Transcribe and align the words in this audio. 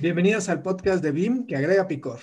Bienvenidos 0.00 0.48
al 0.48 0.62
podcast 0.62 1.02
de 1.02 1.12
BIM 1.12 1.46
que 1.46 1.56
agrega 1.56 1.86
picor. 1.86 2.18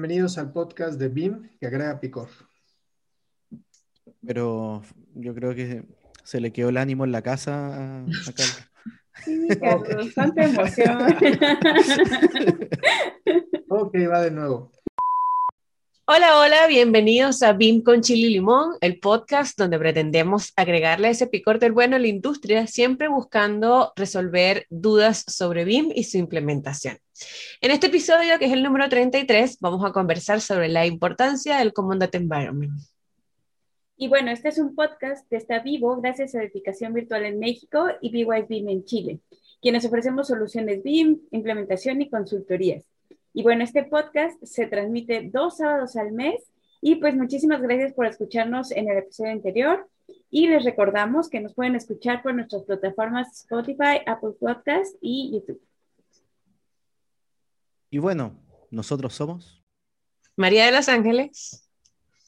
Bienvenidos 0.00 0.38
al 0.38 0.50
podcast 0.50 0.98
de 0.98 1.10
BIM 1.10 1.50
que 1.60 1.66
agrega 1.66 2.00
picor. 2.00 2.28
Pero 4.26 4.80
yo 5.14 5.34
creo 5.34 5.54
que 5.54 5.84
se 6.24 6.40
le 6.40 6.54
quedó 6.54 6.70
el 6.70 6.78
ánimo 6.78 7.04
en 7.04 7.12
la 7.12 7.20
casa 7.20 7.66
a, 7.66 8.00
a 8.00 8.32
Carlos. 8.34 8.70
Sí, 9.22 9.48
Carlos, 9.60 10.14
tanta 10.14 10.44
emoción. 10.44 10.98
Ok, 13.68 13.94
va 14.10 14.22
de 14.22 14.30
nuevo. 14.32 14.72
Hola, 16.12 16.40
hola, 16.40 16.66
bienvenidos 16.66 17.40
a 17.44 17.52
BIM 17.52 17.84
con 17.84 18.00
Chile 18.00 18.26
y 18.26 18.30
Limón, 18.32 18.72
el 18.80 18.98
podcast 18.98 19.56
donde 19.56 19.78
pretendemos 19.78 20.52
agregarle 20.56 21.08
ese 21.08 21.28
picor 21.28 21.60
del 21.60 21.70
bueno 21.70 21.94
a 21.94 22.00
la 22.00 22.08
industria, 22.08 22.66
siempre 22.66 23.06
buscando 23.06 23.92
resolver 23.94 24.66
dudas 24.70 25.22
sobre 25.28 25.64
BIM 25.64 25.92
y 25.94 26.02
su 26.02 26.18
implementación. 26.18 26.98
En 27.60 27.70
este 27.70 27.86
episodio, 27.86 28.40
que 28.40 28.46
es 28.46 28.52
el 28.52 28.64
número 28.64 28.88
33, 28.88 29.58
vamos 29.60 29.88
a 29.88 29.92
conversar 29.92 30.40
sobre 30.40 30.68
la 30.68 30.84
importancia 30.84 31.58
del 31.58 31.72
Common 31.72 32.00
Data 32.00 32.18
Environment. 32.18 32.72
Y 33.96 34.08
bueno, 34.08 34.32
este 34.32 34.48
es 34.48 34.58
un 34.58 34.74
podcast 34.74 35.28
que 35.30 35.36
está 35.36 35.60
vivo 35.60 36.00
gracias 36.00 36.34
a 36.34 36.42
Edificación 36.42 36.92
Virtual 36.92 37.24
en 37.24 37.38
México 37.38 37.86
y 38.00 38.10
BYS 38.10 38.48
BIM 38.48 38.68
en 38.68 38.84
Chile, 38.84 39.20
quienes 39.62 39.84
ofrecemos 39.84 40.26
soluciones 40.26 40.82
BIM, 40.82 41.20
implementación 41.30 42.02
y 42.02 42.10
consultorías. 42.10 42.89
Y 43.32 43.42
bueno, 43.42 43.62
este 43.62 43.84
podcast 43.84 44.42
se 44.42 44.66
transmite 44.66 45.30
dos 45.32 45.58
sábados 45.58 45.96
al 45.96 46.12
mes 46.12 46.50
y 46.80 46.96
pues 46.96 47.14
muchísimas 47.14 47.62
gracias 47.62 47.92
por 47.92 48.06
escucharnos 48.06 48.72
en 48.72 48.88
el 48.88 48.98
episodio 48.98 49.32
anterior 49.32 49.88
y 50.30 50.48
les 50.48 50.64
recordamos 50.64 51.28
que 51.28 51.40
nos 51.40 51.54
pueden 51.54 51.76
escuchar 51.76 52.22
por 52.22 52.34
nuestras 52.34 52.64
plataformas 52.64 53.28
Spotify, 53.42 54.00
Apple 54.06 54.32
Podcast 54.38 54.96
y 55.00 55.32
YouTube. 55.32 55.60
Y 57.90 57.98
bueno, 57.98 58.36
nosotros 58.70 59.14
somos. 59.14 59.62
María 60.36 60.66
de 60.66 60.72
los 60.72 60.88
Ángeles. 60.88 61.68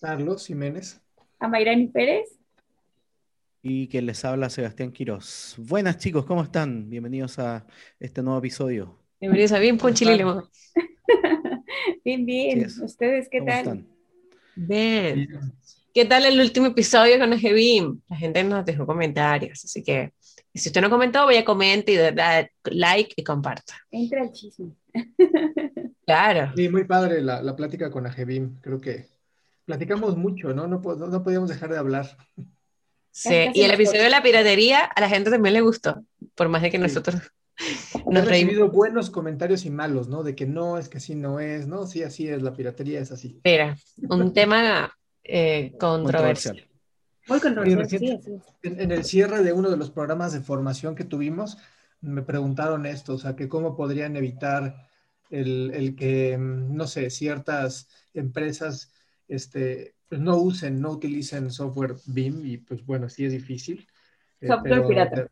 Carlos 0.00 0.46
Jiménez. 0.46 1.00
A 1.38 1.48
Mayrani 1.48 1.88
Pérez. 1.88 2.38
Y 3.60 3.86
que 3.88 4.02
les 4.02 4.24
habla 4.24 4.50
Sebastián 4.50 4.92
Quiroz. 4.92 5.54
Buenas 5.58 5.98
chicos, 5.98 6.26
¿cómo 6.26 6.42
están? 6.42 6.90
Bienvenidos 6.90 7.38
a 7.38 7.64
este 8.00 8.22
nuevo 8.22 8.38
episodio. 8.38 9.01
Bienvenidos 9.22 9.52
a 9.52 9.60
BIM 9.60 9.78
con 9.78 9.94
Chile 9.94 10.16
Limón. 10.16 10.48
Bien, 12.04 12.26
bien. 12.26 12.66
¿Ustedes 12.82 13.28
qué 13.30 13.38
¿Cómo 13.38 13.50
tal? 13.52 13.58
están? 13.60 13.86
Bien. 14.56 15.28
¿Qué 15.94 16.04
tal 16.06 16.26
el 16.26 16.40
último 16.40 16.66
episodio 16.66 17.20
con 17.20 17.30
BIM? 17.30 18.00
La 18.08 18.16
gente 18.16 18.42
nos 18.42 18.64
dejó 18.64 18.84
comentarios, 18.84 19.64
así 19.64 19.84
que 19.84 20.12
si 20.52 20.70
usted 20.70 20.80
no 20.80 20.90
comentó, 20.90 21.24
vaya, 21.24 21.44
comente 21.44 21.92
y 21.92 21.96
da, 21.98 22.10
da 22.10 22.50
like 22.64 23.12
y 23.14 23.22
comparta. 23.22 23.74
Entra 23.92 24.24
el 24.24 24.32
chisme. 24.32 24.72
Claro. 26.04 26.52
Sí, 26.56 26.68
muy 26.68 26.82
padre 26.82 27.22
la, 27.22 27.40
la 27.42 27.54
plática 27.54 27.88
con 27.92 28.08
Ajebim. 28.08 28.58
Creo 28.60 28.80
que 28.80 29.06
platicamos 29.64 30.16
mucho, 30.16 30.52
¿no? 30.52 30.66
No, 30.66 30.80
no, 30.82 31.06
no 31.06 31.22
podíamos 31.22 31.48
dejar 31.48 31.70
de 31.70 31.78
hablar. 31.78 32.16
Sí, 33.12 33.50
y 33.54 33.62
el 33.62 33.70
episodio 33.70 34.02
de 34.02 34.10
la 34.10 34.20
piratería 34.20 34.80
a 34.84 35.00
la 35.00 35.08
gente 35.08 35.30
también 35.30 35.52
le 35.54 35.60
gustó, 35.60 36.04
por 36.34 36.48
más 36.48 36.60
de 36.60 36.72
que 36.72 36.78
Sí. 36.78 36.82
nosotros 36.82 37.22
He 37.58 38.02
nos 38.06 38.24
reímos. 38.26 38.26
recibido 38.26 38.70
buenos 38.70 39.10
comentarios 39.10 39.64
y 39.64 39.70
malos, 39.70 40.08
¿no? 40.08 40.22
De 40.22 40.34
que 40.34 40.46
no, 40.46 40.78
es 40.78 40.88
que 40.88 40.98
así 40.98 41.14
no 41.14 41.40
es, 41.40 41.66
¿no? 41.66 41.86
Sí, 41.86 42.02
así 42.02 42.28
es, 42.28 42.42
la 42.42 42.54
piratería 42.54 43.00
es 43.00 43.12
así. 43.12 43.40
Mira, 43.44 43.76
un 44.08 44.32
tema 44.34 44.92
eh, 45.22 45.74
controversial. 45.78 46.56
Controversial. 46.56 46.68
Muy 47.28 47.40
controversial. 47.40 48.20
Sí. 48.22 48.32
En, 48.62 48.80
en 48.80 48.90
el 48.92 49.04
cierre 49.04 49.42
de 49.42 49.52
uno 49.52 49.70
de 49.70 49.76
los 49.76 49.90
programas 49.90 50.32
de 50.32 50.40
formación 50.40 50.94
que 50.94 51.04
tuvimos, 51.04 51.58
me 52.00 52.22
preguntaron 52.22 52.84
esto, 52.86 53.14
o 53.14 53.18
sea, 53.18 53.36
que 53.36 53.48
cómo 53.48 53.76
podrían 53.76 54.16
evitar 54.16 54.88
el, 55.30 55.70
el 55.72 55.94
que, 55.94 56.36
mm, 56.36 56.74
no 56.74 56.86
sé, 56.86 57.10
ciertas 57.10 57.88
empresas 58.12 58.92
este, 59.28 59.94
pues 60.08 60.20
no 60.20 60.36
usen, 60.36 60.80
no 60.80 60.90
utilicen 60.90 61.50
software 61.50 61.94
BIM 62.06 62.44
y 62.44 62.56
pues 62.58 62.84
bueno, 62.84 63.08
sí 63.08 63.24
es 63.24 63.32
difícil. 63.32 63.86
eh, 64.40 64.48
Software 64.48 64.86
pirata. 64.86 65.28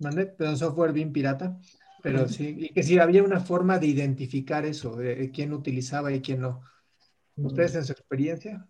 ¿Mande? 0.00 0.26
Pero 0.26 0.56
software 0.56 0.92
BIM 0.92 1.12
pirata, 1.12 1.58
pero 2.02 2.26
sí, 2.26 2.56
y 2.58 2.68
que 2.72 2.82
si 2.82 2.98
había 2.98 3.22
una 3.22 3.40
forma 3.40 3.78
de 3.78 3.86
identificar 3.86 4.64
eso, 4.64 4.96
de, 4.96 5.30
quién 5.30 5.52
utilizaba 5.52 6.12
y 6.12 6.20
quién 6.20 6.40
no. 6.40 6.62
¿Ustedes 7.36 7.74
en 7.74 7.84
su 7.84 7.92
experiencia? 7.92 8.66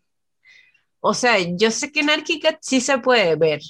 O 1.00 1.14
sea, 1.14 1.38
yo 1.38 1.70
sé 1.70 1.90
que 1.92 2.00
en 2.00 2.10
ArchiCAD 2.10 2.56
sí 2.60 2.80
se 2.80 2.98
puede 2.98 3.36
ver, 3.36 3.60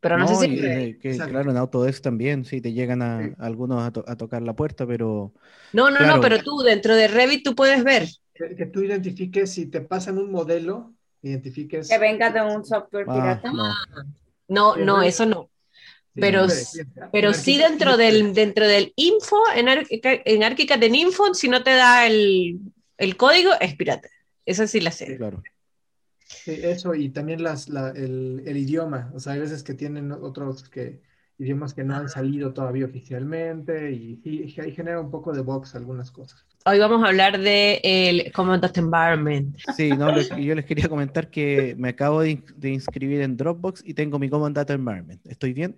pero 0.00 0.18
no, 0.18 0.26
sé 0.26 0.34
y, 0.34 0.58
si... 0.58 0.66
eh, 0.66 0.98
que, 1.00 1.16
claro, 1.18 1.50
en 1.50 1.56
Autodesk 1.56 2.02
también, 2.02 2.44
sí, 2.44 2.60
te 2.60 2.72
llegan 2.72 3.02
a, 3.02 3.22
Sí. 3.28 3.34
algunos 3.38 3.82
a, 3.82 3.92
to- 3.92 4.04
a 4.06 4.16
tocar 4.16 4.42
la 4.42 4.54
puerta, 4.54 4.86
pero 4.86 5.32
No, 5.72 5.90
no, 5.90 5.98
claro. 5.98 6.16
no, 6.16 6.20
pero 6.20 6.42
tú 6.42 6.58
dentro 6.58 6.94
de 6.96 7.08
Revit 7.08 7.44
tú 7.44 7.54
puedes 7.54 7.84
ver. 7.84 8.08
Que, 8.34 8.54
que 8.56 8.66
tú 8.66 8.82
identifiques, 8.82 9.52
si 9.52 9.66
te 9.66 9.80
pasan 9.80 10.18
un 10.18 10.30
modelo, 10.30 10.94
identifiques. 11.22 11.88
Que 11.88 11.98
venga 11.98 12.30
de 12.30 12.42
un 12.42 12.64
software 12.64 13.06
ah, 13.08 13.14
pirata. 13.14 13.52
no. 13.52 13.74
No, 14.48 14.74
Sí, 14.74 14.80
no, 14.82 15.02
eso 15.02 15.24
no. 15.24 15.50
Pero 16.14 16.48
sí, 16.48 16.80
Pero 17.12 17.32
sí 17.32 17.58
dentro 17.58 17.96
del, 17.96 18.34
dentro 18.34 18.66
del 18.66 18.92
info, 18.96 19.38
en, 19.54 19.68
Archicad, 19.68 20.14
en 20.24 20.44
ArchiCAD 20.44 20.82
en 20.84 20.94
info, 20.94 21.34
si 21.34 21.48
no 21.48 21.62
te 21.62 21.70
da 21.70 22.06
el, 22.06 22.60
el 22.98 23.16
código, 23.16 23.50
es 23.60 23.74
pirata. 23.76 24.08
Eso 24.44 24.66
sí 24.66 24.80
la 24.80 24.90
sé. 24.90 25.16
Claro. 25.16 25.42
Sí, 26.26 26.58
eso, 26.62 26.94
y 26.94 27.10
también 27.10 27.42
las, 27.42 27.68
la- 27.68 27.90
el, 27.90 28.42
el 28.46 28.56
idioma. 28.56 29.10
O 29.14 29.20
sea, 29.20 29.34
hay 29.34 29.40
veces 29.40 29.62
que 29.62 29.74
tienen 29.74 30.10
otros 30.12 30.68
que, 30.68 31.00
idiomas 31.38 31.74
que 31.74 31.84
no 31.84 31.94
han 31.94 32.08
salido 32.08 32.52
todavía 32.52 32.86
oficialmente 32.86 33.92
y, 33.92 34.20
y, 34.24 34.42
y 34.44 34.50
genera 34.72 35.00
un 35.00 35.10
poco 35.10 35.32
de 35.32 35.42
box 35.42 35.74
algunas 35.74 36.10
cosas. 36.10 36.44
Hoy 36.64 36.78
vamos 36.78 37.02
a 37.04 37.08
hablar 37.08 37.38
de 37.40 37.80
el 37.82 38.32
Common 38.32 38.60
Data 38.60 38.80
Environment. 38.80 39.56
Sí, 39.76 39.90
no, 39.90 40.10
les- 40.12 40.30
yo 40.30 40.54
les 40.54 40.64
quería 40.64 40.88
comentar 40.88 41.28
que 41.30 41.74
me 41.78 41.90
acabo 41.90 42.20
de, 42.20 42.30
in- 42.32 42.44
de 42.56 42.70
inscribir 42.70 43.20
en 43.20 43.36
Dropbox 43.36 43.82
y 43.84 43.94
tengo 43.94 44.18
mi 44.18 44.28
Common 44.28 44.52
Data 44.54 44.72
Environment. 44.72 45.20
¿Estoy 45.26 45.52
bien? 45.52 45.76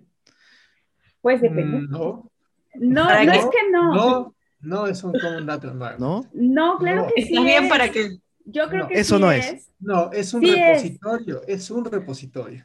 Pues 1.25 1.41
depende. 1.41 1.79
Mm, 1.79 1.89
no, 1.89 2.31
No, 2.75 3.05
¿Para 3.07 3.23
no 3.25 3.31
qué? 3.31 3.37
es 3.39 3.45
que 3.45 3.71
no. 3.71 3.95
no, 3.95 4.35
no 4.61 4.85
es 4.85 5.03
un 5.03 5.11
Common 5.13 5.43
Data 5.47 5.67
Environment. 5.71 5.99
¿No? 5.99 6.29
No, 6.33 6.77
claro 6.77 7.01
No. 7.01 7.07
que 7.15 7.23
sí. 7.23 7.29
¿Está 7.29 7.41
bien 7.43 7.63
es. 7.63 7.69
para 7.71 7.89
que 7.91 8.17
Yo 8.45 8.69
creo 8.69 8.83
No, 8.83 8.87
que 8.89 8.93
eso 8.99 9.15
sí 9.15 9.21
no 9.21 9.31
es. 9.31 9.71
No, 9.79 10.11
es 10.11 10.31
un 10.35 10.41
Sí 10.41 10.49
es. 10.51 10.57
repositorio, 10.83 11.41
es 11.47 11.71
un 11.71 11.83
repositorio. 11.85 12.63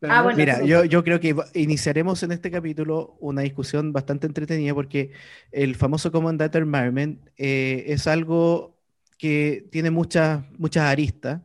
Pero 0.00 0.12
Ah, 0.12 0.16
no 0.18 0.24
bueno, 0.24 0.40
es- 0.42 0.46
Mira, 0.58 0.64
yo, 0.66 0.84
yo 0.84 1.04
creo 1.04 1.20
que 1.20 1.36
iniciaremos 1.54 2.20
en 2.24 2.32
este 2.32 2.50
capítulo 2.50 3.16
una 3.20 3.42
discusión 3.42 3.92
bastante 3.92 4.26
entretenida 4.26 4.74
porque 4.74 5.12
el 5.52 5.76
famoso 5.76 6.10
Common 6.10 6.38
Data 6.38 6.58
Environment 6.58 7.20
eh, 7.36 7.84
es 7.86 8.08
algo 8.08 8.76
que 9.16 9.68
tiene 9.70 9.92
muchas, 9.92 10.44
muchas 10.58 10.84
aristas, 10.86 11.42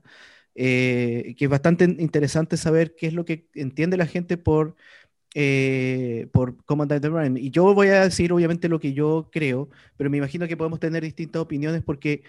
eh, 0.56 1.36
que 1.38 1.46
es 1.46 1.52
bastante 1.52 1.86
interesante 1.86 2.58
saber 2.58 2.96
qué 2.96 3.08
es 3.08 3.14
lo 3.14 3.26
que 3.26 3.48
entiende 3.56 3.96
la 3.98 4.06
gente 4.08 4.38
por, 4.38 4.76
eh, 5.36 6.28
por 6.32 6.64
Common 6.66 6.88
Data 6.88 7.08
Environment. 7.08 7.44
Y 7.44 7.52
yo 7.52 7.74
voy 7.74 7.88
a 7.90 8.04
decir 8.06 8.32
obviamente 8.34 8.70
lo 8.70 8.80
que 8.80 8.94
yo 8.94 9.30
creo, 9.32 9.70
pero 9.98 10.10
me 10.10 10.18
imagino 10.18 10.48
que 10.48 10.58
podemos 10.58 10.80
tener 10.80 11.04
distintas 11.04 11.42
opiniones 11.42 11.84
porque 11.84 12.24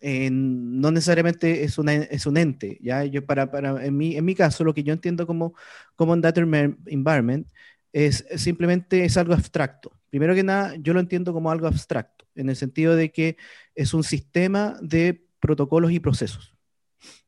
eh, 0.00 0.28
no 0.30 0.90
necesariamente 0.90 1.64
es, 1.64 1.78
una, 1.78 1.94
es 1.94 2.26
un 2.26 2.36
ente, 2.36 2.78
¿ya? 2.82 3.04
Yo 3.04 3.24
para, 3.24 3.50
para, 3.50 3.84
en, 3.84 3.96
mi, 3.96 4.16
en 4.16 4.24
mi 4.24 4.34
caso, 4.34 4.64
lo 4.64 4.74
que 4.74 4.82
yo 4.82 4.92
entiendo 4.92 5.26
como 5.26 5.54
Common 5.96 6.20
Data 6.20 6.40
Envi- 6.42 6.76
Environment 6.86 7.48
es 7.92 8.24
simplemente 8.36 9.04
es 9.04 9.16
algo 9.16 9.34
abstracto. 9.34 9.92
Primero 10.10 10.34
que 10.34 10.42
nada, 10.42 10.74
yo 10.76 10.94
lo 10.94 11.00
entiendo 11.00 11.32
como 11.32 11.50
algo 11.50 11.66
abstracto, 11.66 12.26
en 12.34 12.48
el 12.48 12.56
sentido 12.56 12.96
de 12.96 13.12
que 13.12 13.36
es 13.74 13.94
un 13.94 14.04
sistema 14.04 14.78
de 14.82 15.24
protocolos 15.40 15.92
y 15.92 16.00
procesos. 16.00 16.53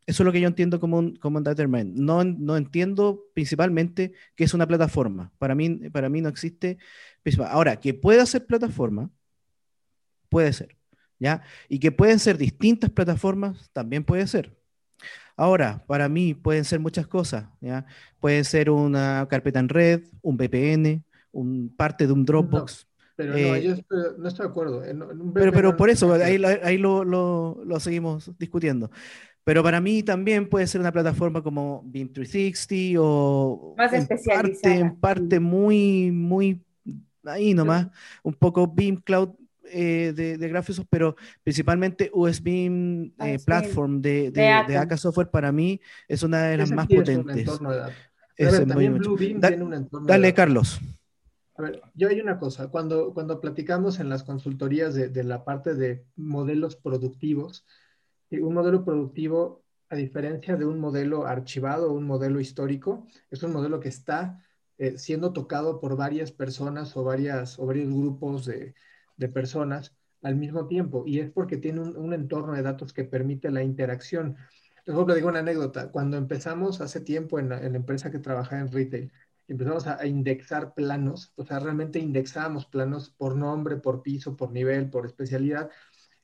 Eso 0.06 0.22
es 0.22 0.24
lo 0.24 0.32
que 0.32 0.40
yo 0.40 0.46
entiendo 0.46 0.78
como 0.78 0.98
un 0.98 1.18
Data 1.42 1.62
Environment. 1.62 1.96
No, 1.96 2.22
no 2.22 2.56
entiendo 2.56 3.24
principalmente 3.34 4.12
que 4.36 4.44
es 4.44 4.54
una 4.54 4.66
plataforma. 4.66 5.32
Para 5.38 5.54
mí, 5.54 5.90
para 5.90 6.08
mí 6.08 6.20
no 6.20 6.28
existe. 6.28 6.78
Ahora, 7.48 7.80
que 7.80 7.92
pueda 7.92 8.24
ser 8.24 8.46
plataforma, 8.46 9.10
puede 10.28 10.52
ser. 10.52 10.76
¿ya? 11.18 11.42
Y 11.68 11.78
que 11.78 11.92
pueden 11.92 12.18
ser 12.18 12.38
distintas 12.38 12.90
plataformas, 12.90 13.70
también 13.72 14.04
puede 14.04 14.26
ser. 14.26 14.56
Ahora, 15.36 15.84
para 15.86 16.08
mí 16.08 16.34
pueden 16.34 16.64
ser 16.64 16.80
muchas 16.80 17.06
cosas, 17.06 17.46
¿ya? 17.60 17.84
Pueden 18.20 18.44
ser 18.44 18.70
una 18.70 19.26
carpeta 19.28 19.60
en 19.60 19.68
red, 19.68 20.02
un 20.22 20.36
VPN, 20.36 21.04
un, 21.32 21.74
parte 21.76 22.06
de 22.06 22.12
un 22.14 22.24
Dropbox, 22.24 22.88
Pero 23.16 23.32
no, 23.32 23.38
eh, 23.38 23.84
no 24.18 24.28
estoy 24.28 24.46
de 24.46 24.50
acuerdo. 24.50 24.82
pero, 25.34 25.52
pero 25.52 25.76
por 25.76 25.90
eso, 25.90 26.12
ahí, 26.14 26.42
ahí 26.62 26.78
lo, 26.78 27.04
lo, 27.04 27.62
lo, 27.66 27.80
seguimos 27.80 28.30
discutiendo. 28.38 28.90
Pero 29.46 29.62
para 29.62 29.80
mí 29.80 30.02
también 30.02 30.48
puede 30.48 30.66
ser 30.66 30.80
una 30.80 30.90
plataforma 30.90 31.40
como 31.40 31.80
Beam 31.86 32.12
360 32.12 33.00
o 33.00 33.76
más 33.78 33.92
en 33.92 34.08
parte, 34.08 34.74
en 34.74 34.96
parte 34.96 35.38
muy, 35.38 36.10
muy 36.10 36.60
ahí 37.24 37.54
nomás, 37.54 37.86
un 38.24 38.34
poco 38.34 38.66
Beam 38.66 38.96
Cloud 38.96 39.36
eh, 39.70 40.12
de, 40.16 40.36
de 40.36 40.48
Graphics, 40.48 40.82
pero 40.90 41.14
principalmente 41.44 42.10
USB 42.12 42.48
eh, 43.20 43.38
Platform 43.46 44.02
de, 44.02 44.32
de, 44.32 44.64
de, 44.66 44.76
AK. 44.78 44.96
Software 44.96 45.30
para 45.30 45.52
mí 45.52 45.80
es 46.08 46.24
una 46.24 46.42
de 46.46 46.56
las 46.56 46.72
más 46.72 46.88
potentes. 46.88 47.48
Dale, 50.06 50.34
Carlos. 50.34 50.80
A 51.54 51.62
ver, 51.62 51.82
yo 51.94 52.08
hay 52.08 52.20
una 52.20 52.40
cosa, 52.40 52.66
cuando, 52.66 53.14
cuando 53.14 53.40
platicamos 53.40 54.00
en 54.00 54.08
las 54.08 54.24
consultorías 54.24 54.92
de, 54.96 55.08
de 55.08 55.22
la 55.22 55.44
parte 55.44 55.76
de 55.76 56.04
modelos 56.16 56.74
productivos, 56.74 57.64
un 58.30 58.54
modelo 58.54 58.84
productivo, 58.84 59.64
a 59.88 59.96
diferencia 59.96 60.56
de 60.56 60.66
un 60.66 60.80
modelo 60.80 61.26
archivado 61.26 61.92
un 61.92 62.04
modelo 62.04 62.40
histórico, 62.40 63.06
es 63.30 63.42
un 63.42 63.52
modelo 63.52 63.80
que 63.80 63.88
está 63.88 64.42
eh, 64.78 64.98
siendo 64.98 65.32
tocado 65.32 65.80
por 65.80 65.96
varias 65.96 66.32
personas 66.32 66.96
o, 66.96 67.04
varias, 67.04 67.58
o 67.58 67.66
varios 67.66 67.88
grupos 67.88 68.46
de, 68.46 68.74
de 69.16 69.28
personas 69.28 69.94
al 70.22 70.36
mismo 70.36 70.66
tiempo, 70.66 71.04
y 71.06 71.20
es 71.20 71.30
porque 71.30 71.56
tiene 71.56 71.80
un, 71.80 72.12
entorno 72.12 72.54
de 72.54 72.62
datos 72.62 72.92
que 72.92 73.04
permite 73.04 73.50
la 73.50 73.62
interacción. 73.62 74.36
Por 74.84 74.94
ejemplo, 74.94 75.14
digo 75.14 75.28
una 75.28 75.40
anécdota, 75.40 75.90
cuando 75.90 76.16
empezamos 76.16 76.80
hace 76.80 77.00
tiempo 77.00 77.38
en 77.38 77.50
la, 77.50 77.60
en 77.60 77.72
la 77.72 77.78
empresa 77.78 78.10
que 78.10 78.18
trabajaba 78.18 78.60
en 78.60 78.72
retail, 78.72 79.12
empezamos 79.48 79.86
a, 79.86 80.04
indexar 80.06 80.74
planos, 80.74 81.32
o 81.36 81.44
sea, 81.44 81.58
realmente 81.60 81.98
indexábamos 81.98 82.66
planos 82.66 83.10
por 83.10 83.36
nombre, 83.36 83.76
por 83.76 84.02
piso, 84.02 84.36
por 84.36 84.50
nivel, 84.50 84.90
por 84.90 85.06
especialidad. 85.06 85.70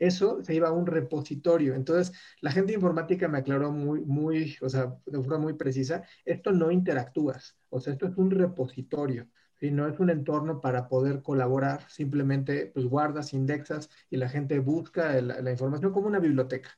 Eso 0.03 0.43
se 0.43 0.53
iba 0.53 0.67
a 0.69 0.73
un 0.73 0.87
repositorio. 0.87 1.77
Entonces, 1.77 2.13
la 2.41 2.51
gente 2.51 2.73
informática 2.73 3.29
me 3.29 3.39
aclaró 3.39 3.71
muy, 3.71 4.01
muy, 4.01 4.57
o 4.61 4.69
sea, 4.69 4.97
de 5.07 5.19
forma 5.19 5.39
muy 5.39 5.53
precisa, 5.53 6.03
esto 6.25 6.51
no 6.51 6.73
interactúas, 6.73 7.57
o 7.71 7.79
sea, 7.81 7.93
esto 7.93 8.09
es 8.09 8.17
un 8.17 8.33
repositorio. 8.33 9.29
¿sí? 9.61 9.71
No 9.71 9.87
es 9.87 10.01
un 10.01 10.11
entorno 10.11 10.61
para 10.61 10.89
poder 10.89 11.23
colaborar, 11.23 11.89
simplemente 11.89 12.67
pues 12.75 12.87
guardas, 12.87 13.33
indexas 13.33 13.91
y 14.11 14.17
la 14.17 14.29
gente 14.29 14.59
busca 14.59 15.21
la, 15.21 15.51
información 15.53 15.93
como 15.93 16.09
una 16.09 16.19
biblioteca, 16.19 16.71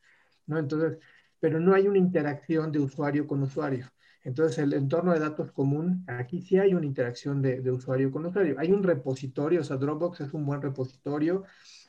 ¿no? 0.47 0.59
Entonces, 0.59 0.99
pero 1.41 1.61
no 1.61 1.75
hay 1.75 1.89
una 1.89 1.99
interacción 1.99 2.73
de 2.73 2.81
usuario 2.81 3.27
con 3.27 3.43
usuario. 3.43 3.91
Entonces, 4.23 4.59
el 4.59 4.75
entorno 4.75 5.13
de 5.15 5.21
datos 5.21 5.51
común, 5.53 6.05
aquí 6.09 6.43
sí 6.43 6.59
hay 6.59 6.75
una 6.75 6.87
interacción 6.87 7.41
de, 7.41 7.71
usuario 7.71 8.11
con 8.11 8.27
usuario. 8.27 8.57
Hay 8.59 8.73
un 8.73 8.83
repositorio, 8.83 9.61
o 9.61 9.65
sea, 9.65 9.77
Dropbox 9.77 10.21
es 10.23 10.35
un 10.35 10.45
buen 10.47 10.61
repositorio, 10.63 11.45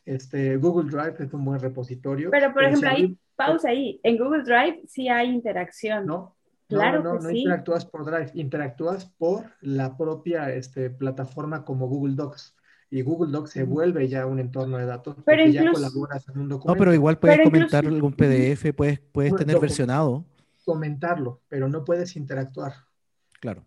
este, 0.06 0.58
Google 0.58 0.90
Drive 0.90 1.16
es 1.20 1.34
un 1.34 1.44
buen 1.46 1.60
repositorio. 1.60 2.30
Pero, 2.32 2.54
por 2.54 2.64
ejemplo, 2.64 2.90
ahí, 2.90 3.18
pausa 3.36 3.70
ahí, 3.70 4.00
en 4.04 4.18
Google 4.18 4.44
Drive 4.44 4.82
sí 4.88 5.10
hay 5.10 5.30
interacción. 5.30 6.06
No, 6.06 6.36
claro 6.68 7.04
no, 7.04 7.16
no, 7.16 7.20
no 7.20 7.30
interactúas 7.32 7.86
por 7.86 8.06
Drive, 8.06 8.32
interactúas 8.36 9.06
por 9.06 9.46
la 9.62 9.98
propia 9.98 10.52
este, 10.52 10.90
plataforma 10.90 11.66
como 11.66 11.88
Google 11.88 12.16
Docs. 12.16 12.56
Y 12.92 13.02
Google 13.02 13.32
Docs 13.32 13.50
se 13.50 13.64
vuelve 13.64 14.08
ya 14.08 14.26
un 14.26 14.40
entorno 14.40 14.78
de 14.78 14.86
datos 14.86 15.16
pero 15.26 15.44
porque 15.44 15.52
ya 15.52 15.72
colaboras 15.72 16.30
en 16.30 16.40
un 16.40 16.50
documento. 16.50 16.74
No, 16.74 16.78
pero 16.78 16.94
igual 16.94 17.18
puedes 17.18 17.42
comentar 17.42 17.86
algún 17.86 18.14
PDF, 18.14 18.74
puedes, 18.76 19.00
puedes 19.00 19.36
tener 19.36 19.60
versionado 19.60 20.24
comentarlo, 20.66 21.42
pero 21.48 21.70
no 21.70 21.86
puedes 21.86 22.16
interactuar. 22.16 22.74
Claro. 23.40 23.66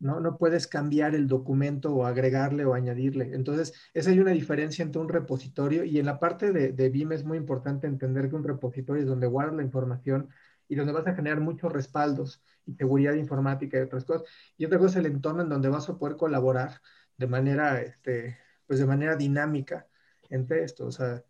¿No? 0.00 0.18
No 0.18 0.36
puedes 0.38 0.66
cambiar 0.66 1.14
el 1.14 1.28
documento 1.28 1.94
o 1.94 2.06
agregarle 2.06 2.64
o 2.64 2.74
añadirle. 2.74 3.34
Entonces, 3.34 3.74
esa 3.94 4.10
hay 4.10 4.18
una 4.18 4.32
diferencia 4.32 4.82
entre 4.82 5.00
un 5.00 5.08
repositorio 5.08 5.84
y 5.84 5.98
en 5.98 6.06
la 6.06 6.18
parte 6.18 6.52
de, 6.52 6.72
de 6.72 6.88
BIM 6.88 7.12
es 7.12 7.24
muy 7.24 7.38
importante 7.38 7.86
entender 7.86 8.28
que 8.28 8.36
un 8.36 8.44
repositorio 8.44 9.02
es 9.02 9.08
donde 9.08 9.26
guardas 9.26 9.56
la 9.56 9.62
información 9.62 10.30
y 10.68 10.74
donde 10.74 10.92
vas 10.92 11.06
a 11.06 11.14
generar 11.14 11.40
muchos 11.40 11.72
respaldos 11.72 12.42
y 12.66 12.74
seguridad 12.74 13.14
informática 13.14 13.78
y 13.78 13.82
otras 13.82 14.04
cosas. 14.04 14.28
Y 14.56 14.64
otra 14.64 14.78
cosa 14.78 14.98
es 14.98 15.04
el 15.04 15.12
entorno 15.12 15.42
en 15.42 15.48
donde 15.48 15.68
vas 15.68 15.88
a 15.88 15.98
poder 15.98 16.16
colaborar 16.16 16.80
de 17.16 17.26
manera, 17.26 17.80
este, 17.80 18.38
pues 18.66 18.78
de 18.78 18.86
manera 18.86 19.16
dinámica 19.16 19.86
entre 20.30 20.64
esto. 20.64 20.86
O 20.86 20.90
sea, 20.92 21.22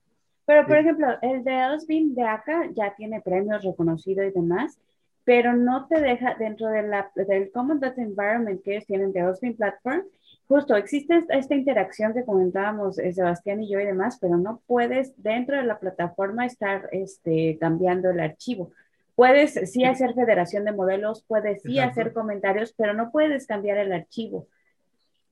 pero, 0.50 0.66
por 0.66 0.78
ejemplo, 0.78 1.06
el 1.22 1.44
de 1.44 1.78
BIM 1.86 2.14
de 2.14 2.24
acá 2.24 2.68
ya 2.74 2.92
tiene 2.96 3.20
premios 3.20 3.62
reconocidos 3.62 4.26
y 4.26 4.30
demás 4.32 4.80
pero 5.30 5.52
no 5.52 5.86
te 5.86 6.00
deja 6.00 6.34
dentro 6.34 6.66
de 6.70 6.82
la, 6.82 7.08
del 7.14 7.52
Common 7.52 7.78
Data 7.78 8.02
Environment 8.02 8.60
que 8.64 8.72
ellos 8.72 8.86
tienen 8.86 9.12
de 9.12 9.24
Hosting 9.24 9.54
Platform, 9.54 10.02
justo 10.48 10.74
existe 10.74 11.24
esta 11.28 11.54
interacción 11.54 12.12
que 12.12 12.24
comentábamos 12.24 12.98
eh, 12.98 13.12
Sebastián 13.12 13.62
y 13.62 13.70
yo 13.70 13.78
y 13.78 13.86
demás, 13.86 14.18
pero 14.20 14.38
no 14.38 14.60
puedes 14.66 15.12
dentro 15.22 15.56
de 15.56 15.62
la 15.62 15.78
plataforma 15.78 16.46
estar 16.46 16.88
este, 16.90 17.56
cambiando 17.60 18.10
el 18.10 18.18
archivo. 18.18 18.72
Puedes 19.14 19.52
sí 19.70 19.84
hacer 19.84 20.14
federación 20.14 20.64
de 20.64 20.72
modelos, 20.72 21.22
puedes 21.28 21.62
sí 21.62 21.78
hacer 21.78 22.12
comentarios, 22.12 22.74
pero 22.76 22.92
no 22.92 23.12
puedes 23.12 23.46
cambiar 23.46 23.78
el 23.78 23.92
archivo. 23.92 24.48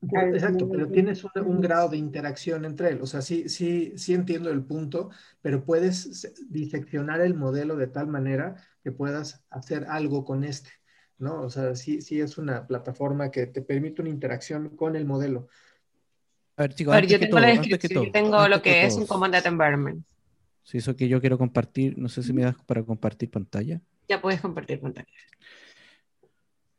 Exacto, 0.01 0.69
pero 0.69 0.89
tienes 0.89 1.23
un, 1.23 1.31
un, 1.45 1.59
grado 1.59 1.89
de 1.89 1.97
interacción 1.97 2.63
entre 2.63 2.91
él. 2.91 3.01
O 3.01 3.05
sea, 3.05 3.21
sí, 3.21 3.49
sí, 3.49 3.93
sí 3.97 4.13
entiendo 4.13 4.49
el 4.49 4.63
punto, 4.63 5.09
pero 5.41 5.65
puedes 5.65 6.33
diseccionar 6.49 7.19
el 7.19 7.33
modelo 7.33 7.75
de 7.75 7.87
tal 7.87 8.07
manera 8.07 8.55
que 8.81 8.91
puedas 8.91 9.43
hacer 9.49 9.85
algo 9.89 10.23
con 10.23 10.45
este, 10.45 10.69
¿no? 11.17 11.41
O 11.41 11.49
sea, 11.49 11.75
sí, 11.75 12.01
sí 12.01 12.21
es 12.21 12.37
una 12.37 12.65
plataforma 12.65 13.29
que 13.29 13.47
te 13.47 13.61
permite 13.61 14.01
una 14.01 14.09
interacción 14.09 14.69
con 14.69 14.95
el 14.95 15.05
modelo. 15.05 15.49
A 16.55 16.63
ver, 16.63 16.75
chicos, 16.75 16.95
yo 17.07 17.19
tengo 17.19 17.39
la 17.39 17.47
descripción, 17.47 18.05
yo 18.05 18.11
tengo 18.11 18.47
lo 18.47 18.61
que, 18.61 18.85
es 18.85 18.95
un 18.95 19.05
Command 19.05 19.33
Data 19.33 19.49
Environment. 19.49 20.05
Sí, 20.63 20.77
eso 20.77 20.95
que 20.95 21.07
yo 21.07 21.19
quiero 21.19 21.37
compartir, 21.37 21.97
no 21.97 22.07
sé 22.09 22.23
si 22.23 22.31
me 22.31 22.43
das 22.43 22.55
para 22.65 22.83
compartir 22.83 23.29
pantalla. 23.29 23.81
Ya 24.07 24.21
puedes 24.21 24.39
compartir 24.39 24.79
pantalla. 24.79 25.07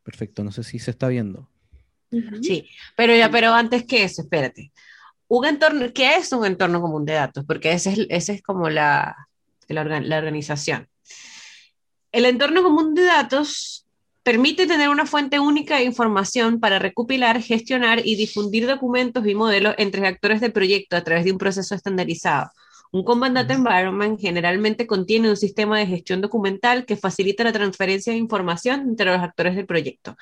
Perfecto, 0.03 0.43
no 0.43 0.53
sé 0.53 0.65
si 0.65 0.79
se 0.79 0.91
está 0.91 1.09
viendo. 1.09 1.49
Sí, 2.43 2.69
pero 2.97 3.15
ya, 3.15 3.31
pero 3.31 3.53
antes 3.53 3.85
que 3.87 4.05
eso, 4.05 4.23
espérate. 4.23 4.73
Un 5.29 5.47
entorno, 5.47 5.93
¿qué 5.95 6.17
es 6.17 6.33
un 6.33 6.45
entorno 6.45 6.81
común 6.81 7.05
de 7.05 7.13
datos? 7.13 7.45
Porque 7.47 7.73
ese 7.73 7.93
es, 7.93 8.07
ese 8.09 8.33
es 8.35 8.43
como 8.43 8.69
la, 8.69 9.29
la, 9.69 10.19
organización. 10.19 10.89
El 12.11 12.25
entorno 12.25 12.63
común 12.63 12.95
de 12.95 13.05
datos 13.05 13.87
permite 14.25 14.67
tener 14.67 14.89
una 14.89 15.07
fuente 15.07 15.39
única 15.39 15.77
de 15.77 15.85
información 15.85 16.59
para 16.59 16.79
recopilar, 16.81 17.41
gestionar 17.41 18.05
y 18.05 18.17
difundir 18.17 18.67
documentos 18.67 19.27
y 19.27 19.35
modelos 19.35 19.75
entre 19.79 20.07
actores 20.07 20.41
del 20.41 20.53
proyecto 20.53 20.97
a 20.97 21.05
través 21.05 21.25
de 21.25 21.33
un 21.33 21.39
proceso 21.39 21.75
estandarizado. 21.75 22.51
Un 22.93 23.05
Data 23.35 23.55
Environment 23.55 24.19
generalmente 24.21 24.87
contiene 24.87 25.31
un 25.31 25.37
sistema 25.37 25.79
de 25.79 25.87
gestión 25.87 26.21
documental 26.21 26.85
que 26.87 26.97
facilita 26.97 27.45
la 27.45 27.53
transferencia 27.53 28.13
de 28.13 28.19
información 28.19 28.81
entre 28.81 29.07
los 29.07 29.21
actores 29.21 29.55
del 29.55 29.67
proyecto. 29.67 30.17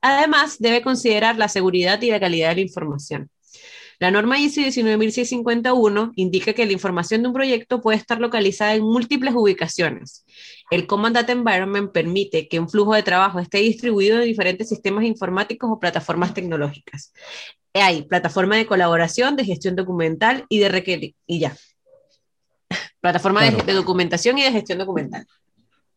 Además, 0.00 0.56
debe 0.58 0.82
considerar 0.82 1.36
la 1.36 1.48
seguridad 1.48 2.02
y 2.02 2.10
la 2.10 2.18
calidad 2.18 2.48
de 2.50 2.56
la 2.56 2.60
información. 2.62 3.30
La 4.00 4.10
norma 4.10 4.38
ISO 4.40 4.62
19651 4.62 6.12
indica 6.16 6.54
que 6.54 6.64
la 6.64 6.72
información 6.72 7.20
de 7.20 7.28
un 7.28 7.34
proyecto 7.34 7.82
puede 7.82 7.98
estar 7.98 8.18
localizada 8.18 8.74
en 8.74 8.82
múltiples 8.82 9.34
ubicaciones. 9.36 10.24
El 10.70 10.86
Command 10.86 11.14
Data 11.14 11.32
Environment 11.32 11.92
permite 11.92 12.48
que 12.48 12.58
un 12.58 12.68
flujo 12.68 12.94
de 12.94 13.02
trabajo 13.02 13.38
esté 13.40 13.58
distribuido 13.58 14.18
en 14.18 14.24
diferentes 14.24 14.70
sistemas 14.70 15.04
informáticos 15.04 15.70
o 15.70 15.78
plataformas 15.78 16.32
tecnológicas. 16.32 17.12
Hay 17.74 18.02
plataforma 18.02 18.56
de 18.56 18.66
colaboración, 18.66 19.36
de 19.36 19.44
gestión 19.44 19.76
documental 19.76 20.46
y 20.48 20.60
de 20.60 21.14
y 21.26 21.38
ya. 21.38 21.54
Plataforma 23.00 23.42
de, 23.42 23.72
documentación 23.72 24.38
y 24.38 24.42
de 24.42 24.52
gestión 24.52 24.78
documental. 24.78 25.26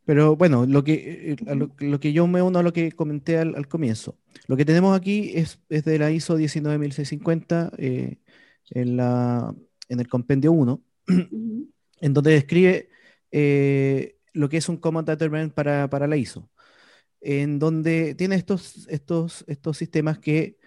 Pero 0.05 0.35
bueno, 0.35 0.65
lo 0.65 0.83
que, 0.83 1.31
eh, 1.31 1.55
lo, 1.79 1.99
que 1.99 2.13
yo 2.13 2.27
me 2.27 2.41
uno 2.41 2.59
a 2.59 2.63
lo 2.63 2.73
que 2.73 2.91
comenté 2.91 3.37
al, 3.37 3.67
comienzo. 3.67 4.17
Lo 4.47 4.57
que 4.57 4.65
tenemos 4.65 4.97
aquí 4.97 5.31
es, 5.33 5.59
es 5.69 5.85
de 5.85 5.97
la 5.99 6.11
ISO 6.11 6.37
19650 6.37 7.71
eh, 7.77 8.17
en, 8.71 8.97
la, 8.97 9.53
en 9.87 9.99
el 9.99 10.07
compendio 10.07 10.51
1, 10.51 10.81
en 11.07 12.13
donde 12.13 12.31
describe 12.31 12.89
eh, 13.31 14.17
lo 14.33 14.49
que 14.49 14.57
es 14.57 14.67
un 14.67 14.77
Common 14.77 15.05
Data 15.05 15.25
para, 15.53 15.89
para 15.89 16.07
la 16.07 16.17
ISO, 16.17 16.49
en 17.21 17.59
donde 17.59 18.15
tiene 18.15 18.35
estos, 18.35 18.87
estos, 18.89 19.45
estos 19.47 19.77
sistemas 19.77 20.19
que 20.19 20.57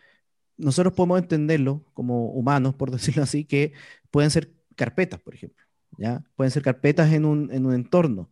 nosotros 0.56 0.94
podemos 0.94 1.18
entenderlo 1.18 1.84
como 1.92 2.30
humanos, 2.30 2.74
por 2.74 2.90
decirlo 2.90 3.22
así, 3.22 3.44
que 3.44 3.72
pueden 4.10 4.30
ser 4.30 4.52
carpetas, 4.74 5.20
por 5.20 5.34
ejemplo. 5.34 5.65
¿Ya? 5.98 6.22
Pueden 6.36 6.50
ser 6.50 6.62
carpetas 6.62 7.12
en 7.12 7.24
un, 7.24 7.50
en 7.52 7.66
un 7.66 7.74
entorno. 7.74 8.30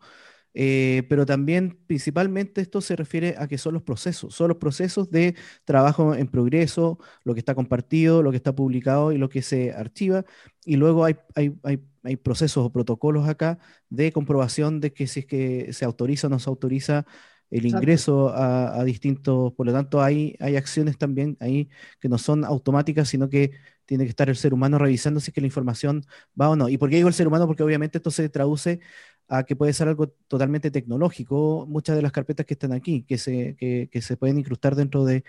Eh, 0.57 1.03
pero 1.09 1.27
también 1.27 1.81
principalmente 1.89 2.61
esto 2.61 2.81
se 2.81 2.95
refiere 2.95 3.35
a 3.39 3.49
que 3.49 3.59
son 3.59 3.75
los 3.75 3.83
procesos, 3.83 4.35
son 4.37 4.49
los 4.49 4.59
procesos 4.59 5.11
de 5.11 5.35
trabajo 5.65 6.15
en 6.15 6.29
progreso, 6.29 6.99
lo 7.25 7.35
que 7.35 7.41
está 7.41 7.57
compartido, 7.57 8.23
lo 8.23 8.31
que 8.31 8.37
está 8.37 8.55
publicado 8.55 9.11
y 9.11 9.19
lo 9.19 9.29
que 9.29 9.43
se 9.43 9.73
archiva. 9.73 10.25
Y 10.65 10.77
luego 10.77 11.05
hay, 11.05 11.17
hay, 11.35 11.55
hay, 11.65 11.81
hay 12.05 12.17
procesos 12.17 12.65
o 12.65 12.73
protocolos 12.73 13.29
acá 13.29 13.59
de 13.91 14.13
comprobación 14.13 14.81
de 14.81 14.93
que 14.93 15.07
si 15.09 15.21
es 15.21 15.27
que 15.27 15.73
se 15.73 15.85
autoriza 15.85 16.29
o 16.29 16.31
no 16.31 16.39
se 16.39 16.49
autoriza 16.51 17.05
el 17.51 17.67
ingreso 17.67 18.33
a, 18.35 18.83
distintos, 18.85 19.53
por 19.53 19.67
lo 19.67 19.73
tanto 19.73 20.03
hay, 20.03 20.37
hay 20.41 20.57
acciones 20.57 20.99
también 20.99 21.37
ahí 21.41 21.69
que 22.01 22.09
no 22.09 22.19
son 22.19 22.45
automáticas, 22.45 23.09
sino 23.09 23.29
que 23.29 23.53
tiene 23.87 24.05
que 24.05 24.11
estar 24.11 24.29
el 24.29 24.37
ser 24.37 24.55
humano 24.55 24.79
revisando 24.79 25.21
si 25.21 25.31
es 25.31 25.35
que 25.35 25.41
la 25.41 25.47
información 25.47 26.05
va 26.41 26.49
o 26.51 26.57
no. 26.57 26.69
¿Y 26.69 26.79
por 26.79 26.91
qué 26.91 26.97
digo 26.97 27.09
el 27.09 27.15
ser 27.15 27.29
humano? 27.29 27.47
Porque 27.47 27.63
obviamente 27.63 27.99
esto 27.99 28.11
se 28.11 28.29
traduce 28.29 28.81
a 29.29 29.45
que 29.45 29.57
puede 29.57 29.73
ser 29.73 29.89
algo 29.89 30.09
totalmente 30.29 30.71
tecnológico, 30.71 31.67
muchas 31.69 31.97
de 31.97 32.03
las 32.03 32.13
carpetas 32.13 32.47
que 32.47 32.55
están 32.55 32.73
aquí, 32.73 33.05
que 33.05 33.19
se, 33.19 33.57
que, 33.57 34.03
se 34.03 34.17
pueden 34.17 34.39
incrustar 34.39 34.75
dentro 34.75 35.05
de, 35.05 35.25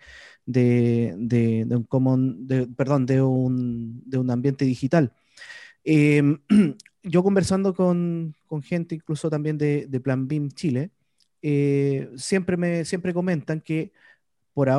de, 0.46 1.66
un 1.70 1.84
common, 1.84 2.48
perdón, 2.76 3.06
de 3.06 3.22
un, 3.22 4.02
de 4.06 4.18
un 4.18 4.30
ambiente 4.32 4.66
digital. 4.66 5.14
Em, 5.84 6.40
yo 7.04 7.24
conversando 7.24 7.74
con, 7.74 8.36
con, 8.48 8.62
gente 8.62 8.96
incluso 8.96 9.30
también 9.30 9.58
de, 9.58 9.88
Plan 10.04 10.28
BIM 10.28 10.50
Chile, 10.50 10.92
eh, 11.48 12.10
siempre 12.18 12.58
me 12.58 12.86
siempre 12.86 13.14
comentan 13.14 13.62
que 13.62 13.92
por 14.54 14.70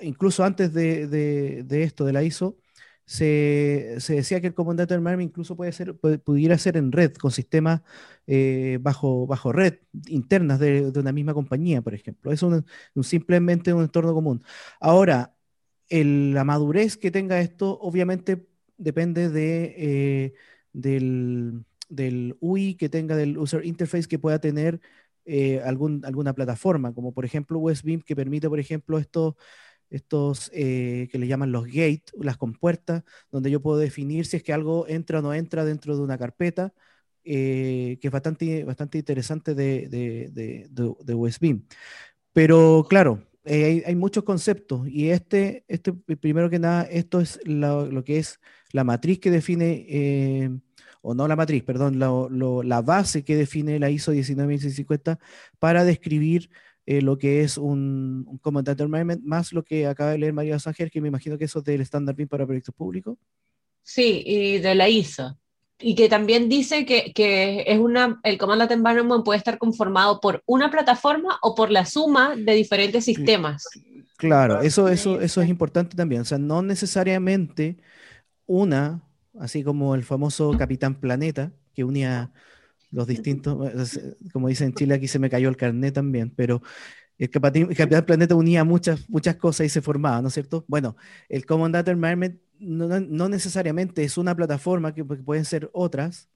incluso 0.00 0.44
antes 0.44 0.72
de, 0.72 1.06
de, 1.08 1.82
esto 1.82 2.04
de 2.06 2.12
la 2.14 2.22
ISO, 2.22 2.58
se, 3.04 3.98
decía 4.08 4.40
que 4.40 4.48
el 4.48 4.54
Common 4.54 4.76
Data 4.76 4.94
Environment 4.94 5.30
incluso 5.30 5.56
puede 5.56 5.72
ser, 5.72 5.96
pudiera 5.96 6.56
ser 6.58 6.76
en 6.76 6.92
red, 6.92 7.12
con 7.14 7.30
sistemas 7.32 7.82
eh, 8.26 8.78
bajo, 8.80 9.26
bajo 9.26 9.52
red, 9.52 9.80
internas 10.08 10.60
de, 10.60 10.92
una 10.96 11.12
misma 11.12 11.34
compañía, 11.34 11.82
por 11.82 11.94
ejemplo. 11.94 12.32
Es 12.32 12.44
simplemente 13.02 13.72
un 13.74 13.82
entorno 13.82 14.14
común. 14.14 14.42
Ahora, 14.80 15.34
la 15.90 16.44
madurez 16.44 16.96
que 16.96 17.10
tenga 17.10 17.40
esto, 17.40 17.78
obviamente, 17.80 18.46
depende 18.78 19.28
de, 19.28 19.74
eh, 19.76 20.34
del, 20.72 21.64
del, 21.88 22.36
UI 22.40 22.74
que 22.76 22.88
tenga, 22.88 23.16
del 23.16 23.38
user 23.38 23.64
interface 23.66 24.08
que 24.08 24.18
pueda 24.18 24.40
tener 24.40 24.80
eh, 25.26 25.60
algún, 25.64 26.04
alguna 26.04 26.32
plataforma, 26.32 26.94
como 26.94 27.12
por 27.12 27.24
ejemplo 27.24 27.58
WebBeam, 27.58 28.00
que 28.00 28.16
permite, 28.16 28.48
por 28.48 28.60
ejemplo, 28.60 28.98
esto 28.98 29.36
estos 29.90 30.50
eh, 30.54 31.08
que 31.10 31.18
le 31.18 31.26
llaman 31.26 31.52
los 31.52 31.66
gates, 31.66 32.12
las 32.18 32.36
compuertas, 32.36 33.04
donde 33.30 33.50
yo 33.50 33.60
puedo 33.60 33.78
definir 33.78 34.26
si 34.26 34.38
es 34.38 34.42
que 34.42 34.52
algo 34.52 34.86
entra 34.88 35.20
o 35.20 35.22
no 35.22 35.34
entra 35.34 35.64
dentro 35.64 35.96
de 35.96 36.02
una 36.02 36.18
carpeta, 36.18 36.72
eh, 37.24 37.98
que 38.00 38.08
es 38.08 38.12
bastante, 38.12 38.64
bastante 38.64 38.98
interesante 38.98 39.54
de, 39.54 39.88
de, 39.88 40.68
de, 40.70 41.64
Pero 42.32 42.86
claro, 42.88 43.22
eh, 43.44 43.82
hay, 43.86 43.96
muchos 43.96 44.24
conceptos 44.24 44.88
y 44.88 45.10
este, 45.10 45.64
este, 45.68 45.92
primero 45.92 46.50
que 46.50 46.58
nada, 46.58 46.82
esto 46.84 47.20
es 47.20 47.40
lo, 47.44 48.04
que 48.04 48.18
es 48.18 48.40
la 48.72 48.84
matriz 48.84 49.18
que 49.20 49.30
define, 49.30 50.60
o 51.08 51.14
no 51.14 51.28
la 51.28 51.36
matriz, 51.36 51.62
perdón, 51.62 52.00
la 52.00 52.82
base 52.82 53.22
que 53.22 53.36
define 53.36 53.78
la 53.78 53.90
ISO 53.90 54.10
19650 54.10 55.20
para 55.60 55.84
describir 55.84 56.50
eh, 56.84 57.00
lo 57.00 57.16
que 57.16 57.42
es 57.42 57.58
un, 57.58 58.24
un 58.26 58.38
Common 58.38 58.64
Data 58.64 58.82
Environment, 58.82 59.22
más 59.22 59.52
lo 59.52 59.62
que 59.62 59.86
acaba 59.86 60.10
de 60.10 60.18
leer 60.18 60.32
María 60.32 60.58
Sánchez, 60.58 60.90
que 60.90 61.00
me 61.00 61.06
imagino 61.06 61.38
que 61.38 61.44
eso 61.44 61.60
es 61.60 61.64
del 61.64 61.80
Standard 61.82 62.16
BIM 62.16 62.26
para 62.26 62.44
proyectos 62.44 62.74
públicos. 62.74 63.16
Sí, 63.82 64.24
y 64.26 64.58
de 64.58 64.74
la 64.74 64.88
ISO. 64.88 65.38
Y 65.78 65.94
que 65.94 66.08
también 66.08 66.48
dice 66.48 66.84
que, 66.84 67.12
que, 67.12 67.62
es 67.68 67.78
una, 67.78 68.18
el 68.24 68.36
Command 68.36 68.62
Data 68.62 68.74
Environment 68.74 69.24
puede 69.24 69.38
estar 69.38 69.58
conformado 69.58 70.20
por 70.20 70.42
una 70.44 70.72
plataforma 70.72 71.38
o 71.40 71.54
por 71.54 71.70
la 71.70 71.86
suma 71.86 72.34
de 72.34 72.54
diferentes 72.54 73.04
sistemas. 73.04 73.68
Claro, 74.16 74.60
eso, 74.60 74.88
eso, 74.88 75.20
eso 75.20 75.40
es 75.40 75.48
importante 75.48 75.94
también. 75.94 76.22
O 76.22 76.24
sea, 76.24 76.38
no 76.38 76.62
necesariamente 76.62 77.76
una, 78.46 79.05
así 79.40 79.62
como 79.62 79.94
el 79.94 80.04
famoso 80.04 80.56
Capitán 80.58 81.00
Planeta, 81.00 81.52
que 81.74 81.84
unía 81.84 82.32
los 82.90 83.06
distintos, 83.06 83.56
como 84.32 84.48
dicen 84.48 84.68
en 84.68 84.74
Chile, 84.74 84.94
aquí 84.94 85.08
se 85.08 85.18
me 85.18 85.30
cayó 85.30 85.48
el 85.48 85.56
carnet 85.56 85.94
también, 85.94 86.32
pero 86.34 86.62
el 87.18 87.30
Capitán 87.30 88.04
Planeta 88.04 88.34
unía 88.34 88.64
muchas, 88.64 89.08
muchas 89.08 89.36
cosas 89.36 89.66
y 89.66 89.70
se 89.70 89.82
formaba, 89.82 90.20
¿no 90.20 90.28
es 90.28 90.34
cierto? 90.34 90.64
Bueno, 90.68 90.96
el 91.28 91.46
Common 91.46 91.72
Data 91.72 91.90
Environment 91.90 92.38
no, 92.58 93.28
necesariamente 93.28 94.04
es 94.04 94.18
una 94.18 94.34
plataforma, 94.34 94.94
que, 94.94 95.04
pueden 95.04 95.44
ser 95.44 95.70
otras, 95.72 96.28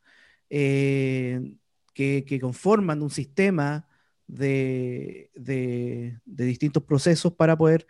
eh, 0.49 1.55
que, 1.95 2.39
conforman 2.41 3.03
un 3.03 3.11
sistema 3.11 3.87
de, 4.31 5.31
de, 5.35 6.21
distintos 6.25 6.83
procesos 6.85 7.33
para 7.35 7.57
poder 7.57 7.87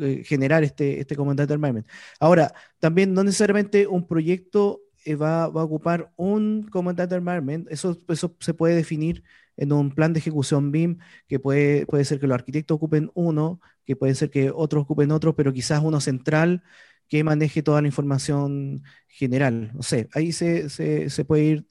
eh, 0.00 0.22
generar 0.24 0.62
este, 0.64 1.00
este 1.00 1.16
Common 1.16 1.36
Data 1.36 1.54
Environment. 1.54 1.86
Ahora, 2.18 2.52
también 2.78 3.14
no 3.14 3.24
necesariamente 3.24 3.86
un 3.86 4.06
proyecto 4.06 4.82
eh, 5.04 5.14
va, 5.14 5.48
va, 5.48 5.62
a 5.62 5.64
ocupar 5.64 6.12
un 6.16 6.68
Common 6.70 6.96
Data 6.96 7.16
Environment. 7.16 7.66
Eso, 7.70 7.96
eso 8.08 8.36
se 8.40 8.54
puede 8.54 8.74
definir 8.74 9.24
en 9.56 9.72
un 9.72 9.90
plan 9.94 10.12
de 10.12 10.20
ejecución 10.20 10.72
BIM, 10.72 10.98
que 11.28 11.38
puede, 11.38 11.86
puede 11.86 12.04
ser 12.04 12.20
que 12.20 12.26
los 12.26 12.34
arquitectos 12.34 12.76
ocupen 12.76 13.10
uno, 13.14 13.60
que 13.84 13.96
puede 13.96 14.14
ser 14.14 14.30
que 14.30 14.50
otros 14.50 14.82
ocupen 14.82 15.10
otro, 15.12 15.36
pero 15.36 15.52
quizás 15.52 15.82
uno 15.82 16.00
central 16.00 16.62
que 17.08 17.24
maneje 17.24 17.62
toda 17.62 17.82
la 17.82 17.88
información 17.88 18.84
general. 19.08 19.72
No 19.74 19.82
sé, 19.82 20.08
ahí 20.12 20.32
se, 20.32 20.70
se, 20.70 21.10
se 21.10 21.24
puede 21.24 21.44
ir 21.44 21.66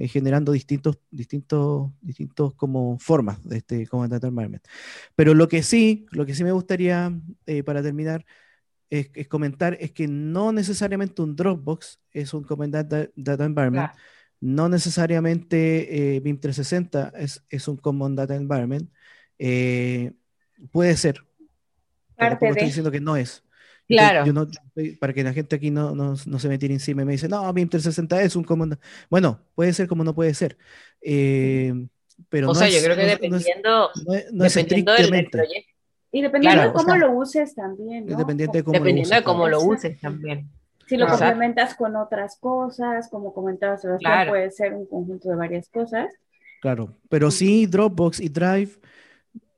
eh, 0.00 0.08
generando 0.08 0.52
distintos, 0.52 0.98
distintos, 1.10 1.90
distintos 2.00 2.54
como 2.54 2.98
formas 2.98 3.46
de 3.46 3.58
este 3.58 3.86
Common 3.86 4.08
Data 4.08 4.28
Environment. 4.28 4.64
Pero 5.14 5.34
lo 5.34 5.46
que 5.46 5.62
sí, 5.62 6.06
lo 6.10 6.24
que 6.24 6.34
sí 6.34 6.42
me 6.42 6.52
gustaría, 6.52 7.12
eh, 7.44 7.62
para 7.62 7.82
terminar, 7.82 8.24
es, 8.88 9.10
comentar 9.28 9.76
es 9.78 9.92
que 9.92 10.08
no 10.08 10.52
necesariamente 10.52 11.20
un 11.20 11.36
Dropbox 11.36 12.00
es 12.12 12.32
un 12.32 12.44
Common 12.44 12.70
Data, 12.70 13.10
Environment, 13.14 13.90
no 14.40 14.70
necesariamente 14.70 16.16
eh, 16.16 16.20
BIM 16.20 16.40
360 16.40 17.12
es, 17.18 17.44
es, 17.50 17.68
un 17.68 17.76
Common 17.76 18.16
Data 18.16 18.34
Environment, 18.34 18.90
eh, 19.38 20.14
puede 20.72 20.96
ser. 20.96 21.22
Parte 22.16 22.46
de... 22.46 22.52
estoy 22.52 22.66
diciendo 22.68 22.90
que 22.90 23.00
no 23.02 23.18
es. 23.18 23.44
Claro. 23.90 24.24
para 25.00 25.12
que 25.12 25.24
la 25.24 25.32
gente 25.32 25.56
aquí 25.56 25.70
no, 25.70 25.94
no, 25.94 26.14
no, 26.24 26.38
se 26.38 26.48
me 26.48 26.58
tire 26.58 26.74
encima 26.74 27.02
y 27.02 27.04
me 27.04 27.12
dice, 27.12 27.28
no, 27.28 27.52
BIM 27.52 27.68
360 27.68 28.22
es 28.22 28.36
un 28.36 28.44
Common 28.44 28.78
Bueno, 29.08 29.40
puede 29.54 29.72
ser 29.72 29.88
como 29.88 30.04
no 30.04 30.14
puede 30.14 30.32
ser. 30.34 30.56
Eh, 31.02 31.72
pero 32.28 32.50
o 32.50 32.54
sea, 32.54 32.68
yo 32.68 32.82
creo 32.82 32.96
que 32.96 33.06
dependiendo, 33.06 33.90
dependiendo 34.30 34.92
del 34.92 35.28
proyecto 35.30 35.70
y 36.12 36.22
dependiendo 36.22 36.62
de 36.62 36.72
cómo 36.72 36.96
lo 36.96 37.12
uses 37.12 37.54
también. 37.54 38.06
¿no? 38.06 38.16
Dependiendo 38.16 38.52
de 38.52 38.64
cómo, 38.64 38.78
lo, 38.78 38.92
uses, 38.92 39.10
de 39.10 39.22
cómo 39.22 39.48
lo 39.48 39.60
uses 39.60 40.00
también. 40.00 40.50
Si 40.86 40.96
lo 40.96 41.06
complementas 41.06 41.74
con 41.76 41.94
otras 41.94 42.36
cosas, 42.36 43.08
como 43.08 43.32
comentabas, 43.32 43.82
puede 44.28 44.50
ser 44.50 44.74
un 44.74 44.86
conjunto 44.86 45.28
de 45.28 45.36
varias 45.36 45.68
cosas. 45.68 46.12
Claro, 46.60 46.96
pero 47.08 47.30
sí 47.30 47.66
Dropbox 47.66 48.20
y 48.20 48.28
Drive 48.28 48.72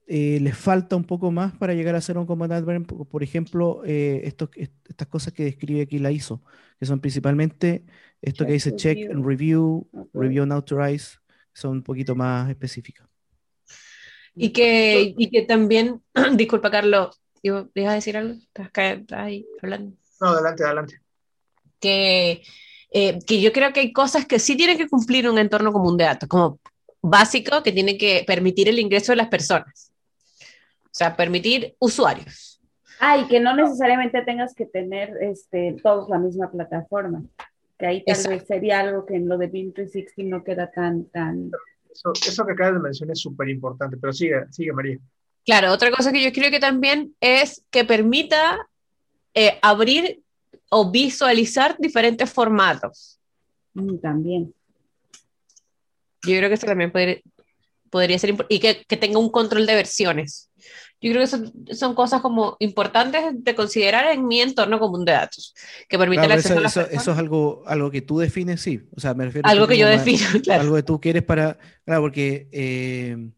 eh, 0.06 0.38
les 0.40 0.56
falta 0.56 0.97
un 0.97 1.04
poco 1.04 1.30
más 1.30 1.52
para 1.56 1.75
llegar 1.75 1.94
a 1.94 2.00
ser 2.00 2.18
un 2.18 2.26
comandante. 2.26 2.80
Por 3.04 3.23
ejemplo, 3.23 3.82
eh, 3.85 4.23
estas 4.25 5.09
cosas 5.09 5.32
que 5.32 5.44
describe 5.44 5.82
aquí 5.82 5.99
la 5.99 6.11
ISO, 6.11 6.42
que 6.78 6.87
son 6.87 7.00
principalmente 7.00 7.85
esto 8.21 8.44
que 8.44 8.52
dice 8.52 8.76
check 8.76 9.11
and 9.11 9.25
review, 9.25 9.88
review 10.12 10.42
and 10.42 10.52
authorize, 10.52 11.18
son 11.52 11.73
un 11.73 11.82
poquito 11.82 12.14
más 12.14 12.50
específicas. 12.50 13.09
Y 14.35 14.50
que, 14.50 15.14
y 15.16 15.30
que 15.30 15.42
también, 15.42 16.02
disculpa 16.35 16.71
Carlos, 16.71 17.21
¿ibas 17.42 17.68
a 17.76 17.94
decir 17.94 18.16
algo? 18.16 18.35
¿Estás, 18.35 18.71
ahí 19.12 19.47
hablando? 19.62 19.97
No, 20.21 20.28
adelante, 20.28 20.64
adelante. 20.64 21.00
Que, 21.78 22.42
eh, 22.90 23.18
que 23.26 23.40
yo 23.40 23.52
creo 23.52 23.73
que 23.73 23.80
hay 23.80 23.92
cosas 23.92 24.26
que 24.26 24.38
sí 24.38 24.56
tienen 24.56 24.78
que 24.78 24.88
cumplir 24.88 25.28
un 25.28 25.38
entorno 25.38 25.73
común 25.73 25.97
de 25.97 26.04
datos, 26.04 26.28
como 26.28 26.61
básico, 27.02 27.62
que 27.62 27.73
tiene 27.73 27.99
que 27.99 28.25
permitir 28.26 28.68
el 28.68 28.78
ingreso 28.78 29.12
de 29.12 29.16
las 29.16 29.28
personas. 29.28 29.91
O 30.92 30.94
sea, 30.94 31.16
permitir 31.16 31.75
usuarios. 31.78 32.61
Ah, 33.00 33.18
y 33.18 33.26
que 33.26 33.40
no 33.40 33.56
necesariamente 33.56 34.22
tengas 34.22 34.54
que 34.54 34.66
tener 34.66 35.16
este, 35.20 35.76
todos 35.82 36.08
la 36.08 36.18
misma 36.18 36.50
plataforma. 36.50 37.22
Que 37.78 37.87
ahí 37.87 38.04
tal 38.04 38.28
vez 38.28 38.46
sería 38.46 38.80
algo 38.80 39.06
que 39.06 39.16
en 39.16 39.28
lo 39.28 39.38
de 39.38 39.46
BIM 39.46 39.72
360 39.72 40.37
no 40.37 40.44
queda 40.44 40.70
tan, 40.70 41.06
tan, 41.06 41.50
eso, 41.92 42.44
que 42.46 42.52
acabas 42.52 42.75
de 42.75 42.80
mencionar 42.80 43.12
es 43.12 43.20
súper 43.20 43.49
importante, 43.49 43.96
pero 43.96 44.12
sigue, 44.12 44.44
sigue 44.50 44.72
María. 44.72 44.99
Claro, 45.44 45.72
otra 45.72 45.90
cosa 45.90 46.12
que 46.12 46.22
yo 46.22 46.32
creo 46.32 46.50
que 46.50 46.61
también 46.61 47.14
es 47.20 47.64
que 47.70 47.84
permita 47.84 48.68
eh, 49.34 49.58
abrir 49.61 50.22
o 50.70 50.90
visualizar 50.90 51.76
diferentes 51.78 52.30
formatos. 52.30 53.18
Mm, 53.75 53.99
también. 53.99 54.54
Yo 56.25 56.37
creo 56.37 56.49
que 56.49 56.54
eso 56.54 56.66
también 56.66 56.92
podría, 56.92 57.20
podría 57.90 58.18
ser 58.18 58.34
y 58.49 58.61
que, 58.61 58.84
que, 58.87 58.96
tenga 58.96 59.18
un 59.18 59.30
control 59.30 59.66
de 59.66 59.75
versiones. 59.75 60.50
Yo 61.02 61.11
creo 61.11 61.23
que 61.23 61.26
son, 61.26 61.52
son, 61.73 61.94
cosas 61.94 62.23
como 62.23 62.56
importantes 62.61 63.23
de 63.32 63.54
considerar 63.54 64.06
en 64.14 64.26
mi 64.26 64.40
entorno 64.40 64.78
común 64.78 65.04
de 65.04 65.12
datos, 65.12 65.54
que 65.88 65.99
permite 65.99 66.32
eso, 66.32 66.61
eso, 66.61 66.80
es 66.90 67.09
algo, 67.09 67.64
algo 67.66 67.90
que 67.90 68.00
tú 68.00 68.18
defines, 68.18 68.61
sí. 68.61 68.80
O 68.94 69.00
sea, 69.00 69.12
me 69.12 69.25
refiero 69.25 69.49
algo 69.49 69.66
que 69.66 69.76
yo 69.76 69.88
defino, 69.88 70.25
claro. 70.42 70.62
Algo 70.62 70.76
que 70.76 70.82
tú 70.85 71.00
quieres 71.00 71.25
para, 71.25 71.59
claro, 71.85 72.02
porque 72.02 72.49
eh, 72.52 73.30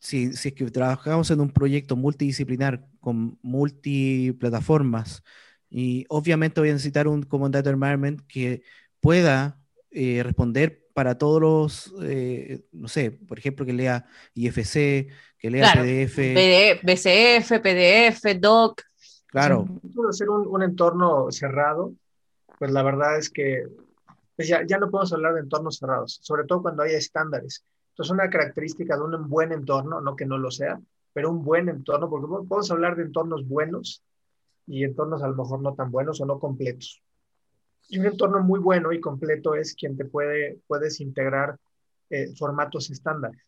si, 0.00 0.32
si, 0.32 0.48
es 0.48 0.54
que 0.54 0.70
trabajamos 0.70 1.30
en 1.30 1.40
un 1.40 1.50
proyecto 1.50 1.94
multidisciplinar 1.94 2.84
con 2.98 3.38
multiplataformas, 3.40 5.22
y 5.70 6.04
obviamente 6.08 6.60
voy 6.60 6.70
a 6.70 6.72
necesitar 6.72 7.06
un 7.06 7.22
Common 7.22 7.52
Data 7.52 7.70
Environment 7.70 8.20
que 8.26 8.62
pueda 9.00 9.60
eh, 9.92 10.22
responder 10.24 10.88
para 10.92 11.16
todos 11.16 11.40
los, 11.40 11.94
eh, 12.02 12.64
no 12.72 12.88
sé, 12.88 13.12
por 13.12 13.38
ejemplo, 13.38 13.64
que 13.64 13.72
lea 13.72 14.06
IFC, 14.34 15.08
que 15.40 15.50
lea 15.50 15.72
PDF. 15.72 16.82
BCF, 16.84 17.60
PDF, 17.60 18.38
DOC. 18.38 18.82
Claro. 19.26 19.66
ser 20.10 20.28
un, 20.28 20.46
un, 20.46 20.62
entorno 20.62 21.30
cerrado, 21.30 21.94
pues 22.58 22.70
la 22.72 22.82
verdad 22.82 23.16
es 23.16 23.30
que 23.30 23.64
pues 24.40 24.48
ya, 24.48 24.64
ya 24.66 24.78
no 24.78 24.90
podemos 24.90 25.12
hablar 25.12 25.34
de 25.34 25.40
entornos 25.40 25.76
cerrados, 25.76 26.18
sobre 26.22 26.44
todo 26.44 26.62
cuando 26.62 26.82
hay 26.82 26.94
estándares. 26.94 27.62
Entonces, 27.90 28.10
una 28.10 28.30
característica 28.30 28.96
de 28.96 29.02
un 29.02 29.28
buen 29.28 29.52
entorno, 29.52 30.00
no 30.00 30.16
que 30.16 30.24
no 30.24 30.38
lo 30.38 30.50
sea, 30.50 30.80
pero 31.12 31.30
un 31.30 31.44
buen 31.44 31.68
entorno, 31.68 32.08
porque 32.08 32.26
podemos 32.26 32.70
hablar 32.70 32.96
de 32.96 33.02
entornos 33.02 33.46
buenos 33.46 34.02
y 34.66 34.84
entornos 34.84 35.22
a 35.22 35.28
lo 35.28 35.36
mejor 35.36 35.60
no 35.60 35.74
tan 35.74 35.90
buenos 35.90 36.22
o 36.22 36.24
no 36.24 36.38
completos. 36.38 37.02
Y 37.90 37.98
un 37.98 38.06
entorno 38.06 38.40
muy 38.40 38.60
bueno 38.60 38.92
y 38.92 39.00
completo 39.00 39.54
es 39.54 39.74
quien 39.74 39.98
te 39.98 40.06
puede, 40.06 40.58
puedes 40.66 41.00
integrar 41.00 41.58
eh, 42.08 42.34
formatos 42.34 42.90
estándares. 42.90 43.42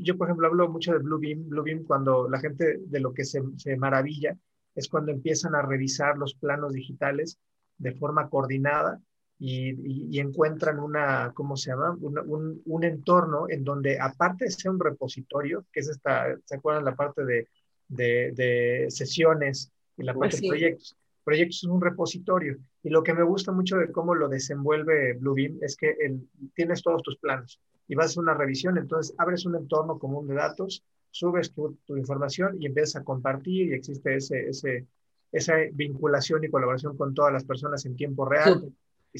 Yo, 0.00 0.18
por 0.18 0.28
ejemplo, 0.28 0.46
hablo 0.46 0.68
mucho 0.68 0.92
de 0.92 0.98
Bluebeam. 0.98 1.48
Bluebeam, 1.48 1.84
cuando 1.84 2.28
la 2.28 2.38
gente 2.38 2.78
de 2.78 3.00
lo 3.00 3.12
que 3.14 3.24
se, 3.24 3.42
se 3.56 3.76
maravilla 3.76 4.36
es 4.74 4.88
cuando 4.88 5.12
empiezan 5.12 5.54
a 5.54 5.62
revisar 5.62 6.18
los 6.18 6.34
planos 6.34 6.72
digitales 6.72 7.38
de 7.78 7.92
forma 7.92 8.28
coordinada 8.28 9.00
y, 9.38 10.20
encuentran 10.20 10.78
una, 10.78 11.32
¿cómo 11.34 11.56
se 11.56 11.70
llama? 11.70 11.96
un, 12.00 12.62
un, 12.64 12.84
entorno 12.84 13.46
en 13.48 13.64
donde 13.64 13.98
aparte 13.98 14.44
de 14.44 14.50
ser 14.52 14.70
un 14.70 14.78
repositorio, 14.78 15.66
que 15.72 15.80
es 15.80 15.88
esta, 15.88 16.36
¿se 16.44 16.54
acuerdan 16.54 16.84
la 16.84 16.94
parte 16.94 17.24
de, 17.24 17.48
de, 17.88 18.32
de 18.32 18.86
sesiones 18.88 19.72
y 19.96 20.04
la 20.04 20.14
parte 20.14 20.36
de 20.36 20.48
proyectos? 20.48 20.96
Proyectos 21.24 21.58
es 21.58 21.70
un 21.70 21.80
repositorio 21.80 22.58
y 22.82 22.90
lo 22.90 23.02
que 23.02 23.14
me 23.14 23.22
gusta 23.22 23.52
mucho 23.52 23.76
de 23.76 23.92
cómo 23.92 24.14
lo 24.14 24.28
desenvuelve 24.28 25.14
Bluebeam 25.14 25.58
es 25.60 25.76
que 25.76 25.96
el, 26.00 26.28
tienes 26.54 26.82
todos 26.82 27.02
tus 27.02 27.16
planos 27.18 27.60
y 27.88 27.94
vas 27.94 28.06
a 28.06 28.08
hacer 28.08 28.22
una 28.22 28.34
revisión, 28.34 28.78
entonces 28.78 29.14
abres 29.18 29.44
un 29.44 29.56
entorno 29.56 29.98
común 29.98 30.26
de 30.26 30.34
datos, 30.34 30.84
subes 31.10 31.52
tu, 31.52 31.78
tu 31.86 31.96
información 31.96 32.56
y 32.60 32.66
empiezas 32.66 33.02
a 33.02 33.04
compartir 33.04 33.68
y 33.68 33.74
existe 33.74 34.16
ese, 34.16 34.48
ese, 34.48 34.86
esa 35.30 35.54
vinculación 35.72 36.44
y 36.44 36.48
colaboración 36.48 36.96
con 36.96 37.14
todas 37.14 37.32
las 37.32 37.44
personas 37.44 37.84
en 37.86 37.96
tiempo 37.96 38.24
real. 38.24 38.72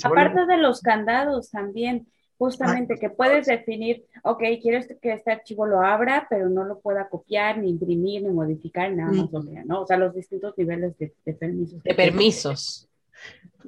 Aparte 0.04 0.46
de 0.46 0.58
los 0.58 0.80
candados 0.80 1.50
también, 1.50 2.06
justamente 2.38 2.96
que 2.98 3.10
puedes 3.10 3.46
definir, 3.46 4.04
ok, 4.24 4.42
quieres 4.60 4.88
que 5.00 5.12
este 5.12 5.32
archivo 5.32 5.66
lo 5.66 5.80
abra, 5.80 6.26
pero 6.28 6.48
no 6.48 6.64
lo 6.64 6.80
pueda 6.80 7.08
copiar, 7.08 7.58
ni 7.58 7.70
imprimir, 7.70 8.22
ni 8.22 8.30
modificar, 8.30 8.92
nada 8.92 9.12
más, 9.12 9.44
¿no? 9.64 9.82
O 9.82 9.86
sea, 9.86 9.96
los 9.96 10.14
distintos 10.14 10.54
niveles 10.56 10.96
de, 10.98 11.12
permisos. 11.34 11.82
De 11.82 11.94
permisos. 11.94 12.88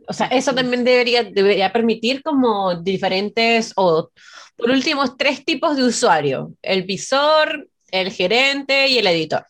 O 0.08 0.12
sea, 0.12 0.26
eso 0.26 0.54
también 0.54 0.84
debería, 0.84 1.22
debería 1.22 1.72
permitir 1.72 2.22
como 2.22 2.74
diferentes, 2.80 3.72
o 3.76 4.10
por 4.56 4.70
último, 4.70 5.16
tres 5.16 5.44
tipos 5.44 5.76
de 5.76 5.84
usuario, 5.84 6.52
el 6.62 6.82
visor, 6.82 7.68
el 7.90 8.10
gerente 8.10 8.88
y 8.88 8.98
el 8.98 9.06
editor. 9.06 9.46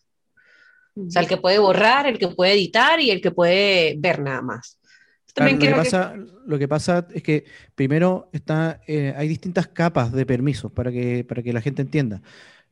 O 0.97 1.11
sea, 1.11 1.23
el 1.23 1.29
que 1.29 1.39
puede 1.39 1.59
borrar, 1.59 2.07
el 2.07 2.19
que 2.19 2.29
puede 2.29 2.53
editar 2.53 3.01
y 3.01 3.11
el 3.11 3.21
que 3.21 3.33
puede 3.33 3.97
ver 3.99 4.21
nada 4.21 4.43
más 4.43 4.79
lo, 5.37 5.59
que 5.59 5.71
pasa, 5.71 6.15
lo 6.47 6.59
que 6.59 6.69
pasa 6.69 7.09
es 7.13 7.23
que 7.23 7.45
primero 7.75 8.29
está, 8.33 8.81
eh, 8.87 9.15
hay 9.17 9.29
distintas 9.29 9.67
capas 9.69 10.13
de 10.13 10.27
permisos 10.27 10.71
para 10.73 10.93
que, 10.93 11.25
para 11.25 11.43
que 11.43 11.53
la 11.53 11.61
gente 11.61 11.83
entienda. 11.83 12.23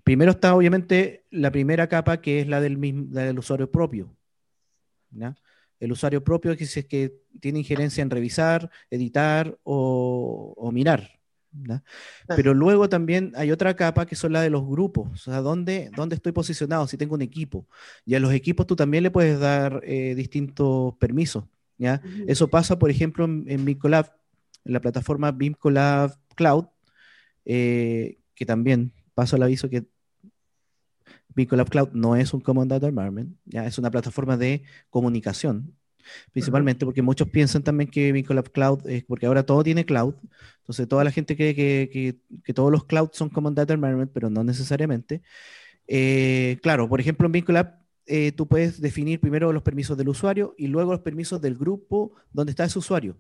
Primero 0.05 0.33
está 0.33 0.55
obviamente 0.55 1.25
la 1.31 1.51
primera 1.51 1.89
capa 1.89 2.21
que 2.21 2.41
es 2.41 2.49
la 2.49 2.61
del, 2.61 2.79
del 3.11 3.39
usuario 3.39 3.71
propio. 3.71 4.15
El 5.79 5.93
usuario 5.93 6.23
propio 6.23 6.57
que 6.57 6.65
es 6.65 6.87
que 6.87 7.21
tiene 7.41 7.61
injerencia 7.61 8.03
en 8.03 8.11
revisar, 8.11 8.71
editar 8.91 9.59
o, 9.65 10.71
mirar. 10.73 11.21
Pero 12.29 12.55
luego 12.55 12.89
también 12.89 13.33
hay 13.37 13.51
otra 13.51 13.77
capa 13.77 14.07
que 14.07 14.17
son 14.17 14.33
la 14.33 14.41
de 14.41 14.49
los 14.49 14.67
grupos, 14.67 15.11
o 15.13 15.17
sea, 15.17 15.43
¿dónde, 15.43 15.91
dónde 15.95 16.15
estoy 16.15 16.33
posicionado? 16.33 16.87
Si 16.87 16.97
tengo 16.97 17.15
un 17.15 17.23
equipo. 17.23 17.67
Y 18.07 18.15
a 18.15 18.21
los 18.21 18.33
equipos 18.33 18.67
tú 18.67 18.75
también 18.75 19.03
le 19.03 19.11
puedes 19.11 19.39
dar 19.39 19.83
eh, 19.85 20.15
distintos 20.15 20.95
permisos. 20.99 21.45
Eso 22.27 22.49
pasa, 22.49 22.79
por 22.79 22.91
ejemplo, 22.91 23.25
en, 23.25 23.45
en 23.49 23.69
en 24.65 24.73
la 24.73 24.81
plataforma 24.81 25.33
BIM 25.33 25.55
Cloud, 25.55 26.67
eh, 27.45 28.19
que 28.35 28.47
también 28.47 28.93
paso 29.15 29.37
el 29.37 29.43
aviso 29.43 29.69
que 29.69 29.85
BIM 31.35 31.49
Cloud 31.49 31.91
no 31.93 32.17
es 32.17 32.33
un 32.33 32.41
Common 32.41 32.69
Data 32.69 32.87
Environment, 32.87 33.37
¿ya? 33.45 33.67
es 33.67 33.79
una 33.79 33.91
plataforma 33.91 34.37
de 34.37 34.63
comunicación, 34.91 35.75
principalmente 36.33 36.85
porque 36.85 37.03
muchos 37.03 37.29
piensan 37.29 37.63
también 37.63 37.91
que 37.91 38.13
BIM 38.13 38.25
Cloud 38.25 38.87
es 38.89 39.05
porque 39.05 39.27
ahora 39.27 39.45
todo 39.45 39.65
tiene 39.65 39.85
cloud, 39.85 40.15
entonces 40.59 40.87
toda 40.89 41.05
la 41.05 41.11
gente 41.11 41.37
cree 41.37 41.55
que, 41.55 42.19
todos 42.55 42.71
los 42.71 42.85
clouds 42.85 43.17
son 43.17 43.29
Common 43.29 43.55
Data 43.55 43.75
Environment, 43.75 44.11
pero 44.13 44.31
no 44.31 44.45
necesariamente. 44.45 45.23
Eh, 45.89 46.59
claro, 46.63 46.89
por 46.89 47.01
ejemplo, 47.01 47.27
en 47.27 47.33
BIM 47.33 47.45
eh, 48.07 48.33
tú 48.33 48.49
puedes 48.49 48.81
definir 48.81 49.21
primero 49.21 49.53
los 49.53 49.63
permisos 49.63 49.97
del 49.97 50.09
usuario 50.09 50.55
y 50.59 50.67
luego 50.67 50.93
los 50.93 51.01
permisos 51.01 51.41
del 51.41 51.57
grupo 51.57 52.13
donde 52.33 52.51
está 52.51 52.65
ese 52.65 52.79
usuario. 52.79 53.17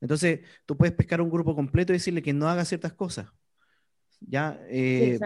Entonces, 0.00 0.40
tú 0.66 0.76
puedes 0.76 0.94
pescar 0.94 1.20
un 1.20 1.30
grupo 1.30 1.54
completo 1.54 1.92
y 1.92 1.96
decirle 1.96 2.22
que 2.22 2.32
no 2.32 2.48
haga 2.48 2.64
ciertas 2.64 2.92
cosas. 2.92 3.26
Ya 4.20 4.58
eh, 4.68 5.18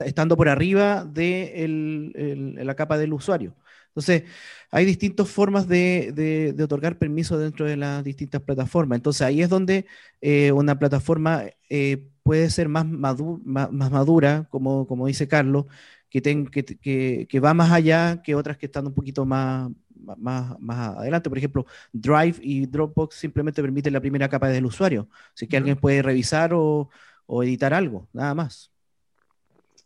estando 0.00 0.36
por 0.36 0.48
arriba 0.48 1.04
de 1.04 2.54
la 2.58 2.74
capa 2.74 2.98
del 2.98 3.12
usuario. 3.12 3.54
Entonces, 3.88 4.24
hay 4.70 4.84
distintas 4.84 5.28
formas 5.28 5.68
de, 5.68 6.54
otorgar 6.62 6.98
permisos 6.98 7.40
dentro 7.40 7.64
de 7.64 7.76
las 7.76 8.04
distintas 8.04 8.42
plataformas. 8.42 8.96
Entonces, 8.96 9.22
ahí 9.22 9.40
es 9.40 9.48
donde 9.48 9.86
eh, 10.20 10.52
una 10.52 10.78
plataforma 10.78 11.44
puede 12.26 12.50
ser 12.50 12.68
más, 12.68 12.84
más, 12.84 13.70
madura, 13.70 14.48
como, 14.50 14.84
como 14.88 15.06
dice 15.06 15.28
Carlos, 15.28 15.66
que, 16.10 16.20
que, 17.30 17.40
va 17.40 17.54
más 17.54 17.70
allá 17.70 18.20
que 18.20 18.34
otras 18.34 18.58
que 18.58 18.66
están 18.66 18.84
un 18.88 18.94
poquito 18.94 19.24
más, 19.24 19.70
más, 19.94 20.58
más 20.58 20.96
adelante. 20.96 21.28
Por 21.28 21.38
ejemplo, 21.38 21.66
Drive 21.92 22.38
y 22.42 22.66
Dropbox 22.66 23.14
simplemente 23.14 23.62
permiten 23.62 23.92
la 23.92 24.00
primera 24.00 24.28
capa 24.28 24.48
del 24.48 24.66
usuario. 24.66 25.08
Así 25.36 25.46
que 25.46 25.56
alguien 25.56 25.76
puede 25.76 26.02
revisar 26.02 26.50
o, 26.52 26.90
editar 27.44 27.72
algo, 27.72 28.08
nada 28.12 28.34
más. 28.34 28.72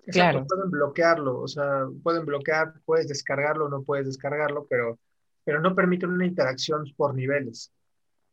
claro. 0.07 0.46
Pueden 0.46 0.70
bloquearlo, 0.70 1.40
o 1.40 1.48
sea, 1.48 1.88
pueden 2.03 2.24
bloquear, 2.24 2.72
puedes 2.87 3.07
descargarlo 3.07 3.66
o 3.66 3.68
no 3.68 3.83
puedes 3.83 4.07
descargarlo, 4.07 4.66
pero, 4.66 4.98
pero 5.44 5.61
no 5.61 5.74
permiten 5.74 6.09
una 6.09 6.24
interacción 6.24 6.85
por 6.96 7.14
niveles. 7.14 7.70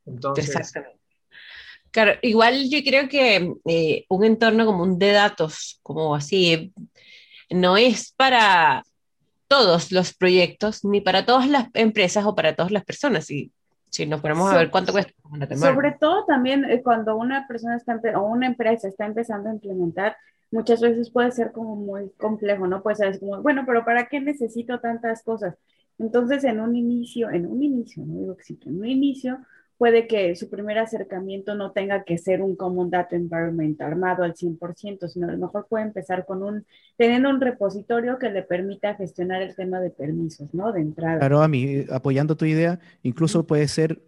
Entonces, 0.05 0.47
Exactamente. 0.47 1.06
Claro, 1.97 2.11
igual 2.21 2.69
yo 2.69 2.77
creo 2.85 3.09
que 3.09 3.55
eh, 3.65 4.05
un 4.09 4.23
entorno 4.23 4.67
como 4.67 4.83
un 4.83 4.99
de 4.99 5.13
datos, 5.13 5.79
como 5.81 6.13
así, 6.13 6.71
no 7.49 7.75
es 7.75 8.13
para 8.15 8.83
todos 9.47 9.91
los 9.91 10.13
proyectos, 10.13 10.85
ni 10.85 11.01
para 11.01 11.25
todas 11.25 11.49
las 11.49 11.69
empresas 11.73 12.23
o 12.27 12.35
para 12.35 12.55
todas 12.55 12.71
las 12.71 12.85
personas. 12.85 13.31
Y 13.31 13.51
si 13.89 14.05
nos 14.05 14.21
ponemos 14.21 14.53
a 14.53 14.57
ver 14.57 14.69
cuánto 14.69 14.91
cuesta. 14.91 15.11
Sobre 15.55 15.93
todo 15.99 16.23
también 16.25 16.65
eh, 16.65 16.83
cuando 16.83 17.15
una 17.15 17.47
persona 17.47 17.77
está 17.77 17.99
o 18.15 18.27
una 18.27 18.45
empresa 18.45 18.87
está 18.87 19.07
empezando 19.07 19.49
a 19.49 19.53
implementar, 19.53 20.17
muchas 20.51 20.79
veces 20.79 21.09
puede 21.09 21.31
ser 21.31 21.51
como 21.51 21.75
muy 21.75 22.11
complejo, 22.19 22.67
¿no? 22.67 22.83
Puede 22.83 22.97
ser 22.97 23.19
como, 23.19 23.41
bueno, 23.41 23.63
pero 23.65 23.83
¿para 23.83 24.05
qué 24.05 24.19
necesito 24.19 24.79
tantas 24.79 25.23
cosas? 25.23 25.55
Entonces, 25.97 26.43
en 26.43 26.59
un 26.59 26.75
inicio, 26.75 27.31
en 27.31 27.47
un 27.47 27.63
inicio, 27.63 28.05
no 28.05 28.19
digo 28.19 28.37
que 28.37 28.43
sí, 28.43 28.59
en 28.67 28.77
un 28.77 28.85
inicio, 28.85 29.39
puede 29.77 30.07
que 30.07 30.35
su 30.35 30.49
primer 30.49 30.77
acercamiento 30.79 31.55
no 31.55 31.71
tenga 31.71 32.03
que 32.03 32.17
ser 32.17 32.41
un 32.41 32.55
Common 32.55 32.89
Data 32.89 33.15
Environment 33.15 33.79
armado 33.81 34.23
al 34.23 34.33
100%, 34.33 35.07
sino 35.07 35.27
a 35.27 35.31
lo 35.31 35.37
mejor 35.37 35.67
puede 35.69 35.85
empezar 35.85 36.25
con 36.25 36.43
un, 36.43 36.65
teniendo 36.97 37.29
un 37.29 37.39
repositorio 37.39 38.17
que 38.17 38.29
le 38.29 38.43
permita 38.43 38.95
gestionar 38.95 39.41
el 39.41 39.55
tema 39.55 39.79
de 39.79 39.91
permisos, 39.91 40.53
¿no? 40.53 40.71
De 40.71 40.81
entrada. 40.81 41.19
Claro, 41.19 41.41
a 41.41 41.47
mí, 41.47 41.85
apoyando 41.91 42.35
tu 42.35 42.45
idea, 42.45 42.79
incluso 43.03 43.45
puede 43.45 43.67
ser 43.67 44.01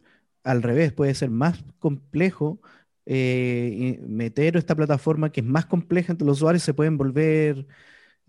al 0.43 0.63
revés, 0.63 0.91
puede 0.93 1.13
ser 1.13 1.29
más 1.29 1.63
complejo 1.79 2.59
eh, 3.05 3.99
meter 4.07 4.57
esta 4.57 4.75
plataforma 4.75 5.31
que 5.31 5.41
es 5.41 5.45
más 5.45 5.65
compleja 5.65 6.11
entre 6.11 6.27
los 6.27 6.37
usuarios, 6.37 6.63
se 6.63 6.73
pueden 6.73 6.97
volver 6.97 7.65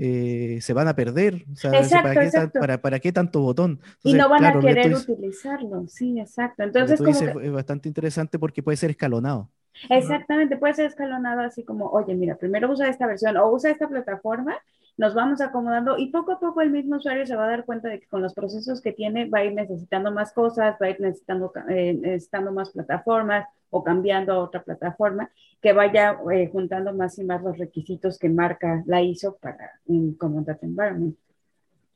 eh, 0.02 0.58
se 0.62 0.72
van 0.72 0.88
a 0.88 0.96
perder. 0.96 1.44
exacto, 1.62 2.58
¿para, 2.80 3.00
qué, 3.00 3.12
tanto 3.12 3.42
botón? 3.42 3.80
y 4.02 4.14
no 4.14 4.30
van 4.30 4.46
a 4.46 4.58
querer 4.58 4.94
utilizarlo, 4.94 5.86
sí, 5.88 6.18
exacto. 6.18 6.62
Entonces, 6.62 6.98
es 7.00 7.52
bastante 7.52 7.86
interesante 7.86 8.38
porque 8.38 8.62
puede 8.62 8.78
ser 8.78 8.88
escalonado. 8.88 9.50
Exactamente, 9.90 10.56
puede 10.56 10.72
ser 10.72 10.86
escalonado 10.86 11.42
así 11.42 11.64
como, 11.64 11.90
oye, 11.90 12.14
mira, 12.14 12.36
primero 12.36 12.70
usa 12.72 12.88
esta 12.88 13.06
versión 13.06 13.36
o 13.36 13.50
usa 13.50 13.70
esta 13.70 13.88
plataforma, 13.88 14.56
nos 14.96 15.12
vamos 15.12 15.42
acomodando 15.42 15.98
y 15.98 16.06
poco 16.06 16.32
a 16.32 16.40
poco 16.40 16.62
el 16.62 16.70
mismo 16.70 16.96
usuario 16.96 17.26
se 17.26 17.36
va 17.36 17.44
a 17.44 17.50
dar 17.50 17.66
cuenta 17.66 17.88
de 17.88 18.00
que 18.00 18.08
con 18.08 18.22
los 18.22 18.32
procesos 18.32 18.80
que 18.80 18.92
tiene 18.92 19.28
va 19.28 19.40
a 19.40 19.44
ir 19.44 19.52
necesitando 19.52 20.10
más 20.12 20.32
cosas, 20.32 20.76
va 20.80 20.86
a 20.86 20.90
ir 20.90 21.00
necesitando, 21.00 21.52
eh, 21.68 21.92
necesitando 21.92 22.52
más 22.52 22.70
plataformas 22.70 23.46
o 23.70 23.83
cambiando 23.83 24.33
a 24.33 24.38
otra 24.38 24.62
plataforma 24.62 25.30
que 25.61 25.72
vaya 25.72 26.18
eh, 26.33 26.48
juntando 26.50 26.92
más 26.92 27.18
y 27.18 27.24
más 27.24 27.42
los 27.42 27.56
requisitos 27.59 28.18
que 28.18 28.28
marca 28.28 28.83
la 28.87 29.02
ISO 29.02 29.37
para 29.37 29.80
un 29.87 30.14
Common 30.14 30.44
Data 30.44 30.66
Environment. 30.66 31.16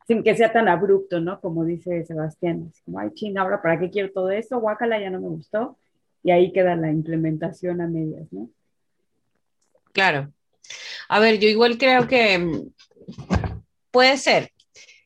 Sin 0.07 0.23
que 0.23 0.37
sea 0.37 0.53
tan 0.53 0.69
abrupto, 0.69 1.21
¿no? 1.21 1.41
Como 1.41 1.65
dice 1.65 2.05
Sebastián, 2.05 2.71
es 2.73 2.83
como, 2.83 2.99
ay, 2.99 3.11
ching, 3.15 3.39
ahora, 3.39 3.63
¿para 3.63 3.79
qué 3.81 3.91
quiero 3.91 4.13
todo 4.13 4.31
esto? 4.31 4.61
Guácala, 4.61 5.01
ya 5.01 5.11
no 5.11 5.21
me 5.21 5.29
gustó. 5.29 5.79
y 6.23 6.31
ahí 6.31 6.53
queda 6.53 6.77
la 6.77 6.91
implementación 6.91 7.81
a 7.81 7.87
medias, 7.87 8.33
¿no? 8.33 8.49
Claro. 9.93 10.33
A 11.09 11.21
ver, 11.21 11.39
yo 11.39 11.49
igual 11.49 11.79
creo 11.79 12.07
que 12.07 12.39
mm, 12.39 12.73
puede 13.91 14.17
ser 14.17 14.51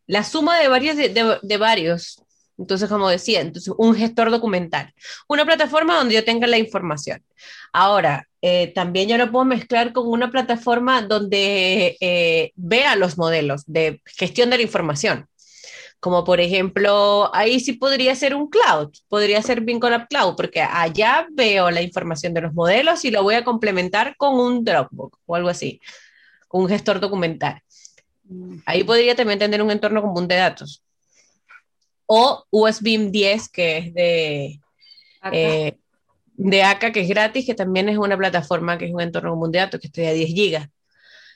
la 0.07 0.25
suma 0.25 0.59
de 0.59 0.69
varios, 0.69 0.97
de, 0.97 1.57
varios. 1.59 2.25
Entonces, 2.59 2.89
como 2.89 3.09
decía, 3.09 3.41
entonces 3.41 3.73
un 3.79 3.95
gestor 3.95 4.31
documental, 4.31 4.93
una 5.29 5.45
plataforma 5.45 5.97
donde 5.97 6.17
yo 6.17 6.25
tenga 6.25 6.47
la 6.47 6.59
información. 6.59 7.23
Ahora, 7.73 8.29
eh, 8.43 8.73
también 8.75 9.09
yo 9.09 9.17
lo 9.17 9.31
puedo 9.31 9.45
mezclar 9.45 9.93
con 9.93 10.09
una 10.09 10.31
plataforma 10.31 11.03
donde 11.03 11.97
eh, 12.01 12.53
vea 12.57 12.97
los 12.97 13.17
modelos 13.17 13.63
de 13.67 14.03
gestión 14.05 14.51
de 14.51 14.59
la 14.59 14.63
información. 14.65 15.29
Como 16.01 16.25
por 16.25 16.41
ejemplo, 16.41 17.31
ahí 17.35 17.59
sí 17.59 17.73
podría 17.73 18.15
ser 18.15 18.35
un 18.35 18.49
cloud, 18.49 18.91
podría 19.09 19.43
ser 19.43 19.63
Vincolab 19.63 20.07
Cloud, 20.09 20.37
porque 20.37 20.61
allá 20.61 21.27
veo 21.33 21.71
la 21.71 21.83
información 21.83 22.35
de 22.35 22.43
los 22.43 22.55
modelos 22.55 23.05
y 23.05 23.11
lo 23.11 23.23
voy 23.25 23.35
a 23.35 23.45
complementar 23.45 24.17
con 24.17 24.39
un 24.39 24.65
Dropbox 24.65 25.19
o 25.27 25.35
algo 25.35 25.49
así, 25.49 25.81
un 26.51 26.69
gestor 26.69 27.01
documental. 27.01 27.63
Ahí 28.67 28.85
podría 28.85 29.17
también 29.17 29.39
tener 29.39 29.63
un 29.63 29.71
entorno 29.71 30.03
común 30.03 30.29
de 30.29 30.37
datos. 30.37 30.83
O 32.09 32.45
USB 32.51 33.11
10, 33.13 33.49
que 33.51 33.79
es 33.79 33.95
de, 33.95 34.61
eh, 35.31 35.79
de 36.35 36.63
ACA, 36.65 36.91
que 36.91 37.03
es 37.03 37.09
gratis, 37.09 37.47
que 37.47 37.55
también 37.55 37.89
es 37.89 37.99
una 37.99 38.17
plataforma 38.17 38.77
que 38.77 38.87
es 38.87 38.93
un 38.93 39.01
entorno 39.01 39.31
común 39.31 39.53
de 39.53 39.61
datos, 39.61 39.81
que 39.81 39.87
está 39.87 40.03
a 40.03 40.13
10 40.13 40.29
gigas. 40.31 40.69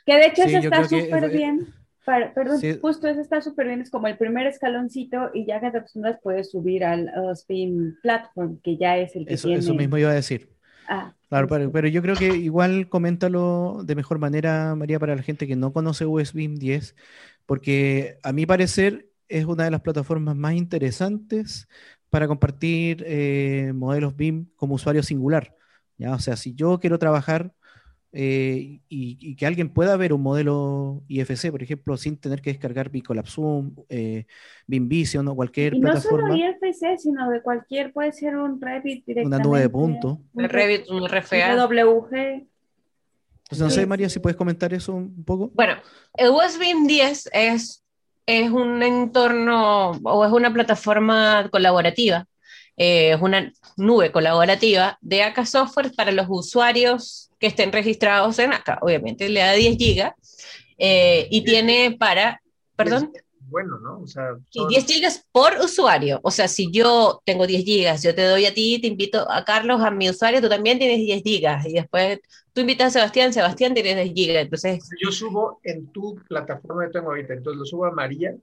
Que 0.05 0.17
de 0.17 0.27
hecho 0.27 0.43
eso 0.43 0.59
está 0.59 0.89
súper 0.89 1.31
bien 1.31 1.73
perdón, 2.05 2.61
justo 2.81 3.07
eso 3.07 3.21
está 3.21 3.41
súper 3.41 3.69
bien, 3.69 3.81
es 3.81 3.91
como 3.91 4.09
el 4.09 4.17
primer 4.17 4.47
escaloncito 4.47 5.31
y 5.33 5.47
ya 5.47 5.61
cada 5.61 5.73
persona 5.73 6.19
puede 6.23 6.45
subir 6.45 6.85
al 6.85 7.11
Spin 7.33 7.97
Platform, 8.03 8.59
que 8.63 8.77
ya 8.77 8.99
es 8.99 9.15
el 9.15 9.27
que 9.27 9.35
eso, 9.35 9.49
tiene... 9.49 9.61
Eso 9.61 9.75
mismo 9.75 9.99
iba 9.99 10.11
a 10.11 10.15
decir. 10.15 10.49
Ah, 10.89 11.15
claro, 11.29 11.47
pero, 11.49 11.89
yo 11.89 12.03
creo 12.03 12.17
que 12.17 12.37
igual 12.37 12.89
coméntalo 12.89 13.83
de 13.85 13.95
mejor 13.95 14.19
manera, 14.19 14.75
María, 14.75 14.99
para 14.99 15.15
la 15.15 15.23
gente 15.23 15.47
que 15.47 15.55
no 15.55 15.73
conoce 15.73 16.07
USB 16.07 16.59
10, 16.59 16.97
porque 17.47 18.19
a 18.25 18.33
mi 18.33 18.47
parecer 18.47 19.07
es 19.33 19.47
una 19.47 19.65
de 19.65 19.71
las 19.71 19.81
plataformas 19.81 20.37
más 20.37 20.55
interesantes 20.55 21.69
para 22.11 22.29
compartir 22.29 23.03
eh, 23.07 23.73
modelos 23.75 24.15
BIM 24.15 24.47
como 24.57 24.75
usuario 24.75 25.03
singular. 25.03 25.57
¿ya? 25.97 26.13
O 26.13 26.19
sea, 26.19 26.37
si 26.37 26.55
yo 26.55 26.79
quiero 26.79 26.99
trabajar 26.99 27.53
eh, 28.13 28.81
y, 28.91 29.35
que 29.37 29.47
alguien 29.47 29.71
pueda 29.71 29.97
ver 29.97 30.13
un 30.13 30.23
modelo 30.23 31.03
IFC, 31.09 31.51
por 31.51 31.63
ejemplo, 31.63 31.97
sin 31.97 32.19
tener 32.19 32.43
que 32.43 32.51
descargar 32.51 32.91
Bicolab 32.91 33.27
Zoom, 33.27 33.75
eh, 33.89 34.27
BIMVision 34.67 35.27
o 35.29 35.35
cualquier 35.35 35.75
y 35.75 35.81
no 35.81 35.91
plataforma. 35.91 36.29
No 36.29 36.35
solo 36.35 36.51
IFC, 36.51 36.99
sino 36.99 37.31
de 37.31 37.41
cualquier, 37.41 37.93
puede 37.95 38.13
ser 38.13 38.37
un 38.37 38.61
Revit 38.61 39.07
directamente. 39.07 39.37
Una 39.37 39.39
nube 39.39 39.61
de 39.61 39.69
punto. 39.71 40.21
Un 40.35 40.49
Revit, 40.49 40.91
un 40.91 41.09
RFA. 41.09 41.67
WG. 41.67 42.47
Entonces, 43.53 43.59
no 43.59 43.71
sé, 43.71 43.87
María, 43.87 44.09
si 44.09 44.19
puedes 44.19 44.37
comentar 44.37 44.73
eso 44.75 44.95
un 44.95 45.25
poco. 45.25 45.51
Bueno, 45.55 45.75
el 46.15 46.29
USB 46.31 46.87
10 46.87 47.31
es, 47.33 47.82
es 48.27 48.51
un 48.51 48.83
entorno 48.83 49.93
o 50.03 50.25
es 50.25 50.33
una 50.33 50.53
plataforma 50.53 51.49
colaborativa 51.51 52.27
eh, 52.77 53.13
es 53.13 53.21
una 53.21 53.53
nube 53.77 54.11
colaborativa 54.11 54.99
de 55.01 55.23
AK 55.23 55.47
Software 55.47 55.93
para 55.95 56.13
los 56.13 56.27
usuarios 56.29 57.31
que 57.39 57.47
estén 57.49 57.73
registrados 57.73 58.39
en 58.39 58.53
AK. 58.53 58.79
Obviamente 58.83 59.29
le 59.29 59.41
da 59.41 59.53
10 59.53 59.77
gigas 59.77 60.13
eh, 60.79 61.29
y 61.31 61.43
tiene 61.45 61.97
para, 61.99 62.41
perdón. 62.77 63.13
Bueno, 63.53 63.79
¿no? 63.79 64.01
O 64.01 64.07
sea, 64.09 64.37
y 64.51 64.67
10 64.67 64.87
gigas 64.87 65.27
por 65.31 65.53
usuario. 65.63 66.19
O 66.25 66.33
sea, 66.33 66.49
si 66.49 66.71
yo 66.73 67.23
tengo 67.25 67.47
10 67.47 67.65
gigas, 67.65 68.03
yo 68.03 68.15
te 68.15 68.25
doy 68.25 68.47
a 68.47 68.55
ti, 68.55 68.81
te 68.81 68.89
invito 68.89 69.31
a 69.31 69.45
Carlos, 69.45 69.81
a 69.81 69.91
mi 69.93 70.11
usuario, 70.11 70.41
tú 70.41 70.49
también 70.49 70.79
tienes 70.79 70.99
10 70.99 71.23
gigas. 71.23 71.67
Y 71.67 71.75
después 71.75 72.19
tú 72.53 72.63
invitas 72.63 72.89
a 72.89 72.91
Sebastián, 72.91 73.33
Sebastián 73.33 73.75
tienes 73.75 73.95
10 73.95 74.15
gigas. 74.15 74.43
Entonces, 74.43 74.89
yo 75.01 75.13
subo 75.13 75.61
en 75.63 75.87
tu 75.93 76.17
plataforma 76.29 76.87
que 76.87 76.93
tengo 76.93 77.11
ahorita, 77.11 77.35
entonces 77.35 77.59
lo 77.61 77.65
subo 77.65 77.87
a 77.87 77.93
María. 77.93 78.35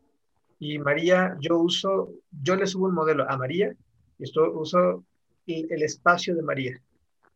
Y 0.59 0.79
María, 0.79 1.35
yo 1.41 1.57
uso, 1.57 2.11
yo 2.41 2.55
le 2.55 2.67
subo 2.67 2.85
un 2.85 2.93
modelo 2.93 3.29
a 3.29 3.35
María 3.35 3.75
esto 4.19 4.51
uso 4.51 5.03
el 5.47 5.81
espacio 5.81 6.35
de 6.35 6.43
María. 6.43 6.79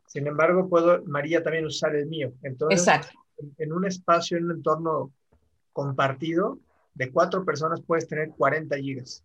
Sin 0.05 0.27
embargo, 0.27 0.69
puedo 0.69 1.03
María 1.05 1.41
también 1.41 1.65
usar 1.65 1.95
el 1.95 2.05
mío. 2.05 2.33
Entonces, 2.43 2.87
En, 3.57 3.73
un 3.73 3.85
espacio, 3.85 4.37
en 4.37 4.45
un 4.45 4.51
entorno 4.51 5.11
compartido 5.71 6.59
de 6.93 7.11
cuatro 7.11 7.43
personas, 7.45 7.81
puedes 7.85 8.07
tener 8.07 8.29
40 8.29 8.77
gigas. 8.77 9.23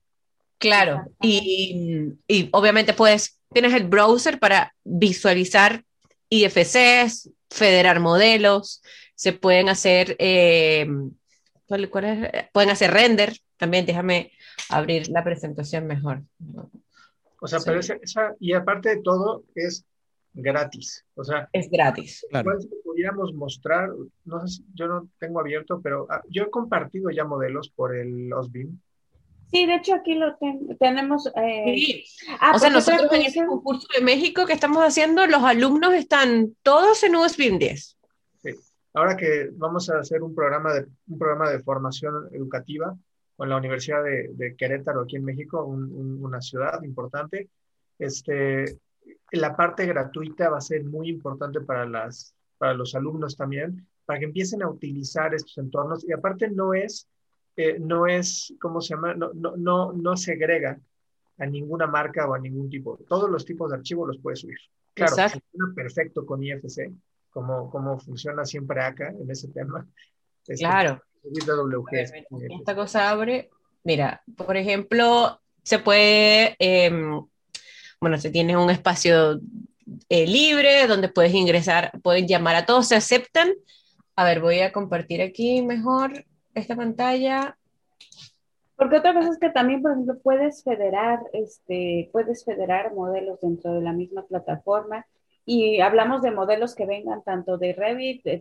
Claro, 0.59 1.05
y, 1.21 2.15
y, 2.27 2.49
obviamente 2.53 2.93
puedes, 2.93 3.39
tienes 3.53 3.75
el 3.75 3.85
browser 3.85 4.41
para 4.41 4.75
visualizar 4.83 5.85
IFCs, 6.31 7.31
federar 7.49 8.01
modelos, 8.01 8.83
se 9.15 9.33
pueden 9.33 9.69
hacer, 9.69 10.17
eh, 10.19 10.87
Pueden 12.53 12.71
hacer 12.71 12.91
render, 12.93 13.37
también 13.59 13.85
déjame 13.85 14.33
abrir 14.71 15.09
la 15.11 15.23
presentación 15.23 15.87
mejor. 15.87 16.23
O 17.41 17.47
sea, 17.47 17.59
pero 17.61 17.81
esa, 17.81 18.35
y 18.41 18.55
aparte 18.55 18.89
de 18.89 19.03
todo, 19.03 19.45
es 19.55 19.85
gratis. 20.43 21.05
O 21.15 21.25
sea, 21.25 21.49
es 21.53 21.69
gratis. 21.71 22.25
Claro. 22.31 22.59
Si 22.61 22.69
pudiéramos 22.85 23.35
mostrar, 23.35 23.91
no 24.25 24.41
sé 24.41 24.57
si 24.57 24.65
yo 24.75 24.87
no 24.87 25.09
tengo 25.19 25.41
abierto, 25.41 25.81
pero 25.83 26.07
ah, 26.11 26.23
yo 26.29 26.45
he 26.45 26.51
compartido 26.51 27.11
ya 27.11 27.25
modelos 27.25 27.69
por 27.71 27.95
el 27.95 28.33
OSBIM. 28.33 28.79
Sí, 29.51 29.67
de 29.67 29.77
hecho 29.77 29.95
aquí 29.95 30.15
lo 30.15 30.37
tenemos. 30.79 31.31
Eh... 31.35 31.75
Sí. 31.77 32.05
Ah, 32.41 32.53
o 32.55 32.59
sea, 32.59 32.71
nosotros 32.71 33.11
en 33.13 33.23
ese 33.23 33.47
concurso 33.47 33.89
de 33.95 34.05
México 34.05 34.47
que 34.47 34.53
estamos 34.53 34.83
haciendo, 34.83 35.27
los 35.27 35.43
alumnos 35.43 35.95
están 35.95 36.55
todos 36.63 37.03
en 37.03 37.17
USBIM 37.17 37.59
10. 37.59 37.97
Sí. 38.43 38.51
Ahora 38.95 39.17
que 39.17 39.49
vamos 39.53 39.89
a 39.91 39.99
hacer 39.99 40.23
un 40.23 40.35
programa 40.35 40.75
de, 40.75 40.87
un 41.09 41.19
programa 41.19 41.51
de 41.51 41.61
formación 41.61 42.29
educativa, 42.33 42.95
con 43.37 43.49
la 43.49 43.57
Universidad 43.57 44.03
de, 44.03 44.55
Querétaro 44.57 45.03
aquí 45.03 45.17
en 45.17 45.25
México, 45.25 45.65
una 45.65 46.41
ciudad 46.41 46.83
importante. 46.83 47.49
Este, 47.99 48.79
la 49.33 49.57
parte 49.57 49.87
gratuita 49.87 50.49
va 50.51 50.59
a 50.59 50.63
ser 50.63 50.85
muy 50.85 51.09
importante 51.09 51.61
para, 51.61 51.87
las, 51.87 52.35
para 52.57 52.75
los 52.75 52.95
alumnos 52.95 53.37
también, 53.37 53.87
para 54.05 54.19
que 54.19 54.27
empiecen 54.27 54.63
a 54.63 54.69
utilizar 54.69 55.35
estos 55.35 55.59
entornos. 55.59 56.09
Y 56.09 56.13
aparte 56.13 56.51
no 56.51 56.75
es, 56.75 57.09
eh, 57.57 57.79
no 57.79 58.07
es, 58.07 58.55
¿cómo 58.61 58.81
se 58.81 58.95
llama? 58.95 59.15
No, 59.15 59.33
no, 59.35 59.57
no, 59.57 59.93
no 59.93 60.17
segrega 60.17 60.81
a 61.39 61.47
ninguna 61.47 61.87
marca 61.87 62.29
o 62.29 62.35
a 62.35 62.39
ningún 62.39 62.69
tipo. 62.69 62.99
Todos 63.09 63.31
los 63.31 63.45
tipos 63.45 63.71
de 63.71 63.77
archivos 63.77 64.09
los 64.09 64.19
puedes 64.19 64.41
subir. 64.41 64.59
Claro, 64.95 65.15
funciona 65.15 65.75
perfecto 65.75 66.27
con 66.27 66.43
IFC, 66.43 66.93
como, 67.31 67.71
como 67.71 67.99
funciona 67.99 68.45
siempre 68.45 68.83
acá 68.83 69.11
en 69.11 69.31
ese 69.31 69.49
tema. 69.49 69.87
Este, 70.47 70.65
claro. 70.65 71.01
Esta 72.51 72.75
cosa 72.75 73.11
abre, 73.11 73.51
mira, 73.85 74.23
por 74.37 74.57
ejemplo, 74.57 75.41
se 75.63 75.79
puede, 75.79 76.57
em, 76.59 77.27
bueno, 78.01 78.19
se 78.19 78.31
tiene 78.31 78.57
un 78.57 78.71
espacio 78.71 79.41
eh, 80.09 80.27
libre 80.27 80.87
donde 80.87 81.09
puedes 81.09 81.35
ingresar, 81.35 81.93
pueden 82.03 82.27
llamar 82.27 82.57
a 82.57 82.67
todos, 82.67 82.89
se 82.89 82.97
aceptan. 82.97 83.51
A 84.17 84.25
ver, 84.25 84.41
voy 84.41 84.61
a 84.61 84.73
compartir 84.73 85.23
aquí 85.23 85.63
mejor 85.63 86.25
esta 86.55 86.77
pantalla. 86.77 87.57
Porque 88.77 88.99
otra 88.99 89.13
cosa 89.13 89.31
es 89.31 89.39
que 89.39 89.51
también, 89.51 89.83
por 89.83 89.93
ejemplo, 89.93 90.19
puedes 90.23 90.63
federar, 90.63 91.21
este, 91.33 92.09
puedes 92.13 92.45
federar 92.45 92.95
modelos 92.95 93.41
dentro 93.41 93.75
de 93.75 93.81
la 93.81 93.93
misma 93.93 94.23
plataforma 94.23 95.05
y 95.45 95.81
hablamos 95.81 96.23
de 96.23 96.31
modelos 96.31 96.75
que 96.75 96.85
vengan 96.85 97.23
tanto 97.25 97.59
de 97.59 97.73
Revit, 97.73 98.23
de, 98.23 98.39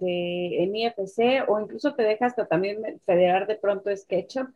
de, 0.00 0.62
en 0.62 0.74
IFC 0.74 1.48
o 1.48 1.60
incluso 1.60 1.94
te 1.94 2.02
dejas 2.02 2.34
también 2.50 3.00
federar 3.06 3.46
de 3.46 3.54
pronto 3.54 3.94
SketchUp. 3.96 4.48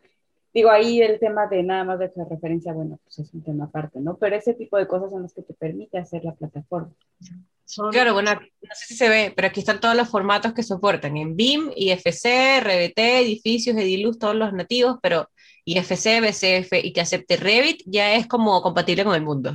Digo, 0.54 0.70
ahí 0.70 1.00
el 1.00 1.18
tema 1.18 1.46
de 1.46 1.62
nada 1.62 1.84
más 1.84 1.98
de 1.98 2.06
esa 2.06 2.24
referencia, 2.24 2.72
bueno, 2.72 2.98
pues 3.04 3.18
es 3.20 3.32
un 3.32 3.42
tema 3.42 3.64
aparte, 3.64 4.00
¿no? 4.00 4.16
Pero 4.16 4.36
ese 4.36 4.54
tipo 4.54 4.76
de 4.76 4.86
cosas 4.86 5.10
son 5.10 5.22
las 5.22 5.32
que 5.32 5.42
te 5.42 5.54
permite 5.54 5.98
hacer 5.98 6.24
la 6.24 6.34
plataforma. 6.34 6.92
Claro, 7.90 8.12
bueno, 8.12 8.34
no 8.34 8.74
sé 8.74 8.86
si 8.86 8.96
se 8.96 9.08
ve, 9.08 9.32
pero 9.34 9.48
aquí 9.48 9.60
están 9.60 9.80
todos 9.80 9.96
los 9.96 10.08
formatos 10.10 10.52
que 10.52 10.62
soportan, 10.62 11.16
en 11.16 11.36
BIM, 11.36 11.70
IFC, 11.74 12.60
RBT, 12.60 12.98
edificios, 12.98 13.76
Ediluz, 13.76 14.18
todos 14.18 14.34
los 14.34 14.52
nativos, 14.52 14.98
pero 15.00 15.30
IFC, 15.64 16.20
BCF 16.20 16.84
y 16.84 16.92
que 16.92 17.00
acepte 17.00 17.36
Revit 17.36 17.82
ya 17.86 18.14
es 18.14 18.26
como 18.26 18.60
compatible 18.60 19.04
con 19.04 19.14
el 19.14 19.22
mundo 19.22 19.54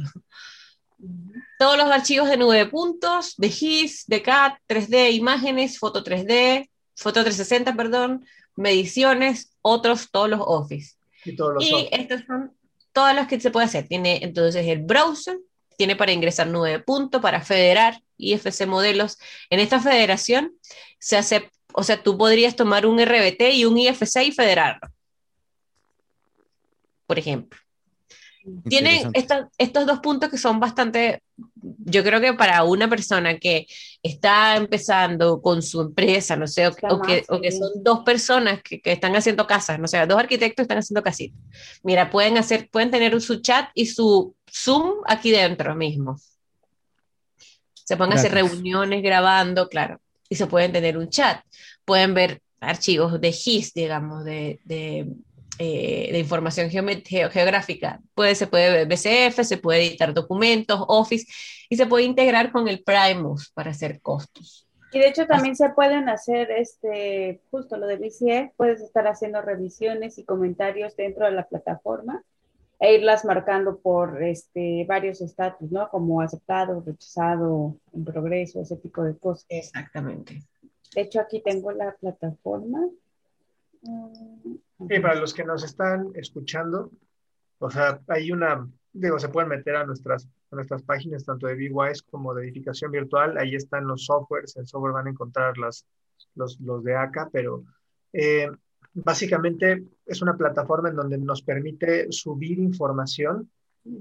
todos 1.58 1.78
los 1.78 1.88
archivos 1.88 2.30
de 2.30 2.38
nube 2.38 2.58
de 2.58 2.66
puntos, 2.68 3.36
de 3.38 3.50
GIS, 3.50 4.06
de 4.08 4.22
CAD, 4.22 4.54
3D, 4.68 5.14
imágenes, 5.14 5.80
foto 5.80 6.04
3D, 6.04 6.70
foto 6.96 7.24
360, 7.24 7.76
perdón, 7.76 8.26
mediciones, 8.58 9.56
otros, 9.62 10.12
todos 10.12 10.30
los 10.30 10.42
Office. 10.44 10.96
Y, 11.24 11.36
todos 11.36 11.54
los 11.54 11.64
y 11.64 11.88
estos 11.92 12.22
son 12.28 12.54
todos 12.92 13.14
los 13.16 13.28
que 13.28 13.40
se 13.40 13.52
puede 13.52 13.68
hacer. 13.68 13.88
Tiene 13.88 14.20
entonces 14.24 14.66
el 14.66 14.80
browser, 14.80 15.38
tiene 15.78 15.96
para 15.96 16.12
ingresar 16.12 16.48
nube 16.48 16.72
de 16.72 16.80
punto, 16.80 17.22
para 17.22 17.42
federar 17.42 18.02
IFC 18.18 18.66
modelos. 18.66 19.20
En 19.50 19.60
esta 19.60 19.80
federación 19.80 20.54
se 21.00 21.16
hace, 21.16 21.52
o 21.74 21.84
sea, 21.84 22.02
tú 22.02 22.18
podrías 22.18 22.56
tomar 22.56 22.86
un 22.88 23.00
RBT 23.00 23.54
y 23.54 23.66
un 23.66 23.78
IFC 23.78 24.24
y 24.24 24.32
federarlo. 24.32 24.90
Por 27.06 27.20
ejemplo. 27.20 27.60
Tienen 28.70 29.12
estos 29.14 29.86
dos 29.86 30.00
puntos 30.00 30.30
que 30.30 30.38
son 30.38 30.60
bastante, 30.60 31.22
yo 31.62 32.04
creo 32.04 32.22
que 32.22 32.34
para 32.34 32.64
una 32.64 32.90
persona 32.90 33.38
que 33.38 33.68
está 34.02 34.56
empezando 34.56 35.42
con 35.42 35.62
su 35.62 35.82
empresa, 35.82 36.36
no 36.36 36.48
sé, 36.48 36.68
o, 36.68 36.72
que, 36.74 37.26
o 37.28 37.42
que, 37.42 37.52
son 37.52 37.84
dos 37.84 38.04
personas 38.04 38.62
que, 38.64 38.82
que, 38.82 38.94
están 38.94 39.16
haciendo 39.16 39.48
casas, 39.48 39.80
no 39.80 39.88
sé, 39.88 40.06
dos 40.06 40.20
arquitectos 40.20 40.64
están 40.64 40.78
haciendo 40.78 41.04
casitas. 41.04 41.40
Mira, 41.84 42.10
pueden 42.10 42.38
hacer, 42.38 42.70
pueden 42.70 42.92
tener 42.92 43.20
su 43.22 43.42
chat 43.42 43.70
y 43.74 43.88
su 43.88 44.36
Zoom 44.50 45.02
aquí 45.06 45.32
dentro 45.32 45.76
mismo. 45.76 46.18
Se 47.74 47.96
pueden 47.96 48.14
hacer 48.14 48.34
reuniones 48.34 49.02
grabando, 49.02 49.70
claro, 49.70 50.00
y 50.30 50.36
se 50.36 50.48
pueden 50.48 50.72
tener 50.72 50.98
un 50.98 51.10
chat. 51.10 51.42
Pueden 51.86 52.14
ver 52.14 52.42
archivos 52.60 53.20
de 53.20 53.32
GIS, 53.32 53.74
digamos, 53.74 54.26
de, 54.26 54.60
de 54.66 55.08
eh, 55.60 56.10
de 56.12 56.20
información 56.20 56.70
geográfica. 56.70 58.00
Puede, 58.14 58.36
se 58.36 58.48
puede 58.48 58.72
ver 58.72 58.88
BCF, 58.88 59.44
se 59.44 59.58
puede 59.58 59.86
editar 59.88 60.14
documentos, 60.14 60.84
Office 60.88 61.26
y 61.70 61.78
se 61.78 61.86
puede 61.86 62.06
integrar 62.06 62.52
con 62.52 62.68
el 62.68 62.84
Primus 62.84 63.50
para 63.52 63.72
hacer 63.72 64.02
costos. 64.02 64.68
Y 64.92 65.00
de 65.00 65.10
hecho 65.10 65.26
también 65.28 65.56
se 65.56 65.70
pueden 65.70 66.10
hacer, 66.10 66.50
este, 66.52 67.42
justo 67.52 67.78
lo 67.78 67.88
de 67.88 67.98
BCF, 67.98 68.56
puedes 68.56 68.82
estar 68.82 69.08
haciendo 69.08 69.42
revisiones 69.42 70.18
y 70.18 70.24
comentarios 70.24 70.96
dentro 70.96 71.26
de 71.26 71.32
la 71.32 71.48
plataforma 71.48 72.24
e 72.80 72.94
irlas 72.94 73.26
marcando 73.26 73.80
por 73.80 74.24
este, 74.24 74.86
varios 74.88 75.22
estatus, 75.22 75.72
¿no? 75.72 75.90
Como 75.90 76.22
aceptado, 76.22 76.84
rechazado, 76.86 77.76
en 77.94 78.06
progreso, 78.06 78.62
ese 78.62 78.78
tipo 78.78 79.04
de 79.04 79.18
cosas. 79.18 79.46
Exactamente. 79.50 80.44
De 80.94 81.02
hecho, 81.02 81.20
aquí 81.20 81.42
tengo 81.42 81.72
la 81.72 81.94
plataforma. 81.94 82.88
Y 84.80 85.00
para 85.00 85.16
los 85.16 85.34
que 85.34 85.44
nos 85.44 85.64
están 85.64 86.12
escuchando, 86.14 86.92
o 87.60 87.70
sea, 87.70 88.00
hay 88.08 88.32
una, 88.32 88.68
digo, 88.94 89.18
se 89.20 89.30
pueden 89.30 89.50
meter 89.50 89.76
a 89.76 89.86
nuestras, 89.86 90.28
nuestras 90.52 90.84
páginas, 90.84 91.26
tanto 91.26 91.48
de 91.48 91.56
BWise 91.56 92.04
como 92.04 92.34
de 92.34 92.44
edificación 92.44 92.92
virtual, 92.92 93.38
ahí 93.38 93.56
están 93.56 93.88
los 93.88 94.06
softwares, 94.06 94.56
en 94.56 94.68
software 94.68 94.94
van 94.94 95.08
a 95.08 95.12
encontrar 95.12 95.58
las, 95.58 95.86
los, 96.36 96.60
los 96.60 96.84
de 96.84 96.96
acá, 96.96 97.30
pero 97.32 97.64
eh, 98.14 98.50
básicamente 98.94 99.84
es 100.06 100.22
una 100.22 100.38
plataforma 100.38 100.90
en 100.90 100.96
donde 100.96 101.18
nos 101.18 101.42
permite 101.42 102.12
subir 102.12 102.60
información 102.60 103.50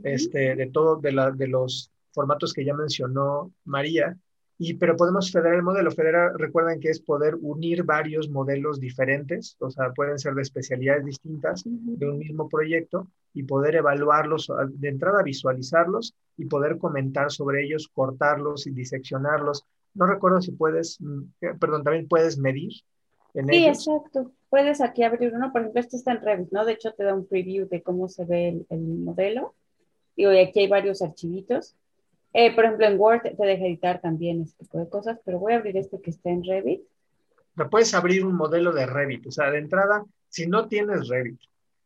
este, 0.03 0.57
de 0.57 0.67
todo, 0.71 0.97
de, 0.97 1.13
la, 1.13 1.31
de 1.31 1.49
los 1.49 1.91
formatos 2.13 2.53
que 2.53 2.65
ya 2.65 2.75
mencionó 2.75 3.53
María, 3.65 4.17
y, 4.59 4.75
pero 4.75 4.97
podemos 4.97 5.31
federar 5.31 5.55
el 5.55 5.63
modelo. 5.63 5.91
Federar, 5.91 6.33
recuerden 6.37 6.81
que 6.81 6.89
es 6.89 7.01
poder 7.01 7.37
unir 7.41 7.83
varios 7.83 8.31
modelos 8.31 8.81
diferentes, 8.81 9.57
o 9.61 9.71
sea, 9.71 9.93
pueden 9.93 10.19
ser 10.19 10.35
de 10.35 10.43
especialidades 10.43 11.05
distintas 11.05 11.63
de 11.65 12.09
un 12.09 12.19
mismo 12.19 12.49
proyecto 12.49 13.09
y 13.35 13.43
poder 13.43 13.77
evaluarlos, 13.77 14.51
de 14.69 14.89
entrada 14.89 15.23
visualizarlos 15.23 16.15
y 16.39 16.47
poder 16.47 16.79
comentar 16.79 17.31
sobre 17.31 17.65
ellos, 17.65 17.89
cortarlos 17.93 18.67
y 18.67 18.71
diseccionarlos. 18.71 19.65
No 19.95 20.07
recuerdo 20.07 20.41
si 20.41 20.53
puedes, 20.53 20.99
mm, 21.01 21.23
eh, 21.43 21.55
perdón, 21.61 21.85
también 21.85 22.09
puedes 22.09 22.39
medir. 22.39 22.73
En 23.35 23.49
sí, 23.49 23.67
exacto. 23.67 24.33
Puedes 24.49 24.81
aquí 24.81 25.03
abrir 25.03 25.35
uno, 25.35 25.53
por 25.53 25.61
ejemplo, 25.61 25.81
este 25.81 25.97
está 25.97 26.13
en 26.13 26.23
Revit, 26.23 26.51
¿no? 26.51 26.65
De 26.65 26.73
hecho, 26.73 26.93
te 26.93 27.05
da 27.05 27.15
un 27.15 27.27
preview 27.27 27.69
de 27.69 27.83
cómo 27.83 28.09
se 28.09 28.25
ve 28.25 28.49
el, 28.49 28.67
el 28.71 28.81
modelo. 28.81 29.55
Y 30.15 30.25
hoy 30.25 30.39
aquí 30.39 30.61
hay 30.61 30.69
varios 30.69 31.03
archivitos 31.03 31.77
eh, 32.39 32.55
por 32.55 32.67
ejemplo, 32.67 32.87
en 32.87 33.01
Word 33.01 33.23
te 33.23 33.47
deja 33.47 33.65
editar 33.65 34.01
también 34.03 34.43
este 34.43 34.65
tipo 34.65 34.79
de 34.79 34.91
cosas, 34.91 35.19
pero 35.25 35.39
voy 35.39 35.55
a 35.55 35.57
abrir 35.57 35.77
este 35.79 36.01
que 36.03 36.11
está 36.11 36.29
en 36.29 36.45
Revit. 36.45 36.83
puedes 37.71 37.95
abrir 37.95 38.27
un 38.27 38.35
modelo 38.35 38.73
de 38.73 38.85
Revit, 38.85 39.27
o 39.27 39.31
sea, 39.31 39.51
de 39.51 39.59
entrada, 39.59 40.05
si 40.29 40.47
no 40.47 40.69
tienes 40.69 41.09
Revit 41.09 41.41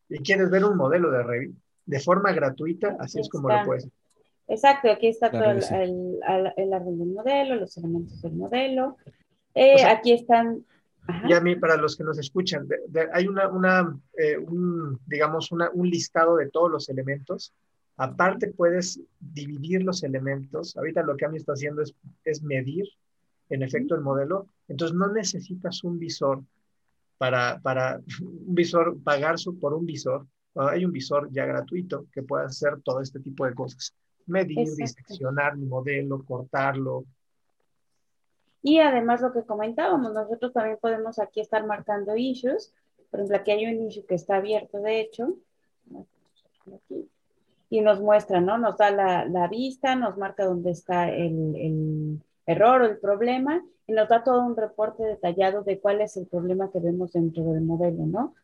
y 0.09 0.19
quieres 0.19 0.51
ver 0.51 0.65
un 0.65 0.77
modelo 0.77 1.13
de 1.13 1.23
Revit 1.23 1.57
de 1.87 2.01
forma 2.01 2.33
gratuita, 2.33 2.97
así 2.99 3.21
es 3.21 3.29
como 3.29 3.49
lo 3.49 3.65
puedes. 3.65 3.89
Exacto, 4.49 4.91
aquí 4.91 5.07
está 5.07 5.31
todo 5.31 5.53
el, 5.53 6.19
el, 6.57 6.73
árbol 6.73 6.99
del 6.99 7.11
modelo, 7.11 7.55
los 7.55 7.77
elementos 7.77 8.21
del 8.21 8.33
modelo. 8.33 8.97
Eh, 9.55 9.85
aquí 9.85 10.13
están 10.13 10.65
y 11.29 11.33
a 11.33 11.41
mí, 11.41 11.57
para 11.57 11.77
los 11.77 11.97
que 11.97 12.05
nos 12.05 12.19
escuchan, 12.19 12.69
hay 13.13 13.27
una, 13.27 13.49
una 13.49 13.97
eh, 14.17 14.37
un, 14.37 14.99
digamos, 15.07 15.51
una, 15.53 15.71
un 15.73 15.89
listado 15.89 16.37
de 16.37 16.51
todos 16.51 16.71
los 16.71 16.89
elementos 16.89 17.53
Aparte, 18.03 18.49
puedes 18.49 18.99
dividir 19.21 19.83
los 19.83 20.03
elementos. 20.03 20.75
Ahorita 20.75 21.03
lo 21.03 21.19
que 21.19 21.27
a 21.27 21.29
mí 21.29 21.37
está 21.37 21.53
haciendo 21.53 21.83
es, 21.83 21.95
es 22.25 22.43
medir, 22.43 22.87
en 23.51 23.63
efecto, 23.63 23.95
el 23.95 24.01
modelo. 24.01 24.47
Entonces, 24.69 24.97
no 24.97 25.09
necesitas 25.09 25.85
un 25.85 25.99
visor 25.99 26.43
para, 27.19 27.61
para 27.61 28.01
un 28.23 28.55
visor, 28.55 28.97
pagar 29.03 29.35
por 29.61 29.75
un 29.75 29.85
visor. 29.85 30.27
Hay 30.55 30.87
un 30.87 30.93
visor 30.93 31.29
ya 31.31 31.45
gratuito 31.45 32.07
que 32.11 32.23
puede 32.23 32.47
hacer 32.47 32.81
todo 32.83 33.03
este 33.03 33.21
tipo 33.21 33.45
de 33.45 33.53
cosas. 33.55 33.95
Medir, 34.25 34.67
diseccionar 34.77 35.59
mi 35.59 35.67
modelo, 35.67 36.25
cortarlo, 36.25 37.05
y 38.63 38.79
además 38.79 39.23
lo 39.23 39.33
que 39.33 39.45
comentábamos, 39.45 40.13
nosotros 40.13 40.53
también 40.53 40.77
podemos 40.79 41.19
aquí 41.19 41.41
estar 41.41 41.67
marcando 41.67 42.15
issues. 42.17 42.75
Por 43.11 43.21
ejemplo, 43.21 43.39
aquí 43.39 43.51
hay 43.53 43.75
un 43.75 43.87
issue 43.87 44.05
que 44.05 44.15
está 44.15 44.37
abierto, 44.37 44.81
de 44.81 45.01
hecho. 45.01 45.35
Aquí 46.67 47.09
y 47.71 47.81
nos 47.81 48.01
muestra, 48.01 48.41
¿no? 48.41 48.59
Nos 48.59 48.77
da 48.77 48.91
la, 48.91 49.49
vista, 49.49 49.95
nos 49.95 50.19
marca 50.19 50.45
dónde 50.45 50.73
está 50.73 51.09
el, 51.09 52.21
error 52.45 52.83
o 52.83 52.87
el 52.87 52.99
problema 52.99 53.65
y 53.87 53.93
nos 53.93 54.09
da 54.09 54.25
todo 54.25 54.45
un 54.45 54.57
reporte 54.57 55.05
detallado 55.05 55.63
de 55.63 55.79
cuál 55.79 56.01
es 56.01 56.17
el 56.17 56.27
problema 56.27 56.71
que 56.73 56.81
vemos 56.81 57.13
dentro 57.13 57.45
del 57.45 57.63
modelo, 57.63 58.07
¿no? 58.07 58.35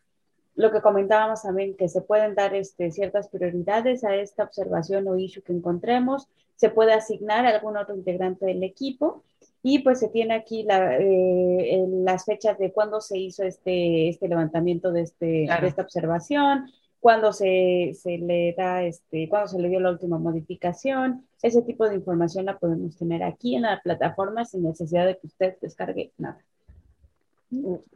Lo 0.55 0.71
que 0.71 0.81
comentábamos 0.81 1.43
también, 1.43 1.77
que 1.77 1.89
se 1.89 2.03
pueden 2.03 2.35
dar 2.35 2.55
este, 2.55 2.93
ciertas 2.93 3.29
prioridades 3.29 4.05
a 4.05 4.15
esta 4.15 4.45
observación 4.45 5.09
o 5.09 5.17
issue 5.17 5.43
que 5.43 5.53
encontremos, 5.53 6.29
se 6.55 6.71
puede 6.71 6.93
asignar 6.93 7.45
a 7.47 7.51
algún 7.51 7.77
otro 7.77 7.97
integrante 7.97 8.47
del 8.47 8.63
equipo 8.63 9.25
y 9.63 9.81
pues 9.81 9.99
se 9.99 10.09
tiene 10.09 10.35
aquí 10.35 10.63
la, 10.63 10.99
eh, 10.99 11.85
las 11.89 12.25
fechas 12.25 12.57
de 12.59 12.73
cuándo 12.73 13.01
se 13.01 13.19
hizo 13.19 13.43
este, 13.43 14.09
este 14.09 14.29
levantamiento 14.29 14.93
de, 14.93 15.03
este, 15.03 15.27
de 15.27 15.67
esta 15.67 15.83
observación, 15.83 16.71
cuándo 17.07 17.33
se, 17.33 17.93
se, 18.03 18.19
le 18.19 18.53
da, 18.59 18.83
este, 18.83 19.29
cuándo 19.29 19.47
se 19.47 19.61
le 19.61 19.69
dio 19.69 19.79
la 19.79 19.93
última 19.93 20.19
modificación. 20.19 21.25
Ese 21.41 21.63
tipo 21.63 21.89
de 21.89 21.95
información 21.95 22.47
la 22.47 22.59
podemos 22.59 22.97
tener 22.97 23.23
aquí 23.23 23.55
en 23.55 23.63
la 23.63 23.81
plataforma 23.81 24.45
sin 24.45 24.65
necesidad 24.65 25.07
de 25.07 25.17
que 25.17 25.29
usted 25.29 25.55
descargue 25.63 26.11
nada. 26.19 26.45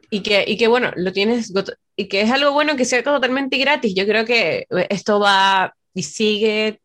Y 0.09 0.21
que, 0.21 0.45
y 0.47 0.55
que 0.55 0.69
bueno, 0.69 0.93
lo 0.95 1.11
tienes, 1.11 1.51
y 1.97 2.07
que 2.07 2.21
es 2.21 2.31
algo 2.31 2.53
bueno 2.53 2.77
que 2.77 2.85
sea 2.85 3.03
totalmente 3.03 3.57
gratis. 3.57 3.93
Yo 3.95 4.05
creo 4.05 4.23
que 4.23 4.65
esto 4.89 5.19
va 5.19 5.75
y 5.93 6.03
sigue 6.03 6.79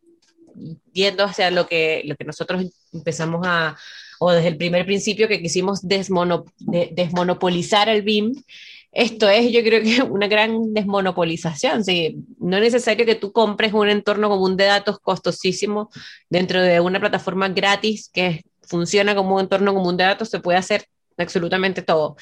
yendo 0.93 1.23
hacia 1.23 1.53
lo 1.53 1.69
que, 1.69 2.03
lo 2.07 2.17
que 2.17 2.25
nosotros 2.25 2.65
empezamos 2.93 3.47
a, 3.47 3.77
o 4.19 4.33
desde 4.33 4.49
el 4.49 4.57
primer 4.57 4.85
principio 4.85 5.29
que 5.29 5.41
quisimos 5.41 5.87
desmonopolizar 5.87 7.89
el 7.89 8.03
BIM 8.03 8.33
esto 8.97 9.29
es, 9.29 9.53
yo 9.53 9.63
creo 9.63 9.83
que 9.83 10.03
una 10.11 10.27
gran 10.27 10.73
desmonopolización. 10.73 11.85
¿sí? 11.85 12.17
No 12.39 12.57
es 12.57 12.63
necesario 12.63 13.05
que 13.05 13.15
tú 13.15 13.31
compres 13.31 13.73
un 13.75 13.89
entorno 13.89 14.29
común 14.31 14.57
de 14.57 14.65
datos 14.65 14.99
costosísimo 14.99 15.91
dentro 16.31 16.63
de 16.63 16.81
una 16.81 16.99
plataforma 16.99 17.49
gratis 17.51 18.09
que 18.13 18.43
funciona 18.63 19.15
como 19.15 19.35
un 19.35 19.43
entorno 19.43 19.75
común 19.75 19.97
de 19.97 20.05
datos, 20.05 20.31
se 20.31 20.41
puede 20.41 20.59
hacer 20.59 20.87
absolutamente 21.19 21.83
todo. 21.83 22.17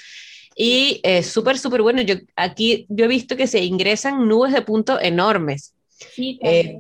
Y 0.57 1.01
es 1.05 1.27
súper, 1.27 1.59
súper 1.59 1.83
bueno. 1.83 2.03
Yo, 2.03 2.17
aquí 2.37 2.87
yo 2.89 3.05
he 3.05 3.09
visto 3.09 3.37
que 3.37 3.47
se 3.47 3.63
ingresan 3.65 4.27
nubes 4.29 4.53
de 4.53 4.63
puntos 4.63 4.99
enormes. 5.01 5.75
Sí, 5.89 6.39
eh, 6.43 6.79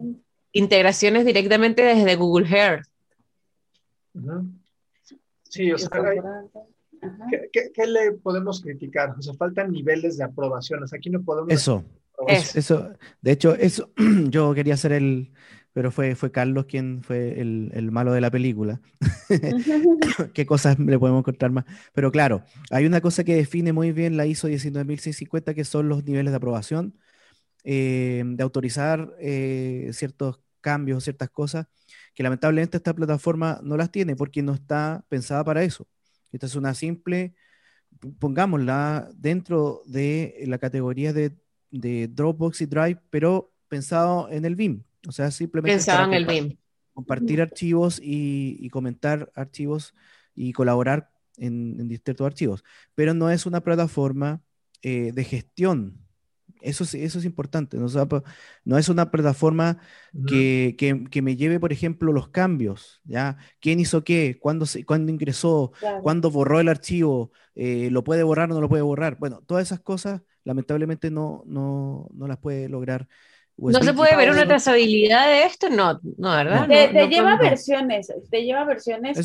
integraciones 0.53 1.25
directamente 1.25 1.83
desde 1.83 2.17
Google 2.17 2.49
Earth. 2.49 2.87
Sí, 5.49 5.73
o 5.73 5.79
sea, 5.79 5.89
¿Qué, 7.53 7.87
le 7.87 8.13
podemos 8.13 8.61
criticar? 8.61 9.15
O 9.19 9.23
sea, 9.23 9.35
faltan 9.35 9.73
niveles 9.73 10.17
de 10.19 10.25
aprobación. 10.25 10.85
aquí 10.93 11.11
no 11.11 11.23
podemos. 11.23 11.53
Eso, 11.53 11.85
eso. 12.55 12.91
De 13.21 13.33
hecho, 13.33 13.55
eso 13.55 13.91
yo 14.29 14.55
quería 14.55 14.75
hacer 14.75 14.93
el. 14.93 15.33
Pero 15.73 15.91
fue, 15.91 16.15
fue 16.15 16.31
Carlos 16.31 16.67
quien 16.67 17.03
fue 17.03 17.41
el, 17.41 17.73
el 17.75 17.91
malo 17.91 18.13
de 18.13 18.21
la 18.21 18.31
película. 18.31 18.81
¿Qué 20.33 20.47
cosas 20.47 20.79
le 20.79 20.99
podemos 21.01 21.23
encontrar 21.23 21.51
más? 21.51 21.65
Pero 21.93 22.13
claro, 22.13 22.45
hay 22.71 22.87
una 22.87 23.01
cosa 23.01 23.25
que 23.25 23.35
define 23.35 23.73
muy 23.73 23.91
bien 23.91 24.17
la 24.17 24.25
ISO 24.25 24.47
19650, 24.47 25.53
que 25.53 25.65
son 25.65 25.89
los 25.89 26.05
niveles 26.05 26.31
de 26.31 26.37
aprobación, 26.37 26.97
eh, 27.65 28.23
de 28.25 28.43
autorizar 28.45 29.17
eh, 29.19 29.91
ciertos 29.93 30.39
cambios, 30.61 31.03
ciertas 31.03 31.29
cosas, 31.31 31.67
que 32.15 32.23
lamentablemente 32.23 32.77
esta 32.77 32.95
plataforma 32.95 33.61
no 33.63 33.77
las 33.77 33.91
tiene 33.91 34.15
porque 34.15 34.43
no 34.43 34.55
está 34.55 35.05
pensada 35.09 35.43
para 35.43 35.65
eso. 35.65 35.89
Esta 36.35 36.47
es 36.47 36.57
una 36.57 36.75
simple, 36.75 37.35
pongámosla 38.19 39.09
dentro 39.15 39.83
de 39.87 40.43
la 40.47 40.59
categoría 40.59 41.13
de, 41.13 41.33
Dropbox 41.71 42.61
y 42.61 42.67
Drive, 42.67 43.01
pero 43.11 43.53
pensado 43.69 44.29
en 44.31 44.45
el 44.45 44.57
BIM. 44.57 44.83
O 45.07 45.13
sea, 45.13 45.31
simplemente... 45.31 45.77
Pensado 45.77 46.07
en 46.07 46.15
el 46.15 46.27
BIM. 46.27 46.57
Compartir 46.93 47.41
archivos 47.41 48.01
y, 48.03 48.69
comentar 48.71 49.31
archivos 49.35 49.95
y 50.35 50.53
colaborar 50.53 51.11
en, 51.37 51.89
distintos 51.89 52.27
archivos. 52.27 52.65
Pero 52.95 53.15
no 53.15 53.31
es 53.31 53.47
una 53.47 53.61
plataforma 53.61 54.43
eh, 54.83 55.13
de 55.13 55.25
gestión 55.25 56.04
Eso, 56.65 56.85
eso 56.85 57.19
es 57.19 57.25
importante. 57.25 57.77
¿no? 57.77 57.87
no 58.65 58.79
es 58.79 58.89
una 58.89 59.11
plataforma 59.11 59.79
que, 60.27 60.77
que, 60.79 61.23
me 61.23 61.37
lleve, 61.37 61.61
por 61.61 61.73
ejemplo, 61.73 62.13
los 62.13 62.29
cambios. 62.29 63.01
¿ya? 63.05 63.37
¿Quién 63.61 63.81
hizo 63.81 64.05
qué? 64.05 64.39
¿Cuándo, 64.41 64.67
se, 64.67 64.85
cuándo 64.85 65.13
ingresó? 65.13 65.73
¿Cuándo 66.03 66.31
borró 66.31 66.61
el 66.61 66.69
archivo? 66.69 67.33
Eh, 67.55 67.89
¿Lo 67.91 68.05
puede 68.05 68.23
borrar 68.23 68.51
o 68.51 68.55
no 68.55 68.61
lo 68.61 68.69
puede 68.69 68.83
borrar? 68.83 69.19
Bueno, 69.19 69.43
todas 69.47 69.65
esas 69.65 69.81
cosas 69.81 70.23
lamentablemente 70.45 71.11
no, 71.11 71.43
no, 71.47 72.09
no 72.13 72.29
las 72.29 72.39
puede 72.39 72.69
lograr 72.69 73.09
¿No 73.57 73.83
se 73.83 73.95
puede 73.95 74.17
ver 74.17 74.31
una 74.31 74.47
trazabilidad 74.47 75.29
de 75.29 75.45
esto? 75.45 75.71
No, 75.71 76.01
no 76.19 76.31
¿verdad? 76.31 76.67
Te, 76.67 77.09
lleva 77.09 77.37
versiones, 77.37 78.13
te 78.31 78.43
lleva 78.43 78.65
versiones, 78.65 79.17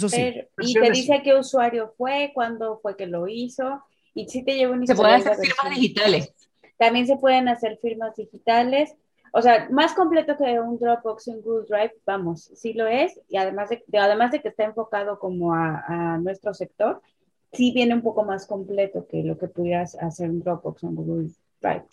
y 0.60 0.74
te 0.74 0.92
dice 0.92 1.22
qué 1.24 1.36
usuario 1.36 1.94
fue, 1.98 2.32
cuándo 2.34 2.80
fue 2.82 2.96
que 2.96 3.08
lo 3.08 3.28
hizo, 3.28 3.84
y 4.14 4.28
sí 4.30 4.44
te 4.44 4.56
lleva 4.56 4.74
un 4.74 4.86
Se 4.86 4.96
pueden 4.96 5.16
hacer 5.16 5.36
firmas 5.36 5.76
digitales. 5.76 6.34
También 6.80 7.06
se 7.06 7.18
pueden 7.18 7.48
hacer 7.48 7.78
firmas 7.80 8.16
digitales. 8.16 8.96
O 9.32 9.44
sea, 9.44 9.70
más 9.70 9.94
completo 9.94 10.36
que 10.36 10.60
un 10.60 10.80
Dropbox 10.80 11.28
un 11.28 11.42
Google 11.44 11.68
Drive, 11.70 11.94
vamos, 12.04 12.50
sí 12.56 12.74
lo 12.74 12.88
es, 12.88 13.22
y 13.30 13.38
además 13.38 13.70
de, 13.70 13.84
además 14.00 14.32
de 14.32 14.42
que 14.42 14.48
está 14.48 14.64
enfocado 14.64 15.20
como 15.20 15.54
a, 15.54 15.84
a 15.88 16.18
nuestro 16.18 16.56
sector, 16.56 17.00
sí 17.54 17.72
viene 17.72 17.94
un 17.94 18.02
poco 18.02 18.24
más 18.24 18.48
completo 18.48 19.06
que 19.08 19.22
lo 19.24 19.38
que 19.38 19.48
pudieras 19.48 19.94
hacer 20.02 20.32
un 20.32 20.40
Dropbox 20.40 20.84
o 20.84 20.88
un 20.88 20.96
Google 20.96 21.30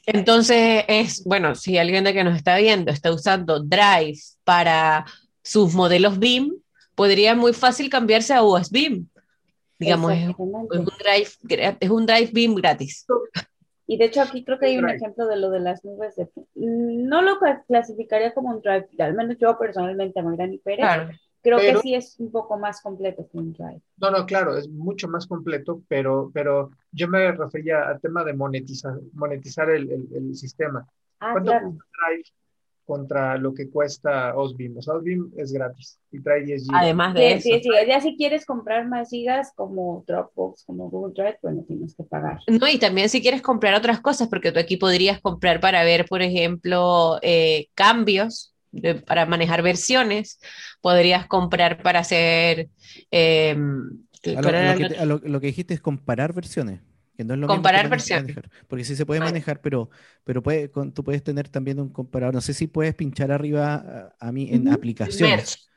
entonces 0.07 0.85
es, 0.87 1.25
bueno, 1.25 1.55
si 1.55 1.79
alguien 1.79 2.05
de 2.05 2.12
que 2.12 2.25
nos 2.25 2.37
está 2.37 2.57
viendo 2.57 2.92
está 2.92 3.12
usando 3.12 3.61
Drive 3.61 4.18
para 4.44 5.05
sus 5.42 5.75
modelos 5.75 6.18
BIM, 6.18 6.53
podría 6.94 7.35
muy 7.35 7.53
fácil 7.53 7.90
cambiarse 7.90 8.33
a 8.35 8.42
USB 8.42 8.72
BIM. 8.72 9.09
Digamos, 9.79 10.12
es 10.12 10.35
un, 10.38 10.68
drive, 10.99 11.77
es 11.81 11.90
un 11.90 12.07
Drive 12.07 12.31
BIM 12.33 12.55
gratis. 12.55 13.07
Y 13.87 13.99
de 13.99 14.07
hecho 14.07 14.20
aquí 14.20 14.44
creo 14.44 14.59
que 14.59 14.66
hay 14.66 14.79
un 14.79 14.88
ejemplo 14.88 15.27
de 15.27 15.37
lo 15.37 15.51
de 15.51 15.61
las 15.61 15.85
nubes 15.85 16.16
de... 16.16 16.29
No 16.55 17.22
lo 17.22 17.38
clasificaría 17.66 18.35
como 18.35 18.51
un 18.51 18.61
Drive, 18.61 18.88
al 18.99 19.14
menos 19.14 19.37
yo 19.38 19.57
personalmente, 19.59 20.22
Magrani 20.22 20.59
Pérez, 20.59 20.85
claro. 20.85 21.11
Creo 21.42 21.59
que 21.59 21.77
sí 21.77 21.94
es 21.94 22.18
un 22.18 22.33
poco 22.33 22.59
más 22.59 22.81
completo 22.81 23.29
que 23.31 23.38
un 23.38 23.53
Drive. 23.53 23.81
No, 23.99 24.11
no, 24.11 24.27
claro, 24.27 24.57
es 24.57 24.68
mucho 24.68 25.07
más 25.07 25.29
completo, 25.29 25.81
pero, 25.87 26.29
pero 26.35 26.72
yo 26.90 27.07
me 27.07 27.31
refería 27.31 27.88
al 27.88 28.01
tema 28.01 28.25
de 28.25 28.35
monetizar, 28.35 28.94
monetizar 29.12 29.70
el, 29.70 29.88
el, 30.12 30.35
sistema. 30.35 30.85
Ah, 31.20 31.31
¿Cuánto 31.31 31.53
claro. 31.53 31.68
Drive 31.68 32.25
contra 32.87 33.37
lo 33.37 33.53
que 33.53 33.68
cuesta 33.68 34.35
Osbeam? 34.37 34.79
O 34.79 34.83
sea, 34.83 34.94
Osbeam 34.94 35.31
es 35.37 35.53
gratis 35.53 35.99
y 36.11 36.22
trae 36.22 36.42
10 36.42 36.68
GB. 36.68 36.77
Además 36.77 37.14
de 37.14 37.33
eso. 37.33 37.42
Sí, 37.42 37.61
sí, 37.62 37.68
ya 37.87 38.01
si 38.01 38.16
quieres 38.16 38.46
comprar 38.46 38.88
más 38.88 39.11
gigas 39.11 39.53
como 39.55 40.05
Dropbox, 40.07 40.64
como 40.64 40.88
Google 40.88 41.12
Drive, 41.14 41.38
bueno, 41.42 41.64
tienes 41.66 41.94
que 41.94 42.05
pagar. 42.05 42.38
No, 42.46 42.68
y 42.68 42.79
también 42.79 43.09
si 43.09 43.20
quieres 43.20 43.42
comprar 43.42 43.75
otras 43.75 44.01
cosas, 44.01 44.29
porque 44.29 44.53
tú 44.53 44.61
aquí 44.61 44.77
podrías 44.77 45.20
comprar 45.20 45.61
para 45.61 45.85
ver, 45.85 46.07
por 46.07 46.22
ejemplo, 46.22 47.18
eh, 47.22 47.66
cambios 47.75 48.55
para 49.07 49.27
manejar 49.27 49.62
versiones, 49.62 50.38
podrías 50.81 51.27
comprar 51.27 51.83
para 51.83 52.01
hacer... 52.01 52.68
Em, 53.11 54.05
lo, 54.25 55.40
que 55.40 55.46
dijiste 55.46 55.75
es 55.75 55.81
comparar 55.81 56.33
versiones. 56.33 56.81
Que 57.16 57.24
no 57.24 57.35
es 57.35 57.40
lo 57.40 57.46
comparar 57.46 57.88
versiones. 57.88 58.37
porque 58.68 58.85
sí 58.85 58.94
se 58.94 59.07
puede 59.07 59.20
manejar, 59.20 59.61
pero, 59.61 59.88
pero 60.24 60.42
puede, 60.42 60.68
tú 60.68 61.02
puedes 61.02 61.22
tener 61.22 61.48
también 61.48 61.81
un 61.81 61.88
comparador. 61.88 62.35
No 62.35 62.40
sé 62.40 62.52
si 62.52 62.66
puedes 62.66 62.94
pinchar 62.94 63.33
arriba 63.33 64.14
a, 64.18 64.33
mí 64.33 64.48
en 64.52 64.68
aplicaciones. 64.68 65.68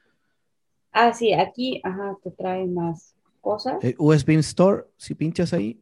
Ah, 0.92 1.14
sí, 1.14 1.34
aquí 1.34 1.80
ajá, 1.84 2.18
te 2.24 2.32
trae 2.32 2.66
más 2.66 3.16
cosas. 3.40 3.82
Eh, 3.84 3.96
USB 3.98 4.32
Store, 4.40 4.84
si 4.98 5.16
pinchas 5.16 5.54
ahí. 5.54 5.82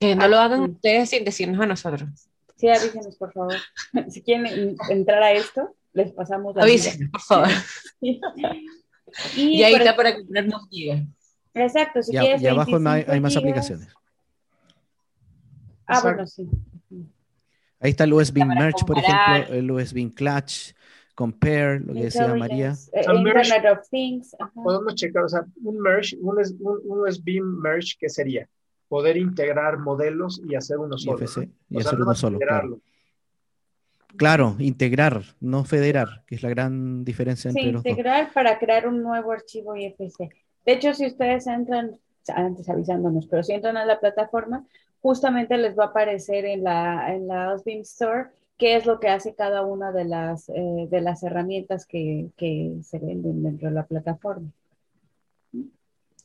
Que 0.00 0.16
no 0.16 0.26
lo 0.28 0.38
hagan 0.38 0.60
ustedes 0.62 1.10
sin 1.10 1.24
decirnos 1.24 1.60
a 1.60 1.66
nosotros. 1.66 2.28
Sí, 2.56 2.68
avísenos, 2.68 3.16
por 3.16 3.32
favor. 3.32 3.54
si 4.08 4.22
quieren 4.22 4.76
entrar 4.90 5.22
a 5.22 5.32
esto, 5.32 5.76
les 5.92 6.12
pasamos 6.12 6.56
la 6.56 6.62
Avísenos, 6.62 7.10
por 7.10 7.20
favor. 7.20 7.48
y, 8.00 9.62
ahí 9.62 9.74
está 9.74 9.94
para 9.94 10.16
comprarnos 10.16 10.68
gigas. 10.68 11.02
Exacto, 11.54 12.02
si 12.02 12.14
y, 12.14 12.18
quieres. 12.18 12.42
Y 12.42 12.46
abajo 12.46 12.76
hay, 12.86 13.20
más 13.20 13.36
aplicaciones. 13.36 13.88
Ah, 15.86 16.00
bueno, 16.02 16.26
sí. 16.26 16.48
Ahí 17.80 17.90
está 17.90 18.04
el 18.04 18.12
USB 18.12 18.44
Merge, 18.44 18.84
por 18.86 18.98
ejemplo, 18.98 19.54
el 19.54 19.70
USB 19.70 20.12
Clutch, 20.12 20.74
Compare, 21.14 21.80
lo 21.80 21.94
que 21.94 22.04
decía 22.04 22.34
María. 22.34 22.74
Eh, 22.92 23.04
Internet 23.12 23.64
of 23.72 23.88
Things. 23.88 24.36
Podemos 24.54 24.94
checar, 24.94 25.24
o 25.24 25.28
sea, 25.28 25.44
un 25.62 25.78
merge, 25.80 26.16
un, 26.20 26.38
un, 26.60 27.00
USB 27.00 27.40
merge, 27.40 27.94
¿qué 27.98 28.08
sería? 28.08 28.48
poder 28.88 29.16
integrar 29.16 29.78
modelos 29.78 30.40
y 30.48 30.54
hacer 30.54 30.78
uno 30.78 30.98
solo. 30.98 31.18
y 31.68 31.78
hacer 31.78 32.00
uno 32.00 32.14
solo. 32.14 32.38
Claro. 34.16 34.56
integrar, 34.58 35.22
no 35.38 35.64
federar, 35.64 36.24
que 36.26 36.34
es 36.34 36.42
la 36.42 36.48
gran 36.48 37.04
diferencia 37.04 37.50
entre 37.50 37.72
los 37.72 37.82
dos. 37.82 37.90
Integrar 37.90 38.32
para 38.32 38.58
crear 38.58 38.88
un 38.88 39.02
nuevo 39.02 39.30
archivo 39.30 39.76
IFC. 39.76 40.30
De 40.68 40.74
hecho, 40.74 40.92
si 40.92 41.06
ustedes 41.06 41.46
entran, 41.46 41.98
antes 42.26 42.68
avisándonos, 42.68 43.26
pero 43.26 43.42
si 43.42 43.54
entran 43.54 43.78
a 43.78 43.86
la 43.86 44.00
plataforma, 44.00 44.66
justamente 45.00 45.56
les 45.56 45.78
va 45.78 45.84
a 45.84 45.86
aparecer 45.86 46.44
en 46.44 46.62
la, 46.62 47.14
en 47.14 47.26
la 47.26 47.54
Osbeam 47.54 47.80
Store 47.80 48.28
qué 48.58 48.76
es 48.76 48.84
lo 48.84 49.00
que 49.00 49.08
hace 49.08 49.34
cada 49.34 49.62
una 49.62 49.92
de 49.92 50.04
las, 50.04 50.50
eh, 50.50 50.86
de 50.90 51.00
las 51.00 51.22
herramientas 51.22 51.86
que, 51.86 52.26
que 52.36 52.74
se 52.82 52.98
venden 52.98 53.42
dentro 53.44 53.70
de 53.70 53.76
la 53.76 53.86
plataforma. 53.86 54.50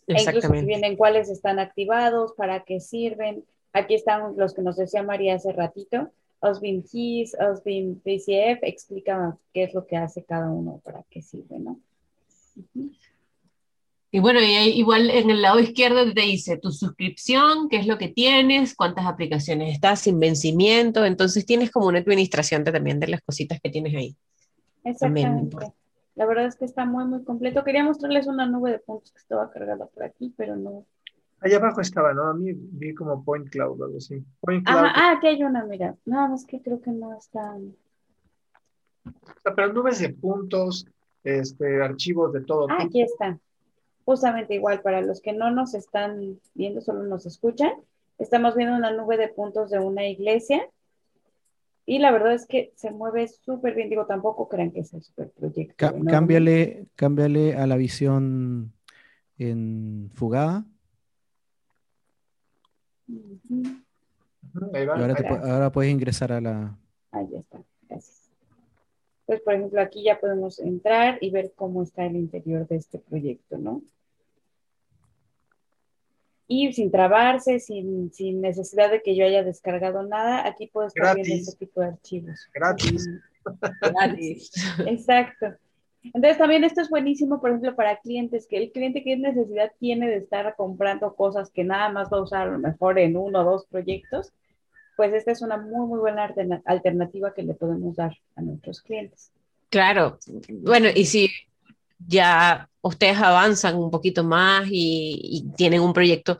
E 0.08 0.22
incluso 0.22 0.52
vienen 0.52 0.98
cuáles 0.98 1.30
están 1.30 1.58
activados, 1.58 2.34
para 2.34 2.66
qué 2.66 2.82
sirven. 2.82 3.46
Aquí 3.72 3.94
están 3.94 4.36
los 4.36 4.54
que 4.54 4.62
nos 4.62 4.76
decía 4.76 5.04
María 5.04 5.36
hace 5.36 5.54
ratito. 5.54 6.12
Osbin 6.42 6.84
Keys, 6.84 7.34
Osbin 7.40 8.02
PCF, 8.02 8.62
explica 8.64 9.38
qué 9.54 9.64
es 9.64 9.74
lo 9.74 9.88
que 9.88 9.96
hace 9.96 10.26
cada 10.26 10.50
uno, 10.50 10.82
para 10.84 11.02
qué 11.10 11.22
sirve, 11.22 11.60
¿no? 11.60 11.80
Y 14.16 14.20
bueno, 14.20 14.40
igual 14.40 15.10
en 15.10 15.32
el 15.32 15.42
lado 15.42 15.60
izquierdo 15.60 16.06
te 16.14 16.22
dice 16.22 16.58
tu 16.58 16.72
suscripción, 16.72 17.68
qué 17.68 17.78
es 17.78 17.88
lo 17.88 17.98
que 17.98 18.10
tienes, 18.10 18.76
cuántas 18.76 19.08
aplicaciones 19.08 19.74
estás 19.74 20.02
sin 20.02 20.20
vencimiento, 20.20 21.04
entonces 21.04 21.48
tienes 21.48 21.72
como 21.72 21.88
una 21.88 21.98
administración 21.98 22.64
también 22.64 23.00
de 23.00 23.08
las 23.08 23.22
cositas 23.24 23.60
que 23.60 23.72
tienes 23.72 23.96
ahí. 23.96 24.16
Exactamente. 24.84 25.74
La 26.14 26.28
verdad 26.28 26.46
es 26.46 26.56
que 26.56 26.66
está 26.66 26.86
muy, 26.86 27.06
muy 27.06 27.24
completo. 27.24 27.64
Quería 27.64 27.84
mostrarles 27.84 28.28
una 28.28 28.46
nube 28.46 28.70
de 28.70 28.78
puntos 28.78 29.12
que 29.12 29.18
estaba 29.18 29.50
cargada 29.50 29.88
por 29.88 30.04
aquí, 30.04 30.32
pero 30.38 30.56
no. 30.56 30.86
Allá 31.40 31.58
abajo 31.58 31.82
estaba, 31.82 32.14
¿no? 32.14 32.26
A 32.26 32.36
mí 32.36 32.52
vi 32.54 32.94
como 32.94 33.24
Point 33.24 33.50
Cloud 33.50 33.82
o 33.82 33.86
algo 33.86 33.98
así. 33.98 34.24
Point 34.42 34.64
Cloud. 34.64 34.90
ah, 34.94 35.16
aquí 35.18 35.26
hay 35.26 35.44
una, 35.44 35.66
mira. 35.66 35.96
Nada 36.06 36.28
más 36.28 36.46
que 36.46 36.62
creo 36.62 36.80
que 36.80 36.92
no 36.92 37.18
está. 37.18 37.58
Pero 39.56 39.74
nubes 39.74 39.98
de 39.98 40.10
puntos, 40.10 40.86
este, 41.24 41.82
archivos 41.82 42.32
de 42.32 42.42
todo. 42.42 42.68
Ah, 42.70 42.84
aquí 42.84 43.02
está. 43.02 43.40
Justamente 44.06 44.56
igual, 44.56 44.82
para 44.82 45.02
los 45.02 45.22
que 45.22 45.34
no 45.34 45.52
nos 45.52 45.74
están 45.74 46.40
viendo, 46.54 46.82
solo 46.82 47.04
nos 47.04 47.26
escuchan, 47.26 47.72
estamos 48.18 48.56
viendo 48.56 48.76
una 48.76 48.92
nube 48.92 49.18
de 49.18 49.30
puntos 49.30 49.70
de 49.70 49.80
una 49.80 50.08
iglesia 50.08 50.68
y 51.86 52.00
la 52.00 52.12
verdad 52.12 52.34
es 52.34 52.46
que 52.46 52.72
se 52.76 52.92
mueve 52.92 53.28
súper 53.28 53.76
bien. 53.76 53.90
Digo, 53.90 54.06
tampoco 54.06 54.48
crean 54.48 54.72
que 54.72 54.82
es 54.82 54.94
el 54.94 55.04
super 55.04 55.30
proyecto. 55.32 55.94
cámbiale, 56.96 57.56
a 57.56 57.68
la 57.68 57.76
visión 57.76 58.74
en 59.38 60.10
fugada. 60.14 60.66
ahora, 64.64 65.72
puedes 65.72 65.92
ingresar 65.92 66.32
a 66.32 66.40
la. 66.40 66.78
Ahí 67.12 67.28
está, 67.36 67.62
gracias. 67.90 68.23
Entonces, 69.24 69.44
por 69.44 69.54
ejemplo, 69.54 69.82
aquí 69.82 70.04
ya 70.04 70.20
podemos 70.20 70.60
entrar 70.60 71.18
y 71.22 71.32
ver 71.32 71.54
cómo 71.56 71.84
está 71.84 72.06
el 72.06 72.16
interior 72.16 72.68
de 72.68 72.76
este 72.76 73.00
proyecto, 73.00 73.58
¿no? 73.58 73.82
y 76.48 76.74
sin 76.74 76.92
trabarse, 76.92 77.60
sin, 77.60 78.12
sin, 78.12 78.42
necesidad 78.42 78.92
de 78.92 79.02
que 79.02 79.16
yo 79.16 79.26
haya 79.26 79.44
descargado 79.44 80.04
nada, 80.04 80.48
aquí 80.48 80.68
puedo 80.68 80.88
estar 80.88 81.16
viendo 81.16 81.34
este 81.34 81.66
tipo 81.66 81.82
de 81.82 81.88
archivos. 81.88 82.48
Gratis. 82.54 83.10
Gratis. 83.82 84.52
Exacto. 84.88 85.48
Entonces 86.04 86.38
también 86.38 86.64
esto 86.66 86.82
es 86.82 86.90
buenísimo, 86.90 87.40
por 87.40 87.50
ejemplo, 87.50 87.76
para 87.76 87.98
clientes, 87.98 88.46
que 88.46 88.58
el 88.58 88.72
cliente 88.72 89.04
qué 89.04 89.16
necesidad 89.16 89.72
tiene 89.80 90.08
de 90.08 90.18
estar 90.18 90.54
comprando 90.56 91.16
cosas 91.16 91.50
que 91.50 91.64
nada 91.64 91.90
más 91.90 92.10
va 92.12 92.18
a 92.18 92.24
usar 92.24 92.48
a 92.48 92.52
lo 92.52 92.60
mejor 92.60 93.00
en 93.00 93.16
uno 93.16 93.40
o 93.40 93.44
dos 93.44 93.66
proyectos, 93.68 94.34
pues 94.96 95.14
esta 95.14 95.32
es 95.32 95.42
una 95.42 95.58
muy, 95.58 95.88
muy 95.88 96.00
buena 96.00 96.32
alternativa 96.66 97.34
que 97.34 97.44
le 97.44 97.54
podemos 97.54 97.96
dar 97.96 98.16
a 98.36 98.42
nuestros 98.42 98.82
clientes. 98.82 99.32
Claro, 99.70 100.20
bueno, 100.50 100.90
y 100.94 101.06
si 101.06 101.32
ya 102.08 102.70
ustedes 102.82 103.18
avanzan 103.18 103.76
un 103.76 103.90
poquito 103.90 104.24
más 104.24 104.68
y, 104.70 105.46
tienen 105.56 105.82
un 105.82 105.94
proyecto 105.94 106.38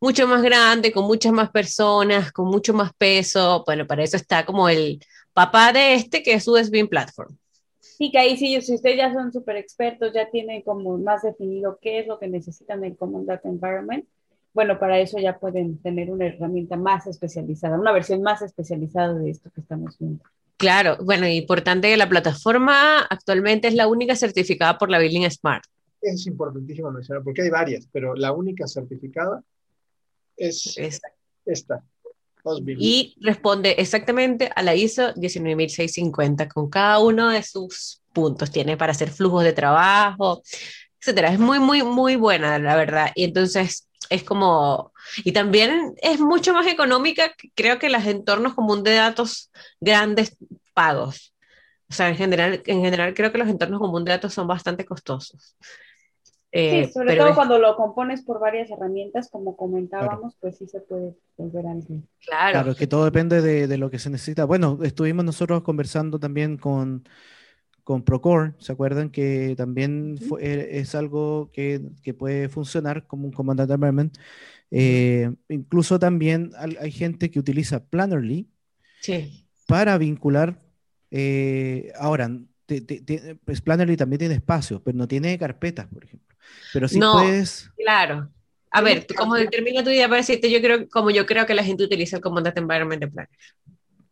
mucho 0.00 0.26
más 0.26 0.42
grande, 0.42 0.92
con 0.92 1.04
muchas 1.04 1.32
más 1.32 1.50
personas, 1.50 2.32
con 2.32 2.46
mucho 2.46 2.72
más 2.72 2.92
peso, 2.94 3.62
bueno, 3.66 3.86
para 3.86 4.02
eso 4.02 4.16
está 4.16 4.46
como 4.46 4.68
el 4.68 4.98
papá 5.34 5.72
de 5.72 5.94
este, 5.94 6.22
que 6.22 6.32
es 6.32 6.48
USB 6.48 6.88
Platform. 6.88 7.36
Sí, 7.80 8.10
que 8.10 8.18
ahí 8.18 8.36
sí, 8.38 8.58
si 8.62 8.74
ustedes 8.74 8.96
ya 8.96 9.12
son 9.12 9.30
súper 9.30 9.56
expertos, 9.56 10.12
ya 10.14 10.30
tienen 10.30 10.62
como 10.62 10.96
más 10.96 11.22
definido 11.22 11.78
qué 11.82 11.98
es 11.98 12.06
lo 12.06 12.18
que 12.18 12.28
necesitan 12.28 12.82
en 12.82 12.94
Common 12.94 13.26
Data 13.26 13.46
Environment, 13.46 14.06
bueno, 14.52 14.78
para 14.78 14.98
eso 14.98 15.18
ya 15.18 15.38
pueden 15.38 15.78
tener 15.78 16.10
una 16.10 16.26
herramienta 16.26 16.76
más 16.76 17.06
especializada, 17.06 17.78
una 17.78 17.92
versión 17.92 18.22
más 18.22 18.42
especializada 18.42 19.14
de 19.14 19.30
esto 19.30 19.50
que 19.54 19.60
estamos 19.60 19.96
viendo. 19.98 20.24
Claro, 20.56 20.98
bueno, 21.02 21.26
importante 21.26 21.88
que 21.88 21.96
la 21.96 22.08
plataforma 22.08 23.00
actualmente 23.00 23.68
es 23.68 23.74
la 23.74 23.88
única 23.88 24.14
certificada 24.16 24.76
por 24.76 24.90
la 24.90 24.98
Billing 24.98 25.30
Smart. 25.30 25.64
Es 26.02 26.26
importantísimo 26.26 26.90
mencionar, 26.90 27.22
porque 27.22 27.42
hay 27.42 27.50
varias, 27.50 27.88
pero 27.92 28.14
la 28.14 28.32
única 28.32 28.66
certificada 28.66 29.42
es 30.36 30.76
esta. 30.76 31.82
Y 32.78 33.16
responde 33.20 33.74
exactamente 33.78 34.50
a 34.54 34.62
la 34.62 34.74
ISO 34.74 35.12
19650 35.14 36.48
con 36.48 36.70
cada 36.70 36.98
uno 36.98 37.30
de 37.30 37.42
sus 37.42 38.02
puntos. 38.12 38.50
Tiene 38.50 38.76
para 38.76 38.92
hacer 38.92 39.10
flujos 39.10 39.44
de 39.44 39.52
trabajo, 39.52 40.42
etcétera. 40.98 41.32
Es 41.32 41.38
muy, 41.38 41.58
muy, 41.58 41.82
muy 41.82 42.16
buena, 42.16 42.58
la 42.58 42.76
verdad. 42.76 43.12
Y 43.14 43.24
entonces 43.24 43.89
es 44.10 44.24
como, 44.24 44.92
y 45.24 45.32
también 45.32 45.94
es 46.02 46.20
mucho 46.20 46.52
más 46.52 46.66
económica, 46.66 47.32
creo 47.54 47.78
que 47.78 47.88
los 47.88 48.04
entornos 48.04 48.54
comunes 48.54 48.84
de 48.84 48.94
datos 48.94 49.50
grandes 49.80 50.36
pagos. 50.74 51.32
O 51.88 51.94
sea, 51.94 52.08
en 52.08 52.16
general, 52.16 52.62
en 52.66 52.82
general 52.82 53.14
creo 53.14 53.32
que 53.32 53.38
los 53.38 53.48
entornos 53.48 53.80
comunes 53.80 54.06
de 54.06 54.12
datos 54.12 54.34
son 54.34 54.48
bastante 54.48 54.84
costosos. 54.84 55.56
Eh, 56.52 56.86
sí, 56.86 56.92
sobre 56.92 57.16
todo 57.16 57.34
cuando 57.36 57.58
lo 57.58 57.76
compones 57.76 58.22
por 58.22 58.40
varias 58.40 58.68
herramientas, 58.70 59.30
como 59.30 59.56
comentábamos, 59.56 60.36
pues 60.40 60.58
sí 60.58 60.66
se 60.66 60.80
puede 60.80 61.14
volver 61.36 61.66
a 61.68 61.74
Claro. 61.74 62.04
claro, 62.26 62.74
que 62.74 62.88
todo 62.88 63.04
depende 63.04 63.40
de, 63.40 63.68
de, 63.68 63.78
lo 63.78 63.90
que 63.90 64.00
se 64.00 64.10
necesita. 64.10 64.44
Bueno, 64.44 64.80
estuvimos 64.82 65.24
nosotros 65.24 65.62
conversando 65.62 66.18
también 66.18 66.56
con, 66.56 67.04
con 67.90 68.04
Procore, 68.04 68.52
¿se 68.58 68.70
acuerdan? 68.70 69.10
Que 69.10 69.56
también 69.56 70.16
eh, 70.38 70.68
es 70.74 70.94
algo 70.94 71.50
que, 71.52 71.80
que, 72.04 72.14
puede 72.14 72.48
funcionar 72.48 73.04
como 73.08 73.24
un 73.26 73.32
comandante 73.32 73.74
environment. 73.74 74.16
Eh, 74.70 75.28
incluso 75.48 75.98
también 75.98 76.52
hay, 76.56 76.92
gente 76.92 77.32
que 77.32 77.40
utiliza 77.40 77.84
Plannerly 77.84 78.48
sí. 79.00 79.44
para 79.66 79.98
vincular. 79.98 80.62
ahora, 81.98 82.30
pues 83.44 83.60
Plannerly 83.60 83.96
también 83.96 84.20
tiene 84.20 84.34
espacio, 84.36 84.80
pero 84.84 84.96
no 84.96 85.08
tiene 85.08 85.36
carpetas, 85.36 85.88
por 85.88 86.04
ejemplo. 86.04 86.36
Pero 86.72 86.86
si 86.86 87.00
no, 87.00 87.14
puedes. 87.14 87.72
Claro. 87.76 88.30
A 88.70 88.82
ver, 88.82 89.04
como 89.16 89.34
determina 89.34 89.82
tu 89.82 89.90
idea 89.90 90.06
para 90.06 90.18
decirte, 90.20 90.48
yo 90.48 90.60
creo, 90.60 90.88
como 90.88 91.10
yo 91.10 91.26
creo 91.26 91.44
que 91.44 91.54
la 91.54 91.64
gente 91.64 91.82
utiliza 91.82 92.18
el 92.18 92.22
Command 92.22 92.52
Environment 92.56 93.00
de 93.00 93.08
Planner. 93.08 93.30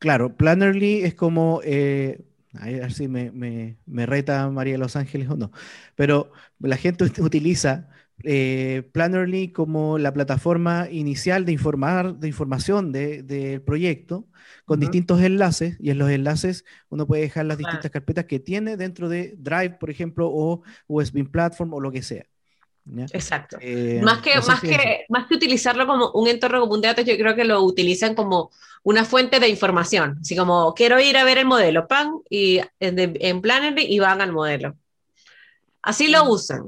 Claro, 0.01 0.37
Plannerly 0.37 1.05
es 1.05 1.15
como, 1.15 1.61
eh, 1.63 2.21
a 2.55 2.67
ver 2.67 2.93
si 2.93 3.09
me, 3.09 3.31
me, 3.31 3.79
me, 3.87 4.07
reta 4.07 4.49
María 4.51 4.75
de 4.75 4.79
Los 4.79 4.97
Ángeles 4.97 5.29
o 5.31 5.37
no, 5.37 5.53
pero 5.95 6.33
la 6.59 6.77
gente 6.77 7.05
utiliza 7.21 7.89
eh, 8.25 8.89
Plannerly 8.93 9.53
como 9.53 9.99
la 9.99 10.13
plataforma 10.13 10.89
inicial 10.91 11.45
de 11.45 11.53
informar, 11.53 12.17
de 12.19 12.29
información 12.29 12.91
del 12.93 13.27
de 13.27 13.61
proyecto, 13.61 14.27
con 14.65 14.81
distintos 14.81 15.23
enlaces, 15.23 15.77
y 15.81 15.91
en 15.91 15.99
los 15.99 16.11
enlaces 16.11 16.65
uno 16.89 17.07
puede 17.07 17.23
dejar 17.23 17.47
las 17.47 17.59
distintas 17.59 17.91
carpetas 17.91 18.25
que 18.25 18.41
tiene 18.41 18.77
dentro 18.77 19.09
de 19.09 19.35
Drive, 19.39 19.77
por 19.79 19.91
ejemplo, 19.91 20.29
o 20.31 20.63
USB 20.89 21.31
Platform 21.31 21.75
o 21.75 21.81
lo 21.81 21.93
que 21.93 22.03
sea. 22.03 22.27
Exacto. 23.13 23.59
Eh, 23.61 24.01
más, 24.03 24.23
que, 24.23 24.35
más, 24.47 24.61
que, 24.61 25.05
más 25.09 25.27
que 25.27 25.35
utilizarlo 25.35 25.87
como 25.87 26.11
un 26.13 26.29
entorno 26.29 26.61
común 26.61 26.81
de 26.81 26.89
datos, 26.89 27.05
yo 27.05 27.17
creo 27.17 27.35
que 27.35 27.45
lo 27.45 27.63
utilizan 27.63 28.15
como 28.15 28.51
una 28.83 29.05
fuente 29.05 29.41
de 29.41 29.49
información. 29.49 30.19
Así 30.21 30.37
como 30.37 30.75
quiero 30.75 31.01
ir 31.01 31.17
a 31.17 31.25
ver 31.25 31.39
el 31.39 31.47
modelo, 31.47 31.87
pan, 31.87 32.15
y 32.31 32.61
en, 32.81 33.17
en 33.21 33.41
Planner 33.41 33.75
y 33.79 33.99
van 33.99 34.21
al 34.21 34.33
modelo. 34.33 34.77
Así 35.83 36.09
lo 36.09 36.25
usan, 36.29 36.65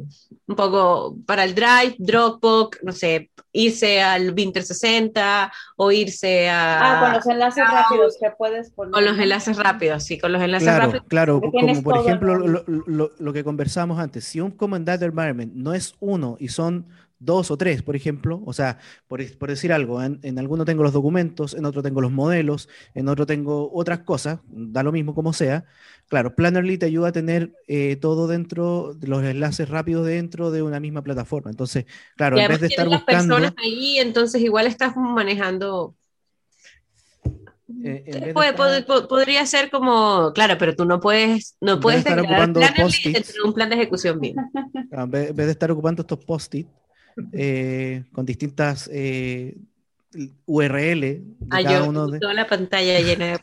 un 0.47 0.57
poco 0.57 1.17
para 1.27 1.45
el 1.45 1.55
Drive, 1.55 1.97
Dropbox, 1.99 2.79
no 2.83 2.93
sé, 2.93 3.30
irse 3.53 4.03
al 4.03 4.33
Winter 4.33 4.63
60 4.63 5.53
o 5.77 5.91
irse 5.91 6.49
a... 6.49 6.99
Ah, 6.99 7.01
con 7.01 7.13
los 7.15 7.27
enlaces 7.27 7.65
rápidos 7.71 8.17
que 8.21 8.31
puedes 8.31 8.71
poner. 8.71 8.93
Con 8.93 9.05
los 9.05 9.19
enlaces 9.19 9.57
rápidos, 9.57 10.05
sí, 10.05 10.19
con 10.19 10.33
los 10.33 10.43
enlaces 10.43 10.69
claro, 10.69 10.87
rápidos. 10.87 11.07
Claro, 11.09 11.41
como 11.41 11.83
por 11.83 11.99
ejemplo 11.99 12.37
lo, 12.37 12.65
lo, 12.67 13.13
lo, 13.19 13.33
que 13.33 13.45
conversamos 13.45 13.99
antes, 13.99 14.25
si 14.25 14.41
un 14.41 14.51
Command 14.51 14.87
Data 14.87 15.05
Environment 15.05 15.53
no 15.55 15.75
es 15.75 15.95
uno 16.01 16.37
y 16.39 16.49
son 16.49 16.87
dos 17.21 17.51
o 17.51 17.57
tres, 17.57 17.83
por 17.83 17.95
ejemplo, 17.95 18.43
o 18.47 18.53
sea, 18.53 18.79
por, 19.07 19.25
por 19.37 19.51
decir 19.51 19.73
algo, 19.73 20.03
en, 20.03 20.19
en, 20.23 20.39
alguno 20.39 20.65
tengo 20.65 20.83
los 20.83 20.95
documentos, 20.95 21.55
en 21.55 21.67
otro 21.67 21.83
tengo 21.83 22.01
los 22.01 22.11
modelos, 22.11 22.69
en 22.95 23.09
otro 23.09 23.27
tengo 23.27 23.71
otras 23.73 24.01
cosas, 24.01 24.41
da 24.49 24.83
lo 24.83 24.91
mismo 24.91 25.15
como 25.15 25.33
sea. 25.33 25.65
Claro, 26.09 26.35
Plannerly 26.35 26.79
te 26.79 26.87
ayuda 26.87 27.09
a 27.09 27.13
tener 27.13 27.53
eh, 27.69 27.97
todo 27.97 28.27
dentro, 28.27 28.95
de 28.95 29.07
los 29.07 29.23
enlaces 29.23 29.69
rápidos 29.69 30.07
dentro 30.07 30.51
de 30.51 30.63
una 30.63 30.81
misma 30.81 31.03
plataforma. 31.03 31.51
Entonces, 31.51 31.85
claro, 32.17 32.39
en 32.39 32.49
vez 32.49 32.61
de 32.61 32.67
estar 32.69 32.89
buscando... 32.89 33.37
personas 33.37 33.55
ahí, 33.59 33.99
entonces 33.99 34.41
igual 34.43 34.67
estás 34.67 34.97
manejando... 34.97 35.95
Eh, 37.85 38.35
podría 39.09 39.47
ser 39.47 39.71
como, 39.71 40.33
claro, 40.35 40.57
pero 40.59 40.75
tú 40.75 40.85
no 40.85 40.99
puedes, 41.01 41.57
no 41.61 41.79
puedes 41.79 42.01
estar 42.01 42.19
ocupando 42.19 42.61
un 43.45 43.55
plan 43.55 43.69
de 43.69 43.77
ejecución 43.77 44.19
bien. 44.19 44.35
En 44.91 45.09
vez 45.09 45.37
de 45.37 45.51
estar 45.53 45.71
ocupando 45.71 46.03
estos 46.03 46.19
post-it, 46.25 46.67
eh, 47.33 48.05
con 48.13 48.27
distintas 48.27 48.89
eh, 48.93 49.57
URL. 50.47 51.01
De 51.01 51.25
ah, 51.51 51.63
cada 51.63 51.85
uno 51.85 52.09
de... 52.09 52.19
toda 52.19 52.35
la 52.35 52.47
pantalla 52.47 53.01
llena 53.01 53.27
de... 53.27 53.41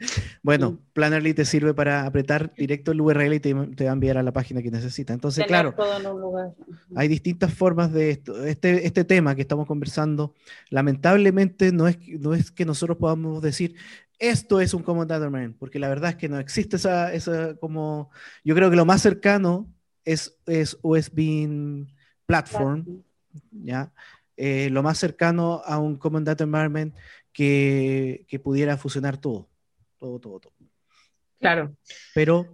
Bueno, 0.42 0.78
Plannerly 0.92 1.34
te 1.34 1.44
sirve 1.44 1.74
para 1.74 2.06
apretar 2.06 2.54
directo 2.54 2.92
el 2.92 3.00
URL 3.00 3.34
y 3.34 3.40
te, 3.40 3.52
va 3.52 3.64
a 3.64 3.92
enviar 3.92 4.16
a 4.16 4.22
la 4.22 4.32
página 4.32 4.62
que 4.62 4.70
necesita. 4.70 5.12
Entonces, 5.12 5.44
claro, 5.46 5.74
hay 6.94 7.08
distintas 7.08 7.52
formas 7.52 7.92
de 7.92 8.10
esto. 8.10 8.44
Este, 8.44 8.86
este 8.86 9.04
tema 9.04 9.34
que 9.34 9.42
estamos 9.42 9.66
conversando, 9.66 10.34
lamentablemente 10.70 11.72
no 11.72 11.88
es, 11.88 11.98
no 12.20 12.32
es 12.32 12.50
que 12.50 12.64
nosotros 12.64 12.98
podamos 12.98 13.42
decir, 13.42 13.74
esto 14.18 14.60
es 14.60 14.74
un 14.74 14.82
Common 14.82 15.06
Data 15.06 15.30
porque 15.58 15.78
la 15.78 15.88
verdad 15.88 16.10
es 16.10 16.16
que 16.16 16.28
no 16.28 16.38
existe 16.38 16.76
esa, 16.76 17.12
esa 17.12 17.54
como, 17.56 18.10
yo 18.44 18.54
creo 18.54 18.70
que 18.70 18.76
lo 18.76 18.84
más 18.84 19.02
cercano 19.02 19.68
es, 20.04 20.38
es 20.46 20.78
platform, 22.28 23.02
¿ya? 23.50 23.90
Eh, 24.36 24.68
lo 24.70 24.82
más 24.82 24.98
cercano 24.98 25.62
a 25.64 25.78
un 25.78 25.96
Common 25.96 26.24
Data 26.24 26.44
Environment 26.44 26.94
que, 27.32 28.24
que, 28.28 28.38
pudiera 28.38 28.76
fusionar 28.76 29.16
todo, 29.16 29.48
todo, 29.96 30.20
todo, 30.20 30.38
todo. 30.38 30.52
Claro. 31.40 31.74
Pero 32.14 32.46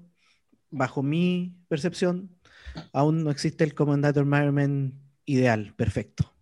bajo 0.70 1.02
mi 1.02 1.56
percepción, 1.68 2.30
aún 2.92 3.24
no 3.24 3.30
existe 3.30 3.64
el 3.64 3.74
Common 3.74 4.00
Data 4.00 4.20
Environment 4.20 4.94
ideal, 5.24 5.74
perfecto. 5.76 6.32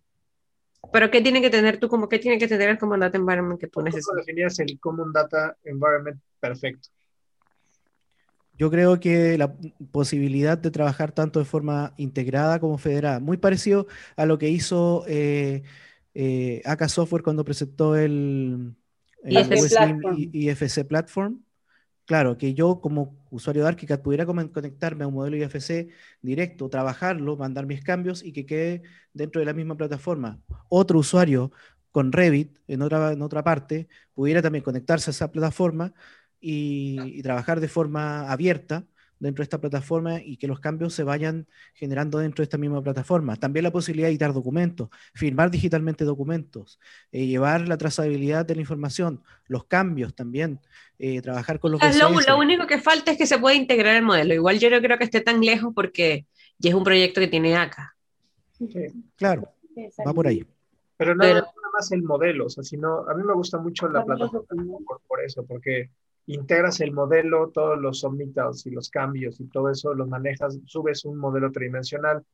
Pero 0.93 1.11
¿qué 1.11 1.23
tiene 1.23 1.41
que 1.41 1.51
tener 1.51 1.79
tú, 1.79 1.89
como 1.89 2.09
qué 2.09 2.19
tiene 2.19 2.39
que 2.39 2.49
tener 2.49 2.69
el 2.69 2.79
Common 2.79 3.01
Data 3.01 3.17
Environment 3.17 3.59
que 3.59 3.69
tú 3.69 3.81
necesitas? 3.81 4.09
¿Cómo 4.09 4.19
definirías 4.19 4.59
el 4.59 4.79
Common 4.79 5.13
Data 5.13 5.57
Environment 5.65 6.21
perfecto? 6.39 6.91
Yo 8.63 8.71
creo 8.71 9.01
que 9.01 9.37
la 9.37 9.57
posibilidad 9.91 10.57
de 10.57 10.71
trabajar 10.71 11.11
tanto 11.11 11.41
de 11.41 11.45
forma 11.45 11.95
integrada 11.97 12.61
como 12.61 12.79
federada, 12.79 13.19
muy 13.19 13.37
parecido 13.37 13.89
a 14.15 14.25
lo 14.25 14.39
que 14.39 14.51
hizo 14.51 15.05
eh, 15.09 15.65
eh 16.15 16.63
AK 16.65 16.89
Software 16.89 17.25
cuando 17.25 17.45
presentó 17.45 17.97
el, 17.97 18.77
IFC 19.25 20.85
Platform. 20.87 21.43
Claro, 22.05 22.39
que 22.39 22.55
yo 22.55 22.81
como 22.81 23.27
usuario 23.31 23.63
de 23.63 23.69
ArchiCAD 23.71 24.01
pudiera 24.01 24.27
conectarme 24.27 25.03
a 25.03 25.09
un 25.09 25.15
modelo 25.15 25.37
IFC 25.37 25.89
directo, 26.21 26.69
trabajarlo, 26.69 27.37
mandar 27.37 27.67
mis 27.67 27.83
cambios 27.83 28.23
y 28.23 28.33
que 28.33 28.47
quede 28.47 28.83
dentro 29.13 29.41
de 29.41 29.47
la 29.47 29.55
misma 29.55 29.77
plataforma. 29.77 30.41
Otro 30.69 31.01
usuario 31.01 31.51
con 31.91 32.13
Revit 32.13 32.59
en 32.69 32.83
otra, 32.83 33.13
en 33.13 33.23
otra 33.23 33.43
parte 33.43 33.89
pudiera 34.15 34.41
también 34.41 34.63
conectarse 34.63 35.11
a 35.11 35.13
esa 35.13 35.33
plataforma 35.33 35.95
y, 36.43 37.23
trabajar 37.23 37.61
de 37.61 37.69
forma 37.69 38.31
abierta 38.31 38.85
dentro 39.21 39.43
de 39.43 39.45
esta 39.45 39.61
plataforma 39.61 40.21
y 40.21 40.37
que 40.37 40.49
los 40.49 40.59
cambios 40.59 40.93
se 40.93 41.05
vayan 41.05 41.47
generando 41.75 42.19
dentro 42.19 42.43
de 42.43 42.45
esta 42.45 42.59
misma 42.59 42.83
plataforma. 42.83 43.37
También 43.37 43.63
la 43.63 43.71
posibilidad 43.71 44.09
de 44.09 44.11
editar 44.11 44.33
documentos, 44.33 44.89
firmar 45.15 45.53
digitalmente 45.53 46.05
documentos, 46.05 46.81
eh, 47.13 47.27
llevar 47.27 47.69
la 47.69 47.77
trazabilidad 47.77 48.45
de 48.45 48.57
la 48.57 48.63
información, 48.63 49.23
los 49.47 49.65
cambios 49.67 50.13
también, 50.15 50.59
eh, 50.99 51.23
trabajar 51.23 51.61
con 51.61 51.71
los... 51.71 51.81
Lo, 51.97 52.11
lo, 52.11 52.39
único 52.39 52.67
que 52.67 52.79
falta 52.79 53.13
es 53.13 53.19
que 53.19 53.27
se 53.27 53.39
pueda 53.39 53.55
integrar 53.55 53.95
el 53.95 54.03
modelo. 54.03 54.35
Igual 54.35 54.59
yo 54.59 54.69
no 54.71 54.81
creo 54.81 54.99
que 54.99 55.05
esté 55.05 55.21
tan 55.21 55.41
lejos 55.41 55.73
porque 55.73 56.27
ya 56.59 56.71
es 56.71 56.75
un 56.75 56.85
proyecto 56.85 57.21
que 57.21 57.29
tiene 57.29 57.57
acá. 57.57 57.95
Claro, 59.17 59.49
va 60.05 60.13
por 60.13 60.27
ahí. 60.27 60.45
Pero 60.97 61.15
no 61.15 61.25
nada 61.25 61.47
más 61.73 61.91
el 61.93 62.03
modelo, 62.03 62.47
o 62.47 62.49
sea, 62.49 62.63
sino, 62.63 63.09
a 63.09 63.15
mí 63.15 63.23
me 63.23 63.35
gusta 63.35 63.59
mucho 63.59 63.89
la 63.89 64.05
plataforma 64.05 64.45
por 65.07 65.21
eso, 65.25 65.45
porque 65.45 65.91
integras 66.27 66.81
el 66.81 66.93
modelo, 66.93 67.51
todos 67.51 67.79
los 67.79 68.01
submittals 68.01 68.67
y 68.67 68.71
los 68.71 68.91
cambios 68.91 69.41
y 69.41 69.45
todo 69.49 69.71
eso 69.71 69.95
los 69.95 70.09
manejas, 70.09 70.59
subes 70.67 71.05
un 71.05 71.19
modelo 71.19 71.51
tridimensional, 71.51 72.25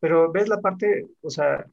pero 0.00 0.30
ves 0.30 0.48
la 0.48 0.60
parte, 0.60 1.06
o 1.22 1.30
sea, 1.30 1.66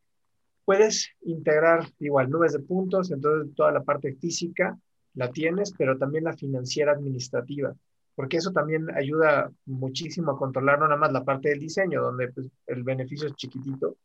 puedes 0.63 1.09
integrar 1.21 1.87
igual 1.99 2.29
nubes 2.29 2.53
de 2.53 2.59
puntos, 2.59 3.11
entonces 3.11 3.53
toda 3.55 3.71
la 3.71 3.83
parte 3.83 4.13
física 4.15 4.77
la 5.13 5.31
tienes, 5.31 5.73
pero 5.77 5.97
también 5.97 6.23
la 6.23 6.33
financiera 6.33 6.93
administrativa, 6.93 7.73
porque 8.15 8.37
eso 8.37 8.51
también 8.51 8.89
ayuda 8.95 9.51
muchísimo 9.65 10.31
a 10.31 10.37
controlar 10.37 10.79
no 10.79 10.87
nada 10.87 10.99
más 10.99 11.11
la 11.11 11.23
parte 11.23 11.49
del 11.49 11.59
diseño, 11.59 12.01
donde 12.01 12.29
pues, 12.29 12.47
el 12.67 12.83
beneficio 12.83 13.27
es 13.27 13.35
chiquitito, 13.35 13.97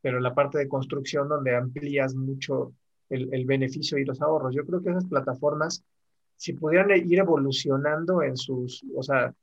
pero 0.00 0.20
la 0.20 0.34
parte 0.34 0.58
de 0.58 0.68
construcción 0.68 1.28
donde 1.28 1.54
amplías 1.54 2.14
mucho 2.14 2.72
el, 3.08 3.32
el 3.32 3.46
beneficio 3.46 3.98
y 3.98 4.04
los 4.04 4.20
ahorros. 4.20 4.54
Yo 4.54 4.64
creo 4.64 4.82
que 4.82 4.90
esas 4.90 5.06
plataformas, 5.06 5.82
si 6.38 6.52
pudieran 6.52 6.90
ir 6.90 7.18
evolucionando 7.18 8.22
en 8.22 8.36
sus, 8.36 8.84
o 8.94 9.02
sea, 9.02 9.34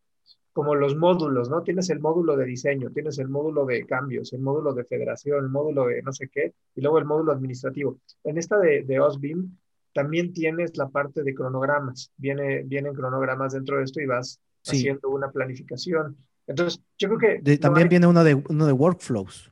como 0.53 0.73
los 0.73 0.95
módulos, 0.95 1.49
¿no? 1.49 1.61
Tienes 1.61 1.89
el 1.89 1.99
módulo 1.99 2.37
de 2.37 2.45
diseño, 2.45 2.89
tienes 2.89 3.19
el 3.19 3.27
módulo 3.27 3.65
de 3.65 3.85
cambios, 3.85 4.31
el 4.31 4.39
módulo 4.39 4.73
de 4.73 4.85
federación, 4.85 5.43
el 5.43 5.49
módulo 5.49 5.87
de 5.87 6.01
no 6.01 6.13
sé 6.13 6.29
qué, 6.29 6.53
y 6.73 6.81
luego 6.81 6.97
el 6.97 7.03
módulo 7.03 7.33
administrativo. 7.33 7.99
En 8.23 8.37
esta 8.37 8.57
de, 8.57 8.83
de 8.83 8.99
OSBIM 9.01 9.51
también 9.93 10.31
tienes 10.31 10.77
la 10.77 10.87
parte 10.87 11.23
de 11.23 11.35
cronogramas, 11.35 12.11
Viene, 12.15 12.63
vienen 12.63 12.93
cronogramas 12.93 13.51
dentro 13.51 13.77
de 13.77 13.83
esto 13.83 13.99
y 13.99 14.05
vas 14.05 14.39
haciendo 14.65 15.09
una 15.09 15.29
planificación. 15.29 16.15
Entonces, 16.47 16.81
yo 16.97 17.09
creo 17.09 17.41
que... 17.43 17.57
también 17.57 17.89
viene 17.89 18.07
uno 18.07 18.23
de, 18.23 18.35
uno 18.35 18.65
de 18.65 18.71
workflows, 18.71 19.51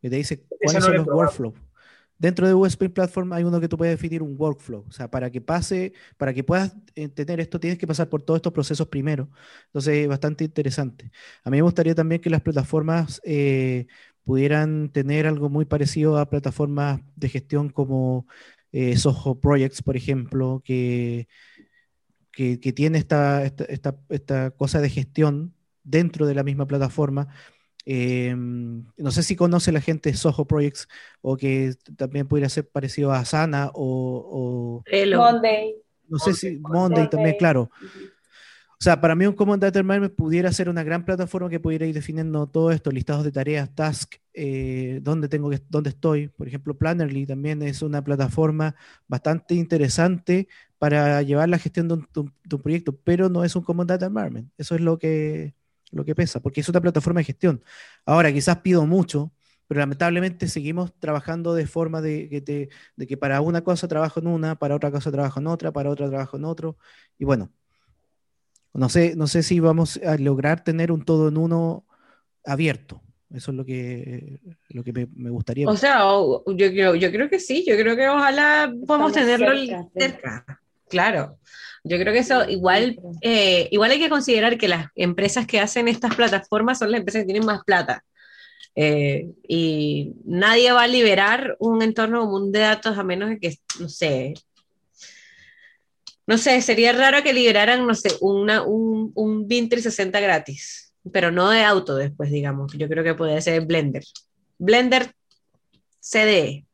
que 0.00 0.10
te 0.10 0.16
dice 0.16 0.44
cuáles 0.60 0.84
son 0.84 0.96
los 0.96 1.06
workflows. 1.06 1.54
Dentro 2.22 2.46
de 2.46 2.54
USB 2.54 2.88
Platform 2.88 3.32
hay 3.32 3.42
uno 3.42 3.60
que 3.60 3.68
tú 3.68 3.76
puedes 3.76 3.94
definir 3.98 4.22
un 4.22 4.36
workflow. 4.38 4.84
O 4.86 4.92
sea, 4.92 5.10
para 5.10 5.28
que 5.28 5.40
pase, 5.40 5.92
para 6.16 6.32
que 6.32 6.44
puedas 6.44 6.72
tener 7.14 7.40
esto, 7.40 7.58
tienes 7.58 7.80
que 7.80 7.86
pasar 7.88 8.08
por 8.08 8.22
todos 8.22 8.38
estos 8.38 8.52
procesos 8.52 8.86
primero. 8.86 9.28
Entonces, 9.66 9.96
es 10.04 10.08
bastante 10.08 10.44
interesante. 10.44 11.10
A 11.42 11.50
mí 11.50 11.56
me 11.56 11.62
gustaría 11.62 11.96
también 11.96 12.20
que 12.20 12.30
las 12.30 12.40
plataformas 12.40 13.20
eh, 13.24 13.88
pudieran 14.22 14.90
tener 14.90 15.26
algo 15.26 15.48
muy 15.48 15.64
parecido 15.64 16.16
a 16.16 16.30
plataformas 16.30 17.00
de 17.16 17.28
gestión 17.28 17.70
como 17.70 18.28
eh, 18.70 18.96
Soho 18.96 19.40
Projects, 19.40 19.82
por 19.82 19.96
ejemplo, 19.96 20.62
que, 20.64 21.26
que, 22.30 22.56
tiene 22.72 22.98
esta, 22.98 23.44
esta, 23.44 23.96
esta 24.10 24.52
cosa 24.52 24.80
de 24.80 24.90
gestión 24.90 25.56
dentro 25.82 26.26
de 26.26 26.36
la 26.36 26.44
misma 26.44 26.68
plataforma 26.68 27.34
Em, 27.84 28.84
no 28.96 29.10
sé 29.10 29.22
si 29.22 29.34
conoce 29.34 29.72
la 29.72 29.80
gente 29.80 30.14
Soho 30.14 30.44
Projects 30.46 30.88
o 31.20 31.36
que 31.36 31.74
también 31.96 32.28
pudiera 32.28 32.48
ser 32.48 32.68
parecido 32.68 33.12
a 33.12 33.18
Asana 33.18 33.70
o, 33.74 34.84
Monday. 35.16 35.74
No 36.08 36.18
sé 36.18 36.34
si 36.34 36.58
Monday, 36.58 37.08
también, 37.08 37.36
claro. 37.38 37.70
O 37.84 38.84
sea, 38.84 39.00
para 39.00 39.14
mí 39.14 39.26
un 39.26 39.34
Common 39.34 39.60
Data 39.60 39.78
Environment 39.78 40.14
pudiera 40.14 40.50
ser 40.52 40.68
una 40.68 40.82
gran 40.82 41.04
plataforma 41.04 41.48
que 41.48 41.60
pudiera 41.60 41.86
ir 41.86 41.94
definiendo 41.94 42.48
todo 42.48 42.72
esto, 42.72 42.90
listados 42.90 43.22
de 43.24 43.30
tareas, 43.30 43.72
tasks, 43.74 44.20
eh, 44.34 44.98
dónde, 45.02 45.28
tengo 45.28 45.50
que, 45.50 45.60
dónde 45.68 45.90
estoy. 45.90 46.28
Por 46.28 46.48
ejemplo, 46.48 46.76
Plannerly 46.76 47.24
también 47.24 47.62
es 47.62 47.82
una 47.82 48.02
plataforma 48.02 48.74
bastante 49.06 49.54
interesante 49.54 50.48
para 50.78 51.22
llevar 51.22 51.48
la 51.48 51.58
gestión 51.58 51.86
de 51.86 51.94
un, 51.94 52.08
de 52.12 52.56
un 52.56 52.62
proyecto, 52.62 52.96
pero 53.04 53.28
no 53.28 53.44
es 53.44 53.54
un 53.54 53.62
Common 53.62 53.86
Data 53.86 54.06
Environment. 54.06 54.50
Eso 54.58 54.74
es 54.74 54.80
lo 54.80 54.98
que, 54.98 55.54
lo 55.92 56.04
que 56.04 56.14
pesa, 56.14 56.40
porque 56.40 56.60
es 56.60 56.68
otra 56.68 56.80
plataforma 56.80 57.20
de 57.20 57.24
gestión. 57.24 57.62
Ahora, 58.04 58.32
quizás 58.32 58.58
pido 58.58 58.86
mucho, 58.86 59.32
pero 59.68 59.80
lamentablemente 59.80 60.48
seguimos 60.48 60.92
trabajando 60.98 61.54
de 61.54 61.66
forma 61.66 62.00
de 62.00 62.28
que, 62.28 62.68
de 62.96 63.06
que 63.06 63.16
para 63.16 63.40
una 63.40 63.62
cosa 63.62 63.88
trabajo 63.88 64.20
en 64.20 64.26
una, 64.26 64.58
para 64.58 64.74
otra 64.74 64.90
cosa 64.90 65.12
trabajo 65.12 65.40
en 65.40 65.46
otra, 65.46 65.72
para 65.72 65.90
otra 65.90 66.08
trabajo 66.08 66.36
en 66.36 66.44
otro, 66.44 66.76
y 67.18 67.24
bueno, 67.24 67.50
no 68.74 68.88
sé, 68.88 69.14
no 69.16 69.26
sé 69.26 69.42
si 69.42 69.60
vamos 69.60 69.98
a 69.98 70.16
lograr 70.16 70.64
tener 70.64 70.90
un 70.92 71.04
todo 71.04 71.28
en 71.28 71.36
uno 71.36 71.84
abierto. 72.44 73.02
Eso 73.34 73.50
es 73.50 73.56
lo 73.56 73.64
que, 73.64 74.40
lo 74.68 74.84
que 74.84 74.92
me, 74.92 75.30
gustaría. 75.30 75.66
O 75.66 75.76
sea, 75.76 76.00
yo 76.00 76.44
creo, 76.46 76.94
yo 76.94 77.10
creo 77.10 77.30
que 77.30 77.40
sí, 77.40 77.64
yo 77.66 77.76
creo 77.76 77.96
que 77.96 78.08
ojalá 78.08 78.72
podamos 78.86 79.12
tenerlo 79.12 79.48
cerca. 79.94 80.44
Claro. 80.92 81.38
Yo 81.84 81.98
creo 81.98 82.12
que 82.12 82.18
eso 82.18 82.46
igual, 82.50 83.00
eh, 83.22 83.66
igual 83.70 83.92
hay 83.92 83.98
que 83.98 84.10
considerar 84.10 84.58
que 84.58 84.68
las 84.68 84.88
empresas 84.94 85.46
que 85.46 85.58
hacen 85.58 85.88
estas 85.88 86.14
plataformas 86.14 86.78
son 86.78 86.90
las 86.90 86.98
empresas 87.00 87.22
que 87.22 87.32
tienen 87.32 87.46
más 87.46 87.64
plata. 87.64 88.04
Eh, 88.76 89.30
y 89.48 90.12
nadie 90.26 90.70
va 90.70 90.82
a 90.82 90.86
liberar 90.88 91.56
un 91.60 91.80
entorno 91.80 92.20
común 92.20 92.52
de 92.52 92.58
datos 92.58 92.98
a 92.98 93.02
menos 93.02 93.30
de 93.30 93.38
que, 93.38 93.56
no 93.80 93.88
sé, 93.88 94.34
no 96.26 96.36
sé, 96.36 96.60
sería 96.60 96.92
raro 96.92 97.22
que 97.22 97.32
liberaran, 97.32 97.86
no 97.86 97.94
sé, 97.94 98.10
una, 98.20 98.62
un, 98.62 99.10
un 99.14 99.48
Bin 99.48 99.70
360 99.70 100.20
gratis, 100.20 100.94
pero 101.10 101.30
no 101.30 101.48
de 101.48 101.64
auto 101.64 101.96
después, 101.96 102.30
digamos. 102.30 102.74
Yo 102.74 102.86
creo 102.86 103.02
que 103.02 103.14
puede 103.14 103.40
ser 103.40 103.64
Blender. 103.64 104.04
Blender 104.58 105.10
CDE. 106.00 106.66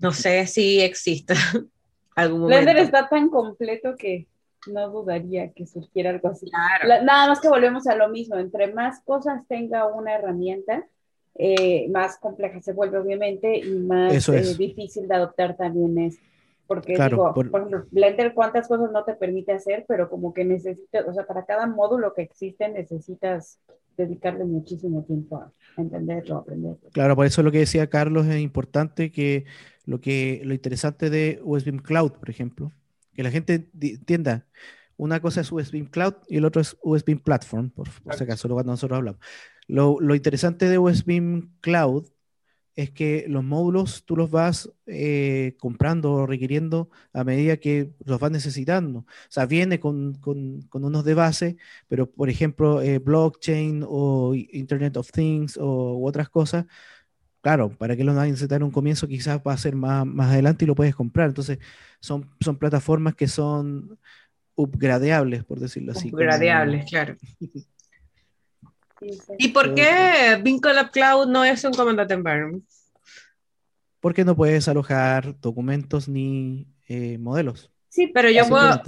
No 0.00 0.12
sé 0.12 0.46
si 0.46 0.80
exista. 0.80 1.34
Blender 2.16 2.76
está 2.76 3.08
tan 3.08 3.30
completo 3.30 3.96
que 3.96 4.26
no 4.66 4.90
dudaría 4.90 5.52
que 5.52 5.66
surgiera 5.66 6.10
algo 6.10 6.28
así. 6.28 6.50
nada 6.84 7.28
más 7.28 7.40
que 7.40 7.48
volvemos 7.48 7.86
a 7.86 7.94
lo 7.94 8.08
mismo, 8.08 8.36
entre 8.36 8.72
más 8.72 9.00
cosas 9.04 9.46
tenga 9.48 9.86
una 9.86 10.14
herramienta, 10.14 10.86
eh, 11.36 11.88
más 11.88 12.18
compleja 12.18 12.60
se 12.60 12.72
vuelve 12.72 12.98
obviamente 12.98 13.58
y 13.58 13.70
más 13.70 14.28
eh, 14.28 14.54
difícil 14.58 15.08
de 15.08 15.14
adoptar 15.14 15.56
también 15.56 15.98
es. 15.98 16.18
Porque 16.70 16.96
digo, 16.96 17.34
por... 17.34 17.46
ejemplo, 17.46 17.84
Blender 17.90 18.32
cuántas 18.32 18.68
cosas 18.68 18.92
no 18.92 19.02
te 19.02 19.14
permite 19.14 19.50
hacer, 19.50 19.84
pero 19.88 20.08
como 20.08 20.32
que 20.32 20.44
necesitas, 20.44 21.04
o 21.04 21.12
sea, 21.12 21.26
para 21.26 21.44
cada 21.44 21.66
módulo 21.66 22.14
que 22.14 22.22
existe 22.22 22.68
necesitas 22.68 23.58
dedicarle 23.96 24.44
muchísimo 24.44 25.02
tiempo 25.02 25.38
a 25.38 25.52
entenderlo, 25.76 26.36
a 26.36 26.38
aprenderlo. 26.38 26.88
Claro, 26.92 27.16
por 27.16 27.26
eso 27.26 27.42
lo 27.42 27.50
que 27.50 27.58
decía 27.58 27.90
Carlos 27.90 28.28
es 28.28 28.40
importante 28.40 29.10
que 29.10 29.46
lo, 29.84 30.00
que, 30.00 30.42
lo 30.44 30.54
interesante 30.54 31.10
de 31.10 31.40
USB 31.42 31.82
Cloud, 31.82 32.12
por 32.12 32.30
ejemplo, 32.30 32.70
que 33.14 33.24
la 33.24 33.32
gente 33.32 33.68
entienda, 33.80 34.46
una 34.96 35.18
cosa 35.18 35.40
es 35.40 35.50
USB 35.50 35.90
Cloud 35.90 36.14
y 36.28 36.36
el 36.36 36.44
otro 36.44 36.62
es 36.62 36.76
USB 36.84 37.20
Platform, 37.20 37.70
por, 37.70 37.88
si 37.88 38.22
acaso, 38.22 38.46
lo 38.46 38.54
cuando 38.54 38.74
nosotros 38.74 38.96
hablamos. 38.96 39.20
Lo, 39.66 39.96
lo, 39.98 40.14
interesante 40.14 40.68
de 40.68 40.78
USB 40.78 41.48
Cloud 41.60 42.06
es 42.80 42.90
que 42.90 43.26
los 43.28 43.44
módulos 43.44 44.04
tú 44.04 44.16
los 44.16 44.30
vas 44.30 44.70
eh, 44.86 45.56
comprando 45.58 46.12
o 46.12 46.26
requiriendo 46.26 46.90
a 47.12 47.24
medida 47.24 47.56
que 47.58 47.92
los 48.04 48.18
vas 48.20 48.30
necesitando. 48.30 49.00
O 49.00 49.06
sea, 49.28 49.46
viene 49.46 49.80
con, 49.80 50.14
con, 50.14 50.62
con 50.62 50.84
unos 50.84 51.04
de 51.04 51.14
base, 51.14 51.56
pero 51.88 52.10
por 52.10 52.30
ejemplo, 52.30 52.82
eh, 52.82 52.98
blockchain 52.98 53.84
o 53.86 54.34
Internet 54.34 54.96
of 54.96 55.10
Things 55.12 55.56
o 55.56 55.98
u 55.98 56.06
otras 56.06 56.28
cosas, 56.28 56.66
claro, 57.40 57.70
para 57.70 57.96
que 57.96 58.04
lo 58.04 58.14
necesitar 58.14 58.56
en 58.58 58.64
un 58.64 58.70
comienzo 58.70 59.08
quizás 59.08 59.40
va 59.46 59.52
a 59.52 59.58
ser 59.58 59.74
más, 59.76 60.06
más 60.06 60.30
adelante 60.32 60.64
y 60.64 60.68
lo 60.68 60.74
puedes 60.74 60.94
comprar. 60.94 61.28
Entonces, 61.28 61.58
son, 62.00 62.28
son 62.40 62.56
plataformas 62.56 63.14
que 63.14 63.28
son 63.28 63.98
upgradeables, 64.54 65.44
por 65.44 65.60
decirlo 65.60 65.92
así. 65.92 66.08
Upgradeables, 66.08 66.88
claro. 66.88 67.16
¿Y 69.38 69.48
por 69.48 69.74
qué 69.74 70.38
Vincolab 70.42 70.90
Cloud 70.90 71.26
no 71.26 71.44
es 71.44 71.64
un 71.64 71.72
Command 71.72 72.10
Environment? 72.10 72.64
Porque 74.00 74.24
no 74.24 74.36
puedes 74.36 74.68
alojar 74.68 75.38
documentos 75.40 76.08
ni 76.08 76.66
eh, 76.88 77.18
modelos. 77.18 77.70
Sí, 77.88 78.08
pero 78.08 78.30
yo 78.30 78.46
puedo. 78.48 78.82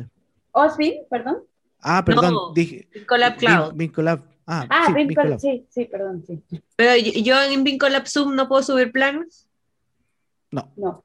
¿Osvin? 0.52 0.94
Perdón. 1.10 1.44
Ah, 1.80 2.04
perdón, 2.04 2.54
dije. 2.54 2.88
Vincolab 2.92 3.36
Cloud. 3.36 3.74
Vincolab. 3.74 4.22
Ah, 4.46 4.66
ah 4.68 4.86
sí, 4.86 4.92
Vincolab. 4.94 5.38
sí, 5.38 5.66
sí, 5.70 5.84
perdón, 5.86 6.24
sí. 6.26 6.42
Pero 6.76 6.96
yo 6.96 7.42
en 7.42 7.64
Vincolab 7.64 8.06
Zoom 8.06 8.34
no 8.34 8.48
puedo 8.48 8.62
subir 8.62 8.92
planos. 8.92 9.48
No. 10.50 10.72
No. 10.76 11.04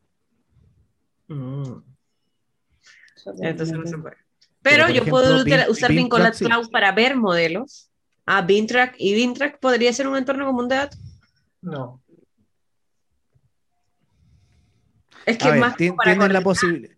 Mm. 1.27 1.83
Entonces 3.41 3.77
no 3.77 3.85
se 3.85 3.97
puede. 3.97 4.17
Pero, 4.61 4.89
yo 4.89 5.05
puedo 5.05 5.43
usar 5.69 5.91
Vincolab 5.91 6.35
Cloud 6.35 6.69
para 6.71 6.91
ver 6.91 7.15
modelos 7.15 7.89
a 8.27 8.41
Bintrack 8.41 8.95
y 8.99 9.15
Bintrack 9.15 9.59
podría 9.59 9.91
ser 9.93 10.07
un 10.07 10.17
entorno 10.17 10.45
común 10.45 10.67
de 10.67 10.75
datos. 10.75 10.99
No. 11.61 12.01
Es 15.25 15.37
que 15.37 15.53
más 15.53 15.75
tienen 15.75 16.33
la 16.33 16.41
posibilidad. 16.41 16.95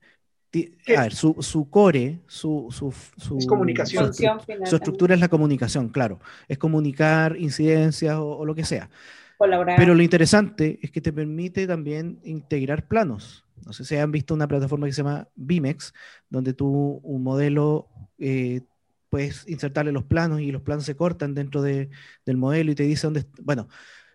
A 0.97 1.01
ver, 1.03 1.13
su, 1.13 1.35
su 1.41 1.69
core, 1.69 2.19
su, 2.25 2.67
su, 2.71 2.91
su, 3.17 3.37
comunicación. 3.47 4.11
Su, 4.11 4.75
estructura 4.75 5.13
es 5.13 5.19
la 5.21 5.27
comunicación, 5.27 5.89
claro. 5.89 6.19
Es 6.47 6.57
comunicar 6.57 7.37
incidencias 7.37 8.17
o, 8.19 8.43
lo 8.43 8.55
que 8.55 8.65
sea. 8.65 8.89
Colaborar. 9.37 9.77
Pero 9.77 9.93
lo 9.93 10.01
interesante 10.01 10.79
es 10.81 10.89
que 10.89 11.01
te 11.01 11.13
permite 11.13 11.67
también 11.67 12.19
integrar 12.23 12.87
planos. 12.87 13.45
No 13.65 13.73
sé 13.73 13.85
si 13.85 13.95
han 13.95 14.11
visto 14.11 14.33
una 14.33 14.47
plataforma 14.47 14.87
que 14.87 14.93
se 14.93 15.03
llama 15.03 15.27
Bimex, 15.35 15.93
donde 16.29 16.53
tú 16.53 16.99
un 17.03 17.21
modelo 17.21 17.87
eh, 18.17 18.61
puedes 19.09 19.47
insertarle 19.47 19.91
los 19.91 20.03
planos 20.03 20.41
y 20.41 20.51
los 20.51 20.61
planos 20.61 20.85
se 20.85 20.95
cortan 20.95 21.33
dentro 21.33 21.61
de, 21.61 21.89
del 22.25 22.37
modelo 22.37 22.71
y 22.71 22.75
te 22.75 22.83
dice 22.83 23.07
dónde. 23.07 23.25
Bueno, 23.41 23.67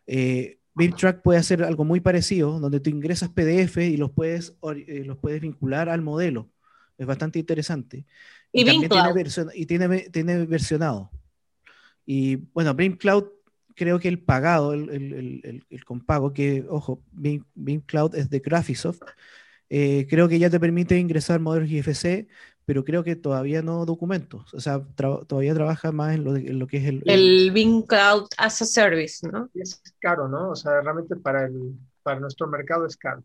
eh, 0.07 0.59
BIMTrack 0.75 1.23
puede 1.23 1.39
hacer 1.39 1.63
algo 1.63 1.85
muy 1.85 2.01
parecido, 2.01 2.59
donde 2.59 2.81
tú 2.81 2.91
ingresas 2.91 3.31
PDF 3.31 3.79
y 3.79 3.97
los 3.97 4.11
puedes, 4.11 4.57
eh, 4.75 5.03
los 5.05 5.19
puedes 5.19 5.41
vincular 5.41 5.89
al 5.89 6.03
modelo. 6.03 6.51
Es 6.99 7.07
bastante 7.07 7.39
interesante. 7.39 8.07
Y, 8.53 8.65
también 8.65 8.89
tiene, 8.89 9.51
y 9.55 9.67
tiene, 9.67 10.01
tiene, 10.11 10.47
versionado. 10.47 11.11
Y 12.07 12.37
bueno, 12.53 12.75
BIM 12.75 12.97
Cloud, 12.97 13.25
creo 13.75 13.99
que 13.99 14.09
el 14.09 14.21
pagado, 14.21 14.73
el, 14.75 14.91
el, 14.91 15.65
el, 15.69 15.85
con 15.85 16.01
pago, 16.01 16.33
que, 16.33 16.65
ojo, 16.69 17.03
BIM, 17.13 17.81
Cloud 17.87 18.15
es 18.15 18.31
de 18.31 18.39
Graphisoft, 18.39 19.03
eh, 19.71 20.07
creo 20.09 20.29
que 20.29 20.39
ya 20.39 20.51
te 20.51 20.61
permite 20.61 20.99
ingresar 20.99 21.41
modelos 21.41 21.71
IFC, 21.71 22.29
pero 22.67 22.85
creo 22.85 23.05
que 23.05 23.17
todavía 23.17 23.63
no 23.63 23.85
documentos. 23.85 24.53
O 24.55 24.61
sea, 24.61 24.81
todavía 24.97 25.55
trabaja 25.55 25.93
más 25.93 26.15
en 26.15 26.59
lo, 26.59 26.67
que 26.67 26.79
es 26.79 26.87
el... 26.87 27.03
El 27.05 27.51
Bing 27.53 27.83
Cloud 27.83 28.29
as 28.39 28.63
a 28.63 28.65
Service, 28.65 29.27
¿no? 29.29 29.51
Es 29.55 29.83
caro, 29.99 30.29
¿no? 30.29 30.51
O 30.51 30.57
sea, 30.57 30.81
realmente 30.81 31.17
para, 31.17 31.45
el, 31.45 31.75
para 32.03 32.21
nuestro 32.21 32.47
mercado 32.47 32.87
es 32.87 32.97
caro. 32.97 33.23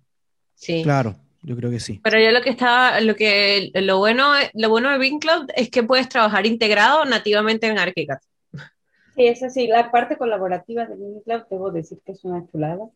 Sí. 0.55 0.83
Claro, 0.83 1.15
yo 1.41 1.55
creo 1.55 1.71
que 1.71 1.79
sí. 1.79 2.01
Pero 2.03 2.19
yo 2.19 2.31
lo 2.31 2.41
que 2.41 2.49
estaba, 2.49 2.99
lo 2.99 3.15
que, 3.15 3.71
lo 3.73 3.97
bueno, 3.97 4.33
lo 4.53 4.69
bueno 4.69 4.91
de 4.91 4.97
Bing 4.97 5.19
Cloud 5.19 5.49
es 5.55 5.69
que 5.69 5.83
puedes 5.83 6.09
trabajar 6.09 6.45
integrado 6.45 7.05
nativamente 7.05 7.67
en 7.67 7.79
ArchiCAD. 7.79 8.19
Sí, 9.15 9.27
eso 9.27 9.49
sí, 9.49 9.67
la 9.67 9.91
parte 9.91 10.17
colaborativa 10.17 10.85
de 10.85 10.95
Bing 10.95 11.21
Cloud, 11.23 11.43
debo 11.49 11.71
decir 11.71 11.99
que 12.05 12.11
es 12.11 12.23
una 12.25 12.45
chulada. 12.51 12.89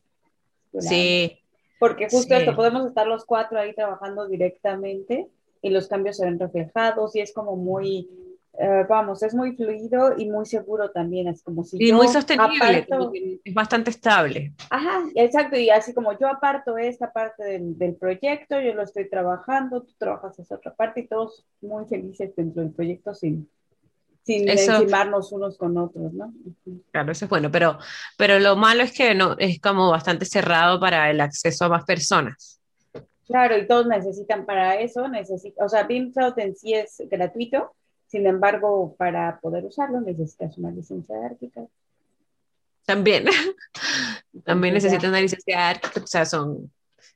Sí. 0.79 1.39
Porque 1.79 2.07
justo 2.09 2.35
esto, 2.35 2.55
podemos 2.55 2.87
estar 2.87 3.07
los 3.07 3.25
cuatro 3.25 3.59
ahí 3.59 3.73
trabajando 3.73 4.27
directamente 4.27 5.27
y 5.63 5.69
los 5.69 5.87
cambios 5.87 6.17
se 6.17 6.25
ven 6.25 6.37
reflejados 6.37 7.15
y 7.15 7.21
es 7.21 7.33
como 7.33 7.55
muy, 7.55 8.09
eh, 8.59 8.85
vamos, 8.87 9.23
es 9.23 9.33
muy 9.33 9.55
fluido 9.55 10.13
y 10.17 10.29
muy 10.29 10.45
seguro 10.45 10.91
también, 10.91 11.29
es 11.29 11.41
como 11.41 11.63
si... 11.63 11.77
Y 11.79 11.93
muy 11.93 12.09
sostenible, 12.09 12.85
es 13.43 13.53
bastante 13.53 13.89
estable. 13.89 14.53
Ajá, 14.69 15.05
exacto, 15.15 15.57
y 15.57 15.69
así 15.69 15.93
como 15.93 16.17
yo 16.19 16.27
aparto 16.27 16.77
esta 16.77 17.11
parte 17.11 17.43
del, 17.45 17.77
del, 17.77 17.95
proyecto, 17.95 18.59
yo 18.59 18.73
lo 18.73 18.83
estoy 18.83 19.09
trabajando, 19.09 19.83
tú 19.83 19.93
trabajas 19.97 20.37
esa 20.37 20.55
otra 20.55 20.75
parte 20.75 20.99
y 20.99 21.07
todos 21.07 21.45
muy 21.61 21.85
felices 21.85 22.35
dentro 22.35 22.61
del 22.61 22.73
proyecto 22.73 23.15
sin, 23.15 23.49
sin 24.23 24.49
encimarnos 24.49 25.31
unos 25.31 25.57
con 25.57 25.77
otros, 25.77 26.11
¿no? 26.11 26.33
Claro, 26.91 27.13
eso 27.13 27.23
es 27.23 27.29
bueno, 27.29 27.49
pero, 27.51 27.79
pero 28.17 28.37
lo 28.39 28.57
malo 28.57 28.83
es 28.83 28.91
que 28.91 29.15
no, 29.15 29.37
es 29.37 29.61
como 29.61 29.91
bastante 29.91 30.25
cerrado 30.25 30.77
para 30.77 31.09
el 31.09 31.21
acceso 31.21 31.65
a 31.65 31.69
más 31.69 31.85
personas. 31.85 32.59
Claro, 33.27 33.57
y 33.57 33.67
todos 33.67 33.87
necesitan 33.87 34.45
para 34.45 34.79
eso, 34.79 35.07
necesita, 35.07 35.63
o 35.65 35.69
sea, 35.69 35.83
BIMCloud 35.83 36.37
en 36.39 36.55
sí 36.55 36.73
es 36.73 37.01
gratuito, 37.09 37.73
sin 38.07 38.27
embargo, 38.27 38.95
para 38.97 39.39
poder 39.39 39.65
usarlo 39.65 40.01
necesitas 40.01 40.57
una 40.57 40.71
licencia 40.71 41.17
de 41.17 41.25
ArchiCAD. 41.25 41.67
También, 42.85 43.25
también 44.43 44.73
necesitas 44.73 45.09
una 45.09 45.21
licencia 45.21 45.57
de 45.57 45.63
ArchiCAD, 45.63 46.03
o 46.03 46.07
sea, 46.07 46.25
son 46.25 46.71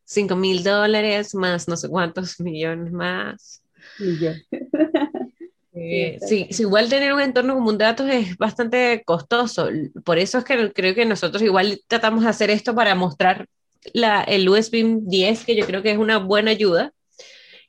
5 0.05 0.35
mil 0.37 0.63
dólares 0.63 1.35
más 1.35 1.67
no 1.67 1.75
sé 1.75 1.89
cuántos 1.89 2.39
millones 2.39 2.91
más. 2.91 3.61
Millones. 3.99 4.45
Eh, 5.79 6.17
sí, 6.27 6.47
igual 6.57 6.89
tener 6.89 7.13
un 7.13 7.21
entorno 7.21 7.53
común 7.53 7.77
de 7.77 7.85
datos 7.85 8.09
es 8.09 8.35
bastante 8.35 9.03
costoso. 9.05 9.69
Por 10.03 10.17
eso 10.17 10.39
es 10.39 10.43
que 10.43 10.73
creo 10.73 10.95
que 10.95 11.05
nosotros 11.05 11.43
igual 11.43 11.79
tratamos 11.85 12.23
de 12.23 12.29
hacer 12.29 12.49
esto 12.49 12.73
para 12.73 12.95
mostrar 12.95 13.47
la, 13.93 14.23
el 14.23 14.47
USB 14.47 15.01
10, 15.01 15.45
que 15.45 15.55
yo 15.55 15.65
creo 15.65 15.81
que 15.81 15.91
es 15.91 15.97
una 15.97 16.17
buena 16.17 16.51
ayuda, 16.51 16.93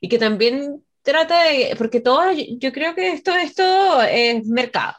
y 0.01 0.09
que 0.09 0.17
también 0.17 0.83
trata 1.01 1.43
de, 1.43 1.75
porque 1.77 1.99
todo, 1.99 2.31
yo 2.31 2.71
creo 2.71 2.95
que 2.95 3.11
esto, 3.11 3.35
esto 3.35 4.01
es 4.03 4.45
mercado. 4.45 4.95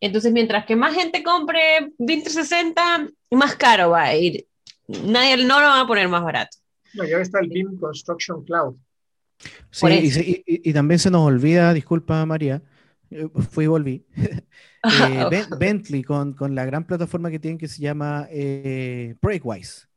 Entonces, 0.00 0.32
mientras 0.32 0.64
que 0.66 0.76
más 0.76 0.94
gente 0.94 1.22
compre 1.22 1.92
BIM 1.98 2.22
360, 2.22 3.08
más 3.30 3.54
caro 3.56 3.90
va 3.90 4.04
a 4.04 4.16
ir. 4.16 4.46
Nadie 4.86 5.36
no 5.44 5.60
lo 5.60 5.66
va 5.66 5.80
a 5.80 5.86
poner 5.86 6.08
más 6.08 6.22
barato. 6.22 6.56
No, 6.94 7.04
ya 7.04 7.18
está 7.18 7.40
el 7.40 7.48
BIM 7.48 7.78
Construction 7.78 8.44
Cloud. 8.44 8.76
Sí, 9.70 10.42
y, 10.46 10.72
también 10.72 10.98
se 10.98 11.10
nos 11.10 11.26
olvida, 11.26 11.72
disculpa 11.72 12.26
María, 12.26 12.60
eh, 13.10 13.28
fui 13.50 13.64
y 13.64 13.68
volví, 13.68 14.04
eh, 14.16 15.44
Bentley 15.58 16.02
con, 16.02 16.32
con, 16.32 16.54
la 16.54 16.64
gran 16.64 16.84
plataforma 16.84 17.30
que 17.30 17.38
tienen 17.38 17.58
que 17.58 17.68
se 17.68 17.80
llama 17.80 18.26
eh, 18.30 19.14
ProjektWise. 19.20 19.87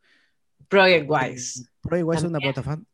ProjektWise. 0.71 1.65
ProjektWise 1.81 2.17
es 2.17 2.23
una 2.23 2.39
plataforma, 2.39 2.85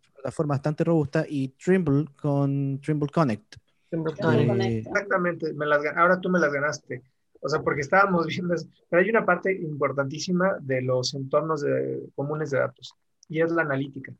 bastante 0.47 0.83
robusta 0.83 1.25
y 1.29 1.49
Trimble 1.49 2.05
con 2.19 2.81
Trimble 2.81 3.09
Connect. 3.09 3.55
Eh, 3.91 4.79
Exactamente, 4.79 5.53
me 5.53 5.67
las, 5.67 5.85
ahora 5.95 6.19
tú 6.19 6.29
me 6.29 6.39
las 6.39 6.51
ganaste. 6.51 7.03
O 7.39 7.47
sea, 7.47 7.61
porque 7.61 7.81
estábamos 7.81 8.25
viendo, 8.27 8.55
pero 8.89 9.03
hay 9.03 9.09
una 9.09 9.25
parte 9.25 9.53
importantísima 9.53 10.57
de 10.59 10.81
los 10.81 11.13
entornos 11.13 11.63
comunes 12.15 12.49
de 12.49 12.57
datos 12.57 12.93
y 13.29 13.41
es 13.41 13.51
la 13.51 13.61
analítica. 13.61 14.11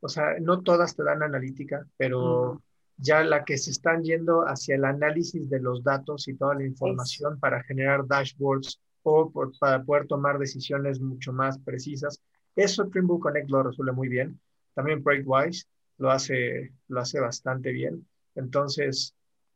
O 0.00 0.08
sea, 0.08 0.38
no 0.40 0.62
todas 0.62 0.94
te 0.94 1.02
dan 1.02 1.22
analítica, 1.22 1.86
pero 1.96 2.62
ya 2.98 3.24
la 3.24 3.44
que 3.44 3.56
se 3.56 3.70
están 3.70 4.02
yendo 4.02 4.42
hacia 4.42 4.74
el 4.74 4.84
análisis 4.84 5.48
de 5.48 5.60
los 5.60 5.82
datos 5.82 6.28
y 6.28 6.34
toda 6.34 6.56
la 6.56 6.66
información 6.66 7.40
para 7.40 7.62
generar 7.62 8.06
dashboards 8.06 8.80
o 9.02 9.32
para 9.58 9.82
poder 9.82 10.06
tomar 10.06 10.38
decisiones 10.38 11.00
mucho 11.00 11.32
más 11.32 11.58
precisas, 11.58 12.20
eso 12.58 12.88
Trimble 12.88 13.20
Connect 13.20 13.48
lo 13.50 13.62
resuelve 13.62 13.92
muy 13.92 14.08
bien. 14.08 14.38
También 14.74 15.02
Breakwise 15.02 15.66
lo 15.98 16.10
hace, 16.10 16.72
lo 16.88 17.00
hace 17.00 17.20
bastante 17.20 17.70
bien. 17.70 18.04
Entonces, 18.34 19.14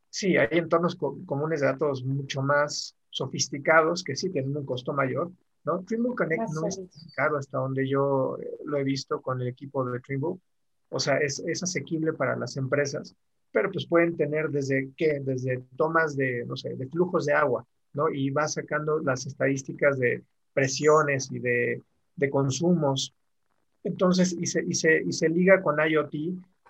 sí, 0.08 0.36
hay 0.36 0.58
entornos 0.58 0.96
comunes 0.96 1.60
de 1.60 1.66
datos 1.66 2.04
mucho 2.04 2.42
más 2.42 2.94
sofisticados 3.10 4.04
que 4.04 4.14
sí 4.14 4.30
tienen 4.30 4.56
un 4.56 4.64
costo 4.64 4.92
mayor, 4.92 5.32
¿no? 5.64 5.82
Trimble 5.82 6.14
Connect 6.14 6.48
no 6.54 6.66
es 6.68 6.80
caro 7.16 7.38
hasta 7.38 7.58
donde 7.58 7.88
yo 7.88 8.38
eh, 8.40 8.58
lo 8.64 8.78
he 8.78 8.84
visto 8.84 9.20
con 9.20 9.40
el 9.40 9.48
equipo 9.48 9.84
de 9.84 9.98
Trimble. 10.00 10.40
O 10.88 11.00
sea, 11.00 11.16
es, 11.18 11.42
es 11.46 11.62
asequible 11.62 12.12
para 12.12 12.36
las 12.36 12.56
empresas, 12.56 13.16
pero 13.50 13.70
pues 13.70 13.86
pueden 13.86 14.16
tener 14.16 14.50
desde 14.50 14.90
qué, 14.96 15.20
desde 15.20 15.62
tomas 15.76 16.16
de, 16.16 16.44
no 16.46 16.56
sé, 16.56 16.76
de 16.76 16.86
flujos 16.86 17.26
de 17.26 17.32
agua, 17.32 17.66
¿no? 17.94 18.10
Y 18.10 18.30
va 18.30 18.46
sacando 18.46 19.00
las 19.00 19.26
estadísticas 19.26 19.98
de 19.98 20.22
presiones 20.52 21.30
y 21.32 21.38
de 21.38 21.82
de 22.16 22.30
consumos. 22.30 23.14
Entonces, 23.84 24.32
y 24.32 24.46
se, 24.46 24.64
y 24.64 24.74
se, 24.74 25.02
y 25.02 25.12
se 25.12 25.28
liga 25.28 25.62
con 25.62 25.76
IoT 25.78 26.14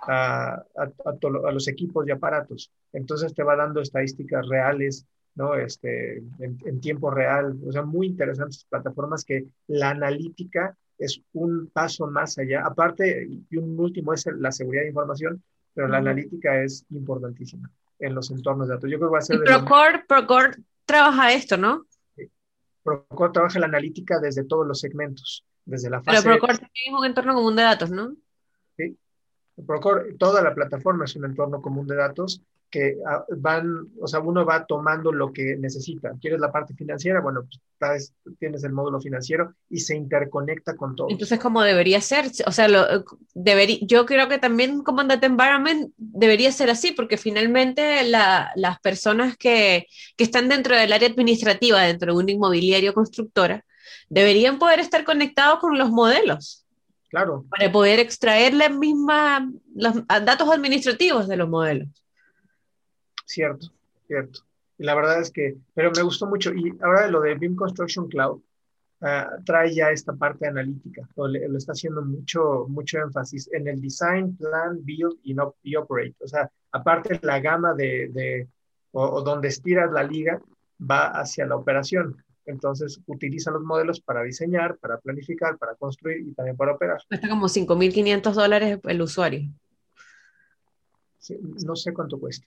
a, 0.02 0.54
a, 0.54 0.92
a, 1.04 1.52
los 1.52 1.68
equipos 1.68 2.06
y 2.06 2.10
aparatos. 2.10 2.70
Entonces 2.92 3.34
te 3.34 3.42
va 3.42 3.56
dando 3.56 3.80
estadísticas 3.80 4.48
reales, 4.48 5.06
¿no? 5.34 5.54
Este, 5.54 6.18
en, 6.18 6.58
en, 6.64 6.80
tiempo 6.80 7.10
real. 7.10 7.56
O 7.66 7.72
sea, 7.72 7.82
muy 7.82 8.08
interesantes 8.08 8.66
plataformas 8.68 9.24
que 9.24 9.46
la 9.68 9.90
analítica 9.90 10.76
es 10.98 11.20
un 11.32 11.70
paso 11.72 12.06
más 12.06 12.38
allá. 12.38 12.64
Aparte, 12.64 13.28
y 13.50 13.56
un 13.56 13.78
último 13.78 14.14
es 14.14 14.26
la 14.26 14.52
seguridad 14.52 14.82
de 14.82 14.88
información, 14.88 15.42
pero 15.74 15.88
la 15.88 15.98
analítica 15.98 16.62
es 16.62 16.84
importantísima 16.90 17.70
en 17.98 18.14
los 18.14 18.30
entornos 18.30 18.68
de 18.68 18.74
datos. 18.74 18.90
Yo 18.90 18.98
creo 18.98 19.10
que 19.10 19.12
va 19.12 19.18
a 19.18 19.22
ser... 19.22 19.40
Procore, 19.40 20.04
Procore 20.06 20.52
trabaja 20.84 21.32
esto, 21.32 21.56
¿no? 21.56 21.86
Procore 22.82 23.32
trabaja 23.32 23.58
la 23.58 23.66
analítica 23.66 24.18
desde 24.18 24.44
todos 24.44 24.66
los 24.66 24.80
segmentos, 24.80 25.44
desde 25.64 25.90
la 25.90 26.02
fase... 26.02 26.22
Pero 26.22 26.34
Procore 26.34 26.58
también 26.58 26.94
es 26.94 26.98
un 26.98 27.04
entorno 27.04 27.34
común 27.34 27.56
de 27.56 27.62
datos, 27.62 27.90
¿no? 27.90 28.16
Sí. 28.76 28.98
Procore, 29.66 30.14
toda 30.14 30.42
la 30.42 30.54
plataforma 30.54 31.04
es 31.04 31.14
un 31.16 31.24
entorno 31.24 31.60
común 31.62 31.86
de 31.86 31.96
datos 31.96 32.42
que 32.72 32.96
ah, 33.06 33.24
van, 33.36 33.86
o 34.00 34.08
sea, 34.08 34.18
uno 34.20 34.44
va 34.44 34.64
tomando 34.64 35.12
lo 35.12 35.32
que 35.32 35.56
necesita. 35.56 36.12
¿Quieres 36.20 36.40
la 36.40 36.50
parte 36.50 36.74
financiera? 36.74 37.20
Bueno, 37.20 37.42
pues 37.78 38.14
tienes 38.40 38.64
el 38.64 38.72
módulo 38.72 39.00
financiero 39.00 39.54
y 39.68 39.80
se 39.80 39.94
interconecta 39.94 40.74
con 40.74 40.96
todo. 40.96 41.08
Entonces, 41.10 41.38
¿cómo 41.38 41.62
debería 41.62 42.00
ser? 42.00 42.30
O 42.46 42.50
sea, 42.50 42.68
lo, 42.68 43.04
debería, 43.34 43.78
yo 43.82 44.06
creo 44.06 44.28
que 44.28 44.38
también 44.38 44.82
como 44.82 45.04
Data 45.04 45.26
Environment 45.26 45.92
debería 45.98 46.50
ser 46.50 46.70
así, 46.70 46.92
porque 46.92 47.18
finalmente 47.18 48.02
la, 48.04 48.50
las 48.56 48.80
personas 48.80 49.36
que, 49.36 49.86
que 50.16 50.24
están 50.24 50.48
dentro 50.48 50.74
del 50.74 50.92
área 50.92 51.08
administrativa, 51.08 51.82
dentro 51.82 52.14
de 52.14 52.18
un 52.18 52.28
inmobiliario 52.28 52.94
constructora, 52.94 53.64
deberían 54.08 54.58
poder 54.58 54.80
estar 54.80 55.04
conectados 55.04 55.58
con 55.60 55.78
los 55.78 55.90
modelos. 55.90 56.66
Claro. 57.10 57.44
Para 57.50 57.70
poder 57.70 58.00
extraer 58.00 58.54
las 58.54 58.74
mismas, 58.74 59.42
los 59.74 60.06
datos 60.06 60.48
administrativos 60.48 61.28
de 61.28 61.36
los 61.36 61.50
modelos. 61.50 62.01
Cierto, 63.24 63.68
cierto. 64.06 64.40
Y 64.78 64.84
la 64.84 64.94
verdad 64.94 65.20
es 65.20 65.30
que, 65.30 65.56
pero 65.74 65.90
me 65.94 66.02
gustó 66.02 66.26
mucho. 66.26 66.52
Y 66.52 66.72
ahora 66.82 67.06
lo 67.08 67.20
de 67.20 67.34
BIM 67.34 67.56
Construction 67.56 68.08
Cloud 68.08 68.40
uh, 69.00 69.42
trae 69.44 69.74
ya 69.74 69.90
esta 69.90 70.12
parte 70.12 70.46
analítica, 70.46 71.08
lo, 71.16 71.28
lo, 71.28 71.58
está 71.58 71.72
haciendo 71.72 72.02
mucho, 72.02 72.66
mucho 72.68 72.98
énfasis 72.98 73.50
en 73.52 73.68
el 73.68 73.80
design, 73.80 74.36
plan, 74.36 74.78
build 74.84 75.18
y, 75.22 75.34
no, 75.34 75.54
y 75.62 75.76
operate. 75.76 76.16
O 76.20 76.28
sea, 76.28 76.50
aparte 76.72 77.20
la 77.22 77.40
gama 77.40 77.74
de, 77.74 78.08
de 78.12 78.48
o, 78.92 79.04
o, 79.04 79.22
donde 79.22 79.48
estiras 79.48 79.90
la 79.92 80.02
liga, 80.02 80.40
va 80.78 81.08
hacia 81.08 81.46
la 81.46 81.56
operación. 81.56 82.16
Entonces 82.44 83.00
utiliza 83.06 83.50
los 83.50 83.62
modelos 83.62 84.00
para 84.00 84.22
diseñar, 84.22 84.76
para 84.78 84.98
planificar, 84.98 85.56
para 85.58 85.74
construir 85.76 86.26
y 86.26 86.32
también 86.32 86.56
para 86.56 86.72
operar. 86.72 87.00
Cuesta 87.06 87.28
como 87.28 87.46
5.500 87.46 88.32
dólares 88.32 88.80
el 88.82 89.02
usuario. 89.02 89.48
Sí, 91.18 91.38
no 91.64 91.76
sé 91.76 91.94
cuánto 91.94 92.18
cuesta. 92.18 92.46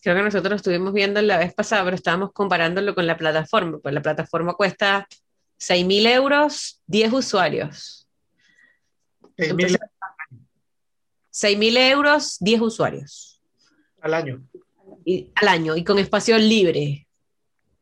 Creo 0.00 0.16
que 0.16 0.22
nosotros 0.22 0.56
estuvimos 0.56 0.92
viendo 0.92 1.20
la 1.22 1.38
vez 1.38 1.54
pasada, 1.54 1.84
pero 1.84 1.96
estábamos 1.96 2.32
comparándolo 2.32 2.94
con 2.94 3.06
la 3.06 3.16
plataforma, 3.16 3.78
pues 3.78 3.94
la 3.94 4.02
plataforma 4.02 4.54
cuesta 4.54 5.06
6.000 5.58 6.14
euros, 6.14 6.82
10 6.86 7.12
usuarios. 7.12 8.08
6.000 9.36 11.78
euros, 11.90 12.36
10 12.40 12.60
usuarios. 12.60 13.42
Al 14.00 14.14
año. 14.14 14.42
Y, 15.04 15.30
al 15.34 15.48
año, 15.48 15.76
y 15.76 15.84
con 15.84 15.98
espacio 15.98 16.38
libre. 16.38 17.06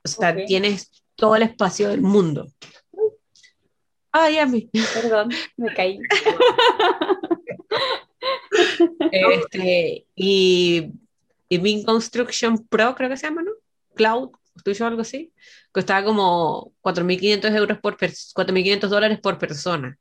O 0.04 0.08
sea, 0.08 0.30
okay. 0.30 0.46
tienes 0.46 0.90
todo 1.14 1.36
el 1.36 1.42
espacio 1.42 1.88
del 1.88 2.00
mundo. 2.00 2.46
Ay, 4.12 4.38
a 4.38 4.46
mí. 4.46 4.70
Perdón, 4.94 5.30
me 5.56 5.74
caí. 5.74 5.98
Este, 9.12 10.04
y, 10.16 10.90
y 11.48 11.58
Bing 11.58 11.84
Construction 11.84 12.66
Pro, 12.68 12.94
creo 12.94 13.08
que 13.08 13.16
se 13.16 13.26
llama, 13.26 13.42
¿no? 13.42 13.52
Cloud, 13.94 14.30
tuyo 14.64 14.86
algo 14.86 15.02
así. 15.02 15.32
Costaba 15.72 16.04
como 16.04 16.72
4.500 16.82 17.54
euros 17.56 17.78
por 17.78 17.96
4.500 17.96 18.88
dólares 18.88 19.20
por 19.20 19.38
persona. 19.38 19.96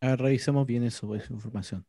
A 0.00 0.08
ver, 0.08 0.20
revisemos 0.20 0.66
bien 0.66 0.84
eso, 0.84 1.14
esa 1.14 1.32
información. 1.32 1.84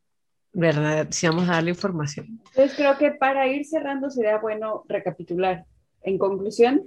¿Verdad? 0.54 1.08
Si 1.12 1.28
vamos 1.28 1.48
a 1.48 1.54
darle 1.54 1.70
información. 1.70 2.40
Entonces 2.50 2.74
creo 2.76 2.98
que 2.98 3.12
para 3.12 3.48
ir 3.48 3.66
cerrando 3.66 4.10
sería 4.10 4.38
bueno 4.38 4.84
recapitular. 4.90 5.66
En 6.04 6.18
conclusión, 6.18 6.82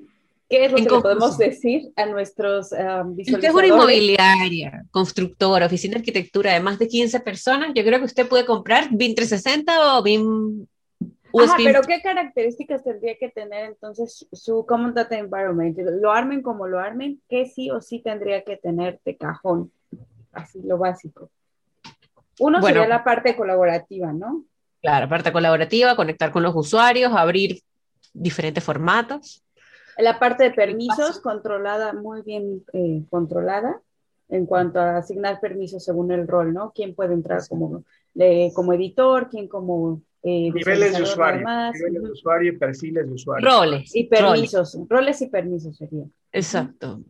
¿qué 0.51 0.67
es 0.67 0.73
lo 0.73 0.77
En 0.79 0.85
que 0.85 0.91
conclusión. 0.91 1.19
podemos 1.19 1.39
decir 1.39 1.93
a 1.97 2.05
nuestros 2.07 2.73
um, 2.73 3.17
Si 3.17 3.33
usted 3.35 3.49
es 3.49 3.55
una 3.55 3.63
visualizadores? 3.63 3.71
inmobiliaria, 3.71 4.85
constructora, 4.91 5.67
oficina 5.67 5.93
de 5.95 5.99
arquitectura 6.01 6.53
de 6.53 6.61
más 6.61 6.79
de 6.79 6.89
15 6.89 7.21
personas, 7.21 7.71
yo 7.75 7.83
creo 7.85 7.99
que 8.01 8.05
usted 8.05 8.29
puede 8.29 8.45
comprar 8.45 8.89
BIM 8.91 9.15
360 9.15 9.99
o 9.99 10.03
BIM 10.03 10.67
Ajá, 11.37 11.57
pero 11.57 11.83
¿qué 11.83 12.01
características 12.01 12.85
tendría 12.85 13.17
que 13.19 13.29
tener 13.29 13.65
entonces 13.65 14.27
su 14.33 14.65
Common 14.67 14.95
Data 14.95 15.17
Environment? 15.17 15.77
Lo 15.79 16.13
armen 16.13 16.43
como 16.43 16.67
lo 16.67 16.79
armen, 16.79 17.21
¿qué 17.29 17.47
sí 17.47 17.71
o 17.71 17.81
sí 17.81 18.01
tendría 18.01 18.45
que 18.45 18.57
tener 18.57 19.01
de 19.05 19.17
cajón? 19.17 19.73
Así, 20.33 20.61
lo 20.63 20.79
básico. 20.79 21.31
Uno 22.39 22.61
Bueno. 22.61 22.81
sería 22.81 22.89
la 22.89 23.05
parte 23.05 23.37
colaborativa, 23.37 24.13
¿no? 24.13 24.45
Claro, 24.81 25.09
parte 25.09 25.33
colaborativa, 25.33 25.97
conectar 25.97 26.31
con 26.31 26.43
los 26.43 26.55
usuarios, 26.55 27.13
abrir 27.15 27.61
diferentes 28.13 28.63
formatos. 28.63 29.43
La 29.97 30.19
parte 30.19 30.45
de 30.45 30.51
permisos, 30.51 31.21
controlada, 31.21 31.93
muy 31.93 32.23
bien 32.23 32.65
eh, 32.73 33.03
controlada, 33.09 33.81
en 34.29 34.47
cuanto 34.47 34.81
a 34.81 34.99
asignar 34.99 35.41
permisos 35.41 35.85
según 35.85 36.11
el 36.11 36.27
rol, 36.27 36.53
¿no? 36.53 36.73
¿Quién 36.75 36.95
puede 36.95 37.15
entrar 37.15 37.47
como, 37.49 37.85
eh, 38.17 38.53
como 38.55 38.73
editor, 38.73 39.29
quién 39.31 39.49
como... 39.49 40.03
eh, 40.25 40.51
Niveles 40.53 40.97
de 40.97 41.03
usuario, 41.03 41.43
nada 41.43 41.71
más, 41.71 41.75
niveles 41.75 42.03
de 42.03 42.11
usuario 42.11 42.53
y 42.53 42.57
perfiles 42.57 43.07
de 43.07 43.13
usuario. 43.13 43.49
Roles. 43.49 43.95
Y 43.95 44.05
permisos, 44.05 44.77
roles 44.89 45.21
y 45.23 45.27
permisos 45.29 45.77
sería. 45.77 46.05
Exacto. 46.33 47.03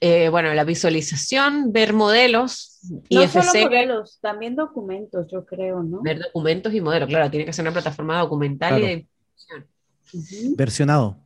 Eh, 0.00 0.28
bueno, 0.28 0.52
la 0.54 0.64
visualización, 0.64 1.72
ver 1.72 1.92
modelos, 1.92 2.78
No 3.10 3.22
IFC, 3.22 3.42
solo 3.42 3.64
modelos, 3.68 4.18
también 4.20 4.54
documentos, 4.54 5.26
yo 5.30 5.44
creo, 5.44 5.82
¿no? 5.82 6.02
ver 6.02 6.20
documentos 6.20 6.72
y 6.74 6.80
modelos. 6.80 7.08
Claro, 7.08 7.30
tiene 7.30 7.46
que 7.46 7.52
ser 7.52 7.64
una 7.64 7.72
plataforma 7.72 8.20
documental 8.20 8.78
y 8.78 8.82
de 8.86 8.92
información. 10.12 10.56
Versionado. 10.56 11.16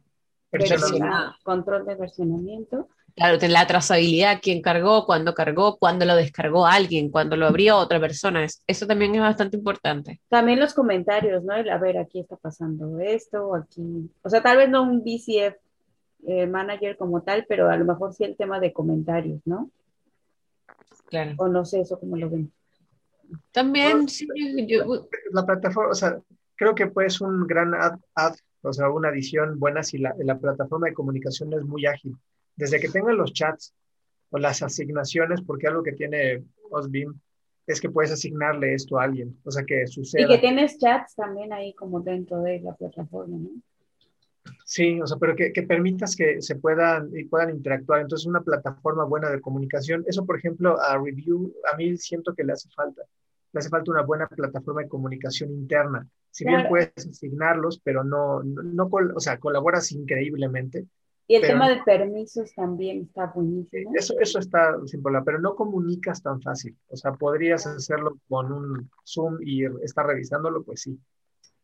Personalmente. 0.50 0.98
Versiona- 0.98 1.36
control 1.42 1.86
de 1.86 1.94
versionamiento. 1.94 2.88
Claro, 3.14 3.38
la 3.48 3.66
trazabilidad, 3.66 4.40
quién 4.42 4.62
cargó, 4.62 5.04
cuándo 5.04 5.34
cargó, 5.34 5.76
cuándo 5.78 6.04
lo 6.06 6.16
descargó 6.16 6.66
alguien, 6.66 7.10
cuándo 7.10 7.36
lo 7.36 7.46
abrió 7.46 7.76
otra 7.76 8.00
persona. 8.00 8.42
Es- 8.44 8.62
Eso 8.66 8.86
también 8.86 9.14
es 9.14 9.20
bastante 9.20 9.56
importante. 9.56 10.20
También 10.28 10.58
los 10.60 10.72
comentarios, 10.74 11.44
¿no? 11.44 11.54
El, 11.54 11.68
a 11.70 11.78
ver, 11.78 11.98
aquí 11.98 12.20
está 12.20 12.36
pasando 12.36 12.98
esto, 13.00 13.54
aquí. 13.54 14.10
O 14.22 14.30
sea, 14.30 14.42
tal 14.42 14.56
vez 14.56 14.68
no 14.70 14.82
un 14.82 15.04
BCF 15.04 15.56
eh, 16.26 16.46
manager 16.46 16.96
como 16.96 17.22
tal, 17.22 17.44
pero 17.48 17.68
a 17.68 17.76
lo 17.76 17.84
mejor 17.84 18.14
sí 18.14 18.24
el 18.24 18.36
tema 18.36 18.60
de 18.60 18.72
comentarios, 18.72 19.40
¿no? 19.44 19.70
Claro. 21.08 21.32
O 21.36 21.48
no 21.48 21.64
sé 21.64 21.80
eso 21.80 21.98
cómo 21.98 22.16
lo 22.16 22.30
ven. 22.30 22.50
También, 23.50 24.08
sí, 24.08 24.26
yo- 24.66 25.06
La 25.32 25.44
plataforma, 25.44 25.90
o 25.90 25.94
sea, 25.94 26.18
creo 26.56 26.74
que 26.74 26.86
pues 26.86 27.20
un 27.20 27.46
gran 27.46 27.74
ad, 27.74 27.98
ad, 28.14 28.34
o 28.62 28.72
sea, 28.72 28.88
una 28.90 29.08
adición 29.08 29.58
buena 29.58 29.82
si 29.82 29.98
la, 29.98 30.14
la 30.18 30.38
plataforma 30.38 30.86
de 30.88 30.94
comunicación 30.94 31.52
es 31.52 31.62
muy 31.64 31.86
ágil. 31.86 32.16
Desde 32.56 32.80
que 32.80 32.88
tengan 32.88 33.16
los 33.16 33.32
chats 33.32 33.74
o 34.30 34.38
las 34.38 34.62
asignaciones, 34.62 35.42
porque 35.42 35.66
algo 35.66 35.82
que 35.82 35.92
tiene 35.92 36.44
Osbeam 36.70 37.18
es 37.66 37.80
que 37.80 37.90
puedes 37.90 38.10
asignarle 38.12 38.74
esto 38.74 38.98
a 38.98 39.04
alguien, 39.04 39.38
o 39.44 39.50
sea, 39.50 39.64
que 39.64 39.84
Y 39.84 39.86
suceda. 39.86 40.26
que 40.26 40.38
tienes 40.38 40.78
chats 40.78 41.14
también 41.14 41.52
ahí 41.52 41.74
como 41.74 42.00
dentro 42.00 42.42
de 42.42 42.60
la 42.60 42.74
plataforma, 42.74 43.36
¿no? 43.38 43.50
Sí, 44.64 45.00
o 45.00 45.06
sea, 45.06 45.18
pero 45.18 45.36
que, 45.36 45.52
que 45.52 45.62
permitas 45.62 46.16
que 46.16 46.40
se 46.42 46.56
puedan 46.56 47.10
y 47.16 47.24
puedan 47.24 47.50
interactuar. 47.50 48.00
Entonces, 48.00 48.26
una 48.26 48.40
plataforma 48.40 49.04
buena 49.04 49.30
de 49.30 49.40
comunicación. 49.40 50.04
Eso, 50.06 50.24
por 50.24 50.38
ejemplo, 50.38 50.80
a 50.80 50.98
Review, 50.98 51.54
a 51.72 51.76
mí 51.76 51.96
siento 51.96 52.34
que 52.34 52.42
le 52.42 52.52
hace 52.52 52.68
falta. 52.70 53.02
Le 53.52 53.58
hace 53.58 53.68
falta 53.68 53.90
una 53.90 54.02
buena 54.02 54.26
plataforma 54.26 54.82
de 54.82 54.88
comunicación 54.88 55.50
interna. 55.52 56.08
Si 56.30 56.44
bien 56.44 56.66
puedes 56.68 56.92
asignarlos, 56.96 57.80
pero 57.84 58.02
no, 58.02 58.42
no, 58.42 58.62
no 58.62 58.88
o 59.14 59.20
sea, 59.20 59.38
colaboras 59.38 59.92
increíblemente. 59.92 60.86
Y 61.32 61.36
el 61.36 61.40
Pero- 61.40 61.54
tema 61.54 61.70
de 61.70 61.82
permisos 61.82 62.54
también 62.54 63.04
está 63.08 63.32
buenísimo. 63.34 63.90
Eso, 63.94 64.12
eso 64.20 64.38
está 64.38 64.76
sin 64.84 65.00
problema, 65.00 65.24
pero 65.24 65.38
no 65.38 65.54
comunicas 65.54 66.22
tan 66.22 66.42
fácil. 66.42 66.76
O 66.90 66.96
sea, 66.98 67.14
podrías 67.14 67.66
hacerlo 67.66 68.18
con 68.28 68.52
un 68.52 68.90
Zoom 69.06 69.38
y 69.40 69.64
estar 69.82 70.04
revisándolo, 70.04 70.62
pues 70.62 70.82
sí. 70.82 70.98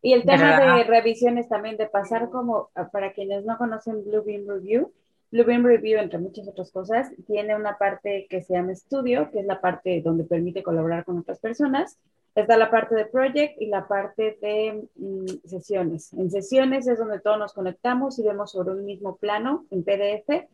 Y 0.00 0.14
el 0.14 0.24
tema 0.24 0.74
de 0.74 0.84
revisiones 0.84 1.50
también, 1.50 1.76
de 1.76 1.86
pasar 1.86 2.30
como, 2.30 2.70
ah, 2.76 2.88
para 2.90 3.12
quienes 3.12 3.44
no 3.44 3.58
conocen 3.58 4.06
Bluebeam 4.06 4.48
Review, 4.48 4.90
Bluebeam 5.30 5.66
Review, 5.66 5.98
entre 5.98 6.18
muchas 6.18 6.48
otras 6.48 6.72
cosas, 6.72 7.12
tiene 7.26 7.54
una 7.54 7.76
parte 7.76 8.26
que 8.30 8.40
se 8.40 8.54
llama 8.54 8.72
estudio, 8.72 9.30
que 9.30 9.40
es 9.40 9.44
la 9.44 9.60
parte 9.60 10.00
donde 10.02 10.24
permite 10.24 10.62
colaborar 10.62 11.04
con 11.04 11.18
otras 11.18 11.40
personas. 11.40 11.98
Está 12.35 12.57
la 12.57 12.70
parte 12.70 12.95
de 12.95 13.07
project 13.07 13.61
y 13.61 13.66
la 13.66 13.89
parte 13.89 14.39
de 14.41 14.89
mm, 14.95 15.49
sesiones. 15.49 16.12
En 16.12 16.31
sesiones 16.31 16.87
es 16.87 16.99
donde 16.99 17.20
todos 17.20 17.39
nos 17.39 17.53
conectamos 17.53 18.18
y 18.18 18.22
vemos 18.22 18.53
sobre 18.53 18.72
un 18.72 18.85
mismo 18.85 19.16
plano 19.16 19.66
en 19.70 19.83
PDF 19.83 20.47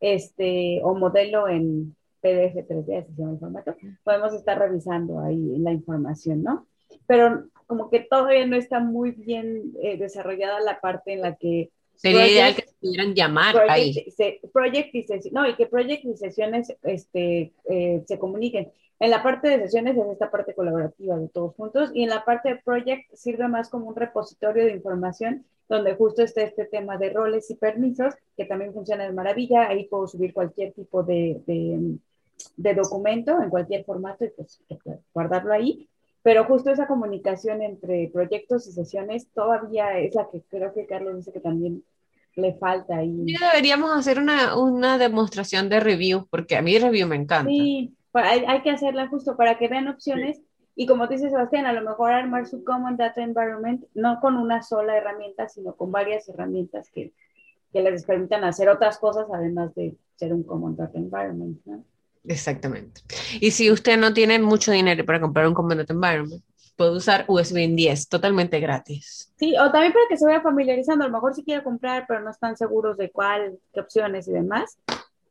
este, 0.00 0.80
o 0.82 0.94
modelo 0.94 1.48
en 1.48 1.96
PDF 2.20 2.68
3D, 2.68 2.98
así 2.98 3.12
se 3.14 3.20
llama 3.20 3.32
el 3.32 3.38
formato. 3.38 3.76
Podemos 4.04 4.32
estar 4.34 4.58
revisando 4.58 5.20
ahí 5.20 5.58
la 5.58 5.72
información, 5.72 6.42
¿no? 6.42 6.66
Pero 7.06 7.48
como 7.66 7.90
que 7.90 8.00
todavía 8.00 8.46
no 8.46 8.56
está 8.56 8.80
muy 8.80 9.12
bien 9.12 9.72
eh, 9.82 9.96
desarrollada 9.96 10.60
la 10.60 10.80
parte 10.80 11.14
en 11.14 11.22
la 11.22 11.36
que 11.36 11.70
sería 12.02 12.18
Project- 12.20 12.32
ideal 12.32 12.54
que 12.56 12.62
se 12.62 12.74
pudieran 12.80 13.14
llamar 13.14 13.56
ahí. 13.70 13.92
project, 13.94 14.10
se- 14.16 14.40
project 14.52 14.94
y 14.94 15.02
sesiones, 15.04 15.32
no, 15.32 15.48
y 15.48 15.54
que 15.54 15.66
project 15.66 16.04
y 16.04 16.16
sesiones 16.16 16.74
este, 16.82 17.52
eh, 17.70 18.02
se 18.06 18.18
comuniquen. 18.18 18.70
En 19.00 19.10
la 19.10 19.22
parte 19.22 19.48
de 19.48 19.58
sesiones 19.64 19.96
es 19.96 20.06
esta 20.12 20.30
parte 20.30 20.54
colaborativa 20.54 21.16
de 21.16 21.28
todos 21.28 21.54
juntos 21.56 21.90
y 21.94 22.02
en 22.04 22.10
la 22.10 22.24
parte 22.24 22.50
de 22.50 22.56
project 22.56 23.12
sirve 23.14 23.48
más 23.48 23.68
como 23.68 23.86
un 23.88 23.96
repositorio 23.96 24.64
de 24.64 24.72
información 24.72 25.44
donde 25.68 25.94
justo 25.94 26.22
está 26.22 26.42
este 26.42 26.66
tema 26.66 26.98
de 26.98 27.10
roles 27.10 27.50
y 27.50 27.54
permisos 27.56 28.14
que 28.36 28.44
también 28.44 28.72
funciona 28.74 29.04
de 29.04 29.12
maravilla. 29.12 29.68
Ahí 29.68 29.84
puedo 29.86 30.06
subir 30.06 30.32
cualquier 30.34 30.72
tipo 30.72 31.02
de, 31.02 31.40
de, 31.46 31.96
de 32.56 32.74
documento 32.74 33.40
en 33.42 33.48
cualquier 33.50 33.84
formato 33.84 34.24
y 34.24 34.28
pues 34.28 34.60
guardarlo 35.14 35.52
ahí. 35.52 35.88
Pero 36.22 36.44
justo 36.44 36.70
esa 36.70 36.86
comunicación 36.86 37.62
entre 37.62 38.08
proyectos 38.12 38.68
y 38.68 38.72
sesiones 38.72 39.26
todavía 39.34 39.98
es 39.98 40.14
la 40.14 40.28
que 40.30 40.42
creo 40.48 40.72
que 40.74 40.86
Carlos 40.86 41.16
dice 41.16 41.32
que 41.32 41.40
también 41.40 41.82
le 42.36 42.54
falta 42.54 42.96
ahí. 42.96 43.12
Ya 43.26 43.48
deberíamos 43.50 43.90
hacer 43.96 44.18
una, 44.18 44.56
una 44.56 44.98
demostración 44.98 45.68
de 45.68 45.80
review, 45.80 46.26
porque 46.30 46.56
a 46.56 46.62
mí 46.62 46.78
review 46.78 47.06
me 47.06 47.16
encanta. 47.16 47.50
Sí, 47.50 47.94
pa- 48.10 48.28
hay, 48.28 48.44
hay 48.46 48.62
que 48.62 48.70
hacerla 48.70 49.08
justo 49.08 49.36
para 49.36 49.58
que 49.58 49.68
vean 49.68 49.88
opciones 49.88 50.40
y 50.74 50.86
como 50.86 51.06
dice 51.06 51.28
Sebastián, 51.28 51.66
a 51.66 51.72
lo 51.72 51.82
mejor 51.82 52.12
armar 52.12 52.46
su 52.46 52.64
Common 52.64 52.96
Data 52.96 53.22
Environment 53.22 53.84
no 53.94 54.20
con 54.20 54.36
una 54.36 54.62
sola 54.62 54.96
herramienta, 54.96 55.48
sino 55.48 55.76
con 55.76 55.92
varias 55.92 56.28
herramientas 56.28 56.90
que, 56.90 57.12
que 57.72 57.82
les 57.82 58.04
permitan 58.04 58.44
hacer 58.44 58.68
otras 58.68 58.98
cosas 58.98 59.26
además 59.32 59.74
de 59.74 59.96
ser 60.16 60.32
un 60.32 60.42
Common 60.42 60.76
Data 60.76 60.98
Environment. 60.98 61.58
¿no? 61.66 61.84
Exactamente. 62.24 63.02
Y 63.40 63.50
si 63.50 63.70
usted 63.70 63.98
no 63.98 64.14
tiene 64.14 64.38
mucho 64.38 64.72
dinero 64.72 65.04
para 65.04 65.20
comprar 65.20 65.46
un 65.48 65.54
Command 65.54 65.84
Environment, 65.90 66.42
puede 66.76 66.92
usar 66.92 67.24
USB 67.28 67.74
10, 67.74 68.08
totalmente 68.08 68.60
gratis. 68.60 69.32
Sí, 69.36 69.54
o 69.58 69.70
también 69.70 69.92
para 69.92 70.06
que 70.08 70.16
se 70.16 70.24
vaya 70.24 70.40
familiarizando, 70.40 71.04
a 71.04 71.08
lo 71.08 71.12
mejor 71.12 71.34
si 71.34 71.44
quiere 71.44 71.62
comprar, 71.62 72.06
pero 72.08 72.20
no 72.20 72.30
están 72.30 72.56
seguros 72.56 72.96
de 72.96 73.10
cuál, 73.10 73.58
qué 73.72 73.80
opciones 73.80 74.28
y 74.28 74.32
demás, 74.32 74.78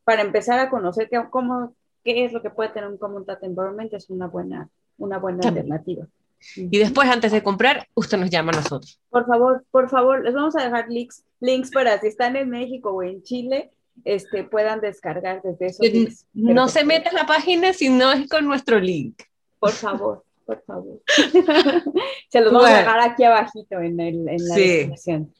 para 0.03 0.21
empezar 0.21 0.59
a 0.59 0.69
conocer 0.69 1.09
qué, 1.09 1.21
cómo, 1.29 1.73
qué 2.03 2.25
es 2.25 2.33
lo 2.33 2.41
que 2.41 2.49
puede 2.49 2.69
tener 2.69 2.89
un 2.89 2.97
Common 2.97 3.25
Data 3.25 3.45
Environment, 3.45 3.93
es 3.93 4.09
una 4.09 4.27
buena, 4.27 4.69
una 4.97 5.17
buena 5.17 5.39
También. 5.41 5.71
alternativa. 5.71 6.07
Y 6.55 6.77
después, 6.79 7.07
antes 7.07 7.31
de 7.31 7.43
comprar, 7.43 7.87
usted 7.93 8.17
nos 8.17 8.29
llama 8.29 8.51
a 8.51 8.55
nosotros. 8.55 8.99
Por 9.09 9.25
favor, 9.27 9.63
por 9.69 9.89
favor, 9.89 10.23
les 10.23 10.33
vamos 10.33 10.55
a 10.55 10.63
dejar 10.63 10.89
links, 10.89 11.23
links 11.39 11.69
para 11.71 11.99
si 11.99 12.07
están 12.07 12.35
en 12.35 12.49
México 12.49 12.91
o 12.91 13.03
en 13.03 13.21
Chile, 13.21 13.71
este, 14.05 14.43
puedan 14.43 14.81
descargar 14.81 15.41
desde 15.43 15.67
esos 15.67 15.85
links. 15.85 16.25
No 16.33 16.67
se 16.67 16.79
favor, 16.79 16.87
meta 16.87 17.09
a 17.11 17.13
la 17.13 17.25
página 17.25 17.73
si 17.73 17.89
no 17.89 18.11
es 18.11 18.27
con 18.27 18.45
nuestro 18.45 18.79
link. 18.79 19.21
Por 19.59 19.71
favor, 19.71 20.23
por 20.51 20.63
favor. 20.65 21.01
se 22.29 22.41
los 22.41 22.51
vamos 22.51 22.69
a 22.69 22.77
dejar 22.79 22.99
aquí 22.99 23.23
abajito 23.23 23.79
en, 23.79 23.99
el, 23.99 24.27
en 24.27 24.47
la 24.47 24.55
Sí. 24.55 24.61
descripción. 24.61 25.33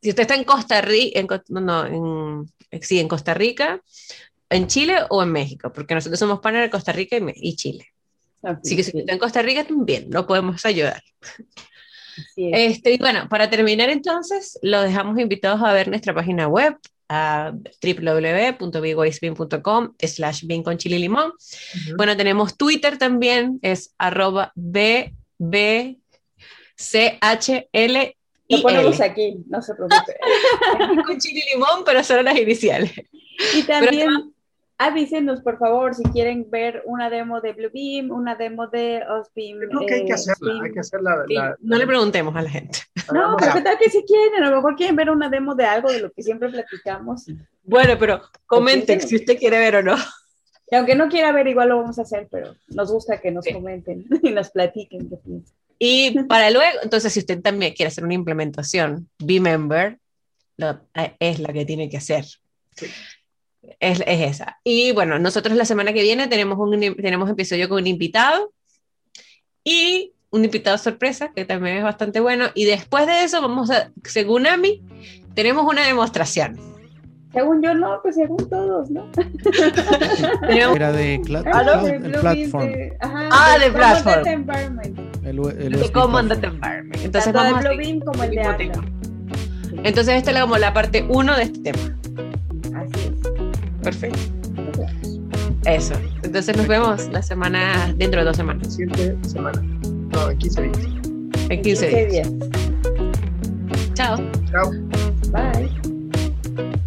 Si 0.00 0.08
usted 0.08 0.22
está 0.22 0.34
en 0.34 0.44
Costa 0.44 0.80
Rica, 0.80 1.20
en, 1.20 1.28
no, 1.48 1.60
no, 1.60 2.46
en, 2.70 2.82
sí, 2.82 2.98
en 2.98 3.08
Costa 3.08 3.34
Rica, 3.34 3.80
en 4.48 4.66
Chile 4.66 4.96
o 5.10 5.22
en 5.22 5.30
México, 5.30 5.70
porque 5.72 5.94
nosotros 5.94 6.18
somos 6.18 6.40
partner 6.40 6.62
de 6.62 6.70
Costa 6.70 6.92
Rica 6.92 7.16
y, 7.34 7.56
Chile. 7.56 7.86
Así 8.42 8.74
que 8.74 8.82
si 8.82 8.98
está 8.98 9.12
en 9.12 9.18
Costa 9.18 9.42
Rica 9.42 9.64
también 9.64 10.08
lo 10.10 10.26
podemos 10.26 10.64
ayudar. 10.64 11.02
es. 12.36 12.76
Este, 12.76 12.94
y 12.94 12.98
bueno, 12.98 13.28
para 13.28 13.48
terminar 13.50 13.90
entonces, 13.90 14.58
los 14.62 14.82
dejamos 14.84 15.18
invitados 15.18 15.62
a 15.62 15.72
ver 15.72 15.88
nuestra 15.88 16.14
página 16.14 16.48
web 16.48 16.76
a 17.08 17.52
www.bigoisbin.com 17.82 19.94
slash 19.98 20.44
bin 20.44 20.62
con 20.62 20.78
chile 20.78 20.98
limón. 20.98 21.32
Bueno, 21.96 22.16
tenemos 22.16 22.56
Twitter 22.56 22.98
también, 22.98 23.58
es 23.62 23.94
arroba 23.98 24.52
bb 24.54 25.98
C-H-L. 26.76 28.16
Lo 28.48 28.62
ponemos 28.62 29.00
aquí, 29.00 29.36
no 29.46 29.62
se 29.62 29.74
preocupe. 29.74 30.16
Con 31.06 31.18
chile 31.18 31.42
limón, 31.54 31.84
pero 31.86 32.04
solo 32.04 32.22
las 32.22 32.36
iniciales. 32.36 32.92
Y 33.54 33.62
también 33.62 34.34
avísenos, 34.78 35.40
por 35.42 35.58
favor, 35.58 35.94
si 35.94 36.02
quieren 36.04 36.50
ver 36.50 36.82
una 36.86 37.08
demo 37.10 37.40
de 37.40 37.52
Bluebeam, 37.52 38.10
una 38.10 38.34
demo 38.34 38.66
de 38.66 39.02
Osbeam. 39.08 39.58
Creo 39.68 39.86
que 39.86 39.94
hay 39.94 40.04
que 40.04 40.10
eh, 40.10 40.14
hacerla, 40.14 40.34
Steam. 40.52 40.62
hay 40.62 40.72
que 40.72 40.80
hacerla. 40.80 41.24
Sí, 41.28 41.34
la- 41.34 41.56
no 41.60 41.76
le 41.78 41.86
preguntemos 41.86 42.34
a 42.36 42.42
la 42.42 42.50
gente. 42.50 42.78
No, 43.12 43.36
pero 43.38 43.50
a- 43.52 43.54
qué 43.54 43.60
tal 43.62 43.78
que 43.78 43.90
si 43.90 44.02
quieren, 44.04 44.42
a 44.42 44.50
lo 44.50 44.56
mejor 44.56 44.76
quieren 44.76 44.96
ver 44.96 45.10
una 45.10 45.28
demo 45.28 45.54
de 45.54 45.64
algo 45.64 45.90
de 45.90 46.00
lo 46.00 46.10
que 46.12 46.22
siempre 46.22 46.48
platicamos. 46.50 47.26
Bueno, 47.62 47.94
pero 47.98 48.22
comenten 48.46 49.00
si 49.00 49.16
usted 49.16 49.38
quiere 49.38 49.58
ver 49.58 49.76
o 49.76 49.82
no. 49.82 49.96
Y 50.70 50.74
aunque 50.74 50.94
no 50.94 51.08
quiera 51.08 51.32
ver, 51.32 51.46
igual 51.48 51.68
lo 51.68 51.78
vamos 51.78 51.98
a 51.98 52.02
hacer, 52.02 52.28
pero 52.30 52.54
nos 52.68 52.90
gusta 52.90 53.20
que 53.20 53.30
nos 53.30 53.44
Sí. 53.44 53.52
comenten 53.52 54.04
y 54.22 54.30
nos 54.30 54.50
platiquen 54.50 55.08
qué 55.08 55.16
piensan. 55.16 55.54
Y 55.78 56.22
para 56.24 56.50
luego, 56.50 56.78
entonces, 56.82 57.12
si 57.12 57.18
usted 57.20 57.42
también 57.42 57.74
quiere 57.74 57.88
hacer 57.88 58.04
una 58.04 58.14
implementación, 58.14 59.08
Member 59.18 59.98
es 61.18 61.38
la 61.40 61.52
que 61.52 61.64
tiene 61.64 61.88
que 61.88 61.96
hacer. 61.96 62.24
Sí. 62.76 62.86
Es, 63.80 64.00
es 64.06 64.20
esa. 64.30 64.58
Y 64.64 64.92
bueno, 64.92 65.18
nosotros 65.18 65.56
la 65.56 65.64
semana 65.64 65.92
que 65.92 66.02
viene 66.02 66.26
tenemos 66.28 66.58
un 66.58 66.78
tenemos 66.96 67.30
episodio 67.30 67.68
con 67.68 67.78
un 67.82 67.86
invitado 67.86 68.52
y 69.64 70.12
un 70.30 70.44
invitado 70.44 70.78
sorpresa 70.78 71.30
que 71.34 71.44
también 71.44 71.76
es 71.76 71.84
bastante 71.84 72.20
bueno. 72.20 72.46
Y 72.54 72.64
después 72.64 73.06
de 73.06 73.22
eso, 73.24 73.40
vamos 73.42 73.70
a, 73.70 73.90
según 74.04 74.46
Ami, 74.46 74.82
tenemos 75.34 75.64
una 75.70 75.86
demostración. 75.86 76.58
Según 77.32 77.62
yo, 77.62 77.72
no, 77.74 78.00
pues 78.02 78.16
según 78.16 78.48
todos, 78.50 78.90
¿no? 78.90 79.10
Tenemos- 80.46 80.76
Era 80.76 80.92
de 80.92 81.20
cloud, 81.24 81.44
Ah, 81.50 81.62
no, 81.64 81.86
el 81.86 81.98
Bluebeam, 82.00 82.20
platform. 82.20 82.66
de- 82.66 82.96
ajá, 83.00 83.28
Ah, 83.32 83.58
de 83.58 83.70
platform. 83.70 84.26
Environment. 84.28 84.98
El, 85.24 85.38
el 85.62 85.72
de 85.72 85.78
USB 85.78 85.92
Command 85.92 86.28
platform. 86.28 86.60
Data 86.60 86.66
Environment. 86.68 87.04
Entonces 87.04 87.32
Tanto 87.32 87.38
vamos 87.38 87.64
a 87.64 87.68
de 87.68 87.74
Bluebeam 87.76 88.00
como 88.00 88.22
el 88.24 88.30
de. 88.30 88.72
Entonces 89.84 90.14
esta 90.16 90.30
es 90.32 90.40
como 90.40 90.58
la 90.58 90.74
parte 90.74 91.06
1 91.08 91.36
de 91.36 91.42
este 91.44 91.72
tema. 91.72 91.98
Perfecto. 93.82 94.18
Eso. 95.64 95.94
Entonces 96.22 96.56
nos 96.56 96.66
vemos 96.66 97.08
la 97.12 97.22
semana, 97.22 97.92
dentro 97.96 98.20
de 98.20 98.26
dos 98.26 98.36
semanas, 98.36 98.74
Siguiente 98.74 99.16
semana. 99.28 99.62
No, 100.12 100.30
en 100.30 100.38
15 100.38 100.62
días. 100.62 100.78
en 101.48 101.62
15 101.62 101.88
días. 101.88 102.10
días. 102.12 102.30
Chao. 103.94 104.16
Chao. 104.50 104.70
Bye. 105.30 106.82